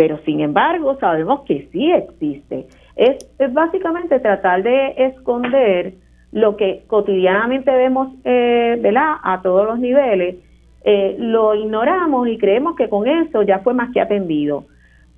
[0.00, 2.64] pero sin embargo sabemos que sí existe.
[2.96, 3.18] Es,
[3.52, 5.92] básicamente tratar de esconder
[6.32, 10.36] lo que cotidianamente vemos eh, a todos los niveles,
[10.84, 14.64] eh, lo ignoramos y creemos que con eso ya fue más que atendido.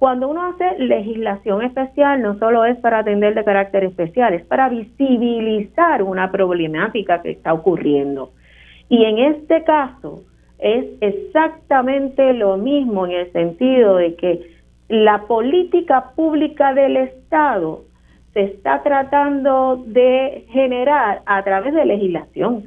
[0.00, 4.68] Cuando uno hace legislación especial, no solo es para atender de carácter especial, es para
[4.68, 8.30] visibilizar una problemática que está ocurriendo.
[8.88, 10.22] Y en este caso
[10.58, 14.52] es exactamente lo mismo en el sentido de que
[14.92, 17.84] la política pública del Estado
[18.34, 22.64] se está tratando de generar a través de legislación.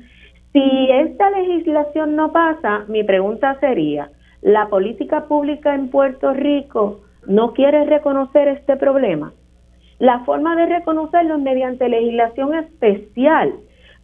[0.52, 4.10] Si esta legislación no pasa, mi pregunta sería,
[4.42, 9.34] ¿la política pública en Puerto Rico no quiere reconocer este problema.
[10.00, 13.54] La forma de reconocerlo es mediante legislación especial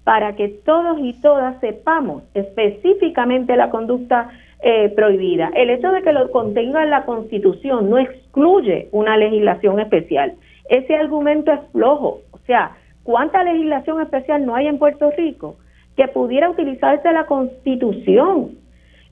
[0.03, 4.30] para que todos y todas sepamos específicamente la conducta
[4.63, 5.51] eh, prohibida.
[5.55, 10.33] El hecho de que lo contenga la Constitución no excluye una legislación especial.
[10.69, 12.21] Ese argumento es flojo.
[12.31, 15.55] O sea, ¿cuánta legislación especial no hay en Puerto Rico
[15.95, 18.51] que pudiera utilizarse la Constitución?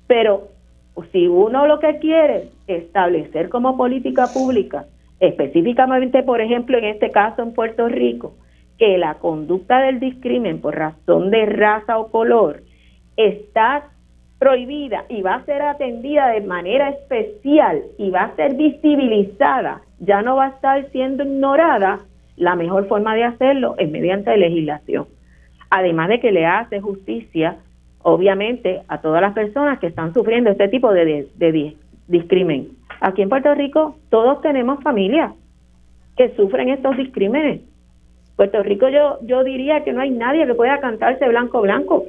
[0.07, 0.49] Pero
[1.11, 4.85] si uno lo que quiere es establecer como política pública,
[5.19, 8.35] específicamente, por ejemplo, en este caso en Puerto Rico,
[8.77, 12.61] que la conducta del discrimen por razón de raza o color
[13.17, 13.89] está
[14.39, 20.21] prohibida y va a ser atendida de manera especial y va a ser visibilizada, ya
[20.21, 21.99] no va a estar siendo ignorada,
[22.37, 25.07] la mejor forma de hacerlo es mediante legislación.
[25.69, 27.57] Además de que le hace justicia
[28.01, 31.75] obviamente a todas las personas que están sufriendo este tipo de, de,
[32.07, 32.69] discrimen.
[33.01, 35.33] Aquí en Puerto Rico todos tenemos familias
[36.17, 37.61] que sufren estos discrímenes.
[38.37, 42.05] Puerto Rico yo, yo diría que no hay nadie que pueda cantarse blanco blanco.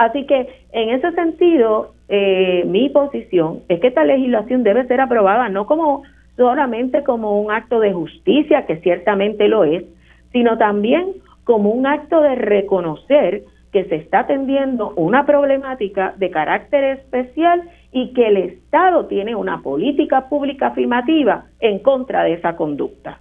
[0.00, 5.50] Así que en ese sentido, eh, mi posición es que esta legislación debe ser aprobada
[5.50, 6.04] no como
[6.38, 9.84] solamente como un acto de justicia, que ciertamente lo es,
[10.32, 16.82] sino también como un acto de reconocer que se está atendiendo una problemática de carácter
[16.98, 23.20] especial y que el Estado tiene una política pública afirmativa en contra de esa conducta.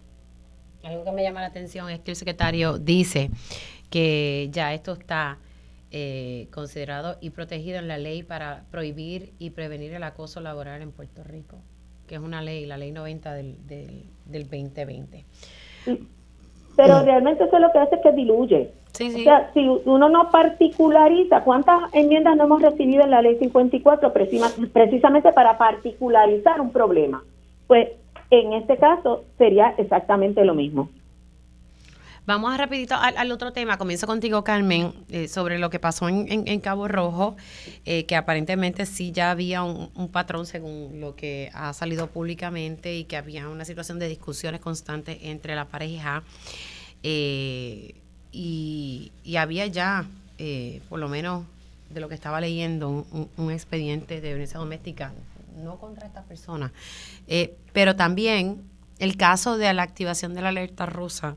[0.86, 3.32] Algo que me llama la atención es que el secretario dice
[3.90, 5.40] que ya esto está
[5.92, 10.92] eh, considerado y protegido en la ley para prohibir y prevenir el acoso laboral en
[10.92, 11.58] Puerto Rico,
[12.08, 15.26] que es una ley, la ley 90 del, del, del 2020.
[16.76, 18.72] Pero realmente eso lo que hace es que diluye.
[18.94, 24.12] O sea, si uno no particulariza, ¿cuántas enmiendas no hemos recibido en la ley 54
[24.14, 27.24] precisamente para particularizar un problema?
[27.68, 27.90] Pues
[28.30, 30.90] en este caso sería exactamente lo mismo.
[32.30, 33.80] Vamos a rapidito al, otro tema.
[33.80, 37.36] Comienzo contigo, Carmen, eh, sobre lo que pasó en, Cabo Rojo,
[37.86, 42.96] eh, que aparentemente sí ya había un, un, patrón según lo que ha salido públicamente
[42.96, 46.22] y que había una situación de discusiones constantes entre la pareja.
[47.02, 47.96] Eh,
[48.32, 50.06] y, había ya,
[50.88, 51.46] por lo menos
[51.90, 53.08] de lo que estaba leyendo,
[53.38, 55.14] un, expediente de violencia doméstica,
[55.64, 56.72] no contra esta persona,
[57.74, 58.62] pero también
[59.00, 61.36] el caso de la activación de la alerta rusa,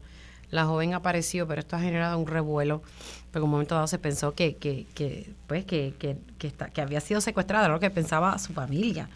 [0.53, 2.83] la joven apareció, pero esto ha generado un revuelo,
[3.33, 6.71] porque en un momento dado se pensó que, que, que pues, que, que, que, está-
[6.71, 9.09] que había sido secuestrada, lo que pensaba su familia.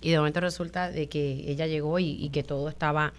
[0.00, 3.12] Y de momento resulta de que ella llegó y, y que todo estaba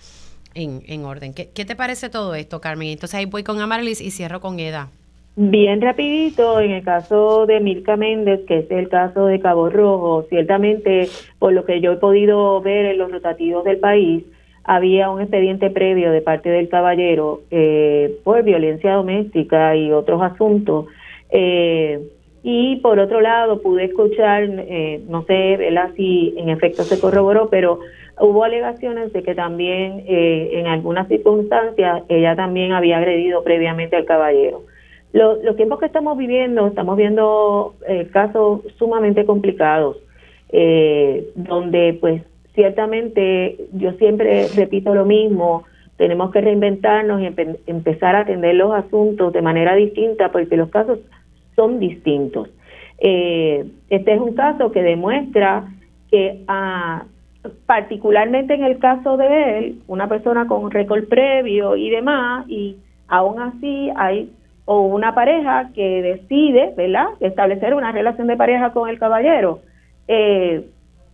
[0.55, 1.33] en, en orden.
[1.33, 2.87] ¿Qué, ¿Qué te parece todo esto, Carmen?
[2.89, 4.89] Entonces ahí voy con Amarilis y cierro con Eda.
[5.39, 10.25] Bien rapidito, en el caso de Milka Méndez, que es el caso de Cabo Rojo,
[10.29, 14.23] ciertamente, por lo que yo he podido ver en los rotativos del país,
[14.67, 20.85] había un expediente previo de parte del caballero eh, por violencia doméstica y otros asuntos.
[21.31, 21.99] Eh,
[22.43, 25.89] y por otro lado, pude escuchar, eh, no sé ¿verdad?
[25.95, 27.79] si en efecto se corroboró, pero
[28.19, 34.05] hubo alegaciones de que también eh, en algunas circunstancias ella también había agredido previamente al
[34.05, 34.63] caballero.
[35.13, 39.97] Lo- los tiempos que estamos viviendo, estamos viendo eh, casos sumamente complicados,
[40.49, 42.21] eh, donde pues
[42.57, 45.63] ciertamente yo siempre repito lo mismo,
[45.95, 50.69] tenemos que reinventarnos y empe- empezar a atender los asuntos de manera distinta porque los
[50.69, 50.97] casos
[51.55, 52.49] son distintos.
[52.97, 55.65] Eh, este es un caso que demuestra
[56.09, 57.03] que ah,
[57.67, 62.77] particularmente en el caso de él, una persona con récord previo y demás, y
[63.07, 64.31] aún así hay
[64.65, 69.59] o una pareja que decide, ¿verdad?, establecer una relación de pareja con el caballero.
[70.07, 70.65] Eh,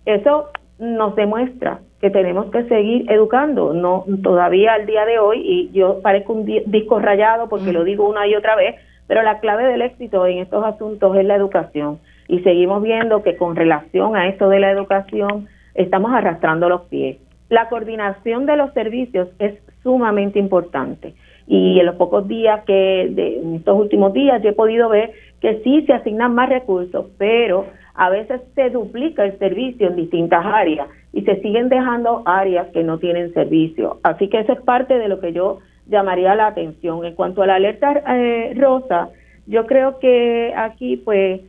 [0.05, 0.47] eso
[0.83, 6.01] nos demuestra que tenemos que seguir educando, no todavía al día de hoy, y yo
[6.01, 8.75] parezco un di- disco rayado porque lo digo una y otra vez,
[9.07, 11.99] pero la clave del éxito en estos asuntos es la educación.
[12.27, 17.17] Y seguimos viendo que con relación a esto de la educación, estamos arrastrando los pies.
[17.49, 21.13] La coordinación de los servicios es sumamente importante.
[21.47, 25.11] Y en los pocos días que, de, en estos últimos días, yo he podido ver
[25.41, 27.65] que sí se asignan más recursos, pero
[27.95, 32.83] a veces se duplica el servicio en distintas áreas y se siguen dejando áreas que
[32.83, 33.99] no tienen servicio.
[34.03, 37.05] Así que eso es parte de lo que yo llamaría la atención.
[37.05, 39.09] En cuanto a la alerta eh, rosa,
[39.45, 41.41] yo creo que aquí, pues,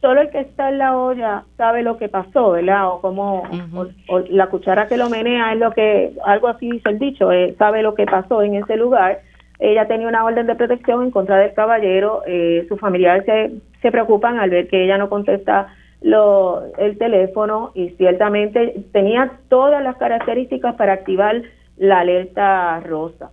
[0.00, 2.88] solo el que está en la olla sabe lo que pasó, ¿verdad?
[2.88, 3.42] O como
[3.76, 7.30] o- o la cuchara que lo menea es lo que, algo así dice el dicho,
[7.30, 9.20] eh, sabe lo que pasó en ese lugar.
[9.60, 13.52] Ella tenía una orden de protección en contra del caballero, eh, sus familiares se,
[13.82, 15.68] se preocupan al ver que ella no contesta
[16.00, 21.42] lo, el teléfono y ciertamente tenía todas las características para activar
[21.76, 23.30] la alerta rosa.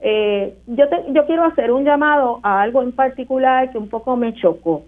[0.00, 4.16] Eh, yo, te- yo quiero hacer un llamado a algo en particular que un poco
[4.16, 4.82] me chocó.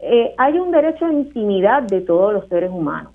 [0.00, 3.12] Eh, hay un derecho a intimidad de todos los seres humanos.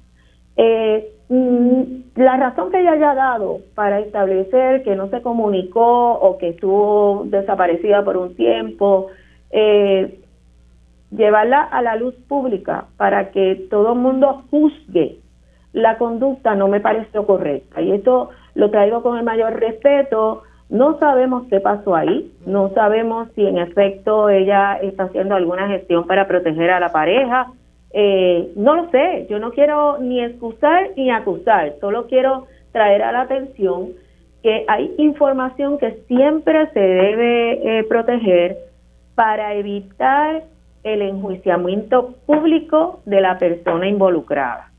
[0.55, 1.81] Eh, mm,
[2.15, 7.23] la razón que ella haya dado para establecer que no se comunicó o que estuvo
[7.25, 9.07] desaparecida por un tiempo,
[9.51, 10.19] eh,
[11.15, 15.19] llevarla a la luz pública para que todo el mundo juzgue
[15.73, 17.81] la conducta no me pareció correcta.
[17.81, 20.43] Y esto lo traigo con el mayor respeto.
[20.69, 26.07] No sabemos qué pasó ahí, no sabemos si en efecto ella está haciendo alguna gestión
[26.07, 27.47] para proteger a la pareja.
[27.91, 33.11] Eh, no lo sé, yo no quiero ni excusar ni acusar, solo quiero traer a
[33.11, 33.89] la atención
[34.41, 38.57] que hay información que siempre se debe eh, proteger
[39.13, 40.43] para evitar
[40.83, 44.69] el enjuiciamiento público de la persona involucrada.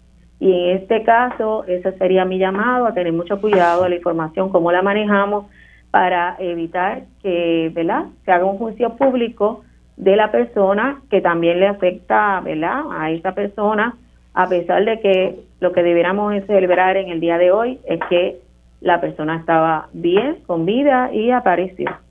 [0.40, 4.50] Y en este caso, ese sería mi llamado, a tener mucho cuidado de la información,
[4.50, 5.46] cómo la manejamos
[5.90, 9.62] para evitar que, ¿verdad?, se haga un juicio público
[9.96, 13.94] de la persona que también le afecta, ¿verdad?, a esa persona,
[14.34, 18.40] a pesar de que lo que debiéramos celebrar en el día de hoy es que
[18.80, 22.03] la persona estaba bien, con vida y apareció.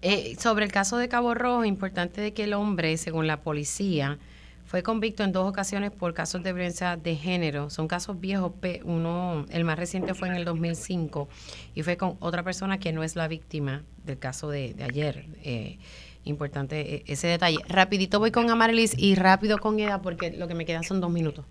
[0.00, 4.18] Eh, sobre el caso de Cabo Rojo, importante de que el hombre, según la policía,
[4.64, 7.70] fue convicto en dos ocasiones por casos de violencia de género.
[7.70, 8.52] Son casos viejos,
[8.84, 11.28] uno, el más reciente fue en el 2005
[11.74, 15.26] y fue con otra persona que no es la víctima del caso de, de ayer.
[15.42, 15.78] Eh,
[16.24, 17.58] importante eh, ese detalle.
[17.68, 21.10] Rapidito voy con Amarilis y rápido con Eda porque lo que me quedan son dos
[21.10, 21.44] minutos.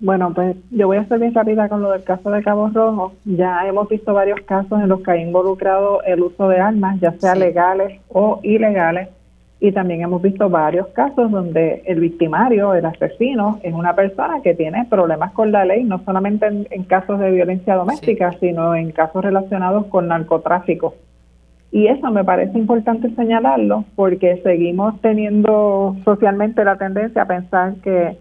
[0.00, 3.12] Bueno, pues yo voy a ser bien rápida con lo del caso de Cabo Rojo.
[3.24, 7.12] Ya hemos visto varios casos en los que ha involucrado el uso de armas, ya
[7.12, 9.08] sea legales o ilegales,
[9.60, 14.52] y también hemos visto varios casos donde el victimario, el asesino, es una persona que
[14.52, 18.90] tiene problemas con la ley, no solamente en, en casos de violencia doméstica, sino en
[18.90, 20.94] casos relacionados con narcotráfico.
[21.72, 28.18] Y eso me parece importante señalarlo porque seguimos teniendo socialmente la tendencia a pensar que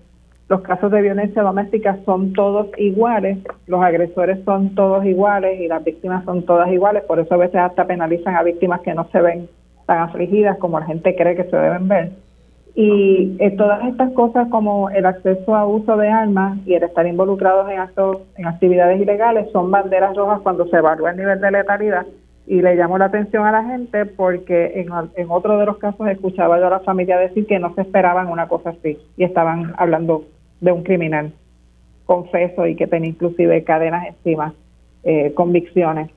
[0.50, 3.38] los casos de violencia doméstica son todos iguales,
[3.68, 7.56] los agresores son todos iguales y las víctimas son todas iguales, por eso a veces
[7.56, 9.50] hasta penalizan a víctimas que no se ven
[9.86, 12.12] tan afligidas como la gente cree que se deben ver.
[12.76, 17.06] Y eh, todas estas cosas como el acceso a uso de armas y el estar
[17.06, 21.52] involucrados en actos, en actividades ilegales son banderas rojas cuando se evalúa el nivel de
[21.52, 22.06] letalidad
[22.46, 26.60] Y le llamo la atención a la gente porque en, otro de los casos escuchaba
[26.60, 30.26] yo a la familia decir que no se esperaban una cosa así y estaban hablando
[30.60, 31.32] de un criminal
[32.06, 34.54] confeso y que tenía inclusive cadenas encima,
[35.04, 36.10] eh, convicciones.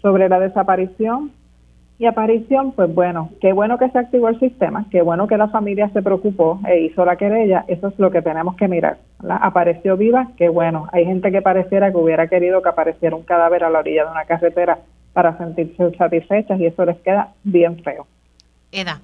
[0.00, 1.32] Sobre la desaparición
[1.98, 5.48] y aparición, pues bueno, qué bueno que se activó el sistema, qué bueno que la
[5.48, 8.98] familia se preocupó e hizo la querella, eso es lo que tenemos que mirar.
[9.28, 10.88] Apareció viva, qué bueno.
[10.92, 14.10] Hay gente que pareciera que hubiera querido que apareciera un cadáver a la orilla de
[14.10, 14.78] una carretera
[15.16, 18.06] para sentirse satisfechas y eso les queda bien feo.
[18.70, 19.00] Eda.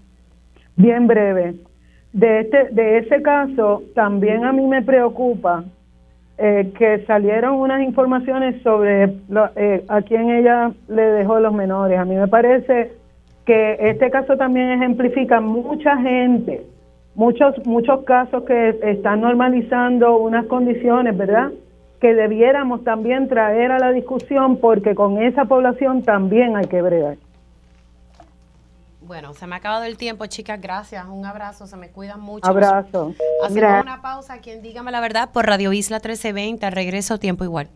[0.77, 1.55] Bien breve.
[2.13, 5.65] De, este, de ese caso, también a mí me preocupa
[6.37, 9.05] eh, que salieron unas informaciones sobre
[9.57, 11.99] eh, a quién ella le dejó los menores.
[11.99, 12.93] A mí me parece
[13.47, 16.63] que este caso también ejemplifica mucha gente,
[17.15, 21.53] muchos muchos casos que están normalizando unas condiciones, ¿verdad?
[22.03, 27.17] Que debiéramos también traer a la discusión porque con esa población también hay que bregar.
[29.01, 30.61] Bueno, se me ha acabado el tiempo, chicas.
[30.61, 31.07] Gracias.
[31.07, 31.67] Un abrazo.
[31.67, 32.45] Se me cuidan mucho.
[32.49, 33.15] Abrazo.
[33.45, 34.39] Hacemos una pausa.
[34.39, 36.71] Quien dígame la verdad por Radio Isla 1320.
[36.71, 37.69] Regreso tiempo igual.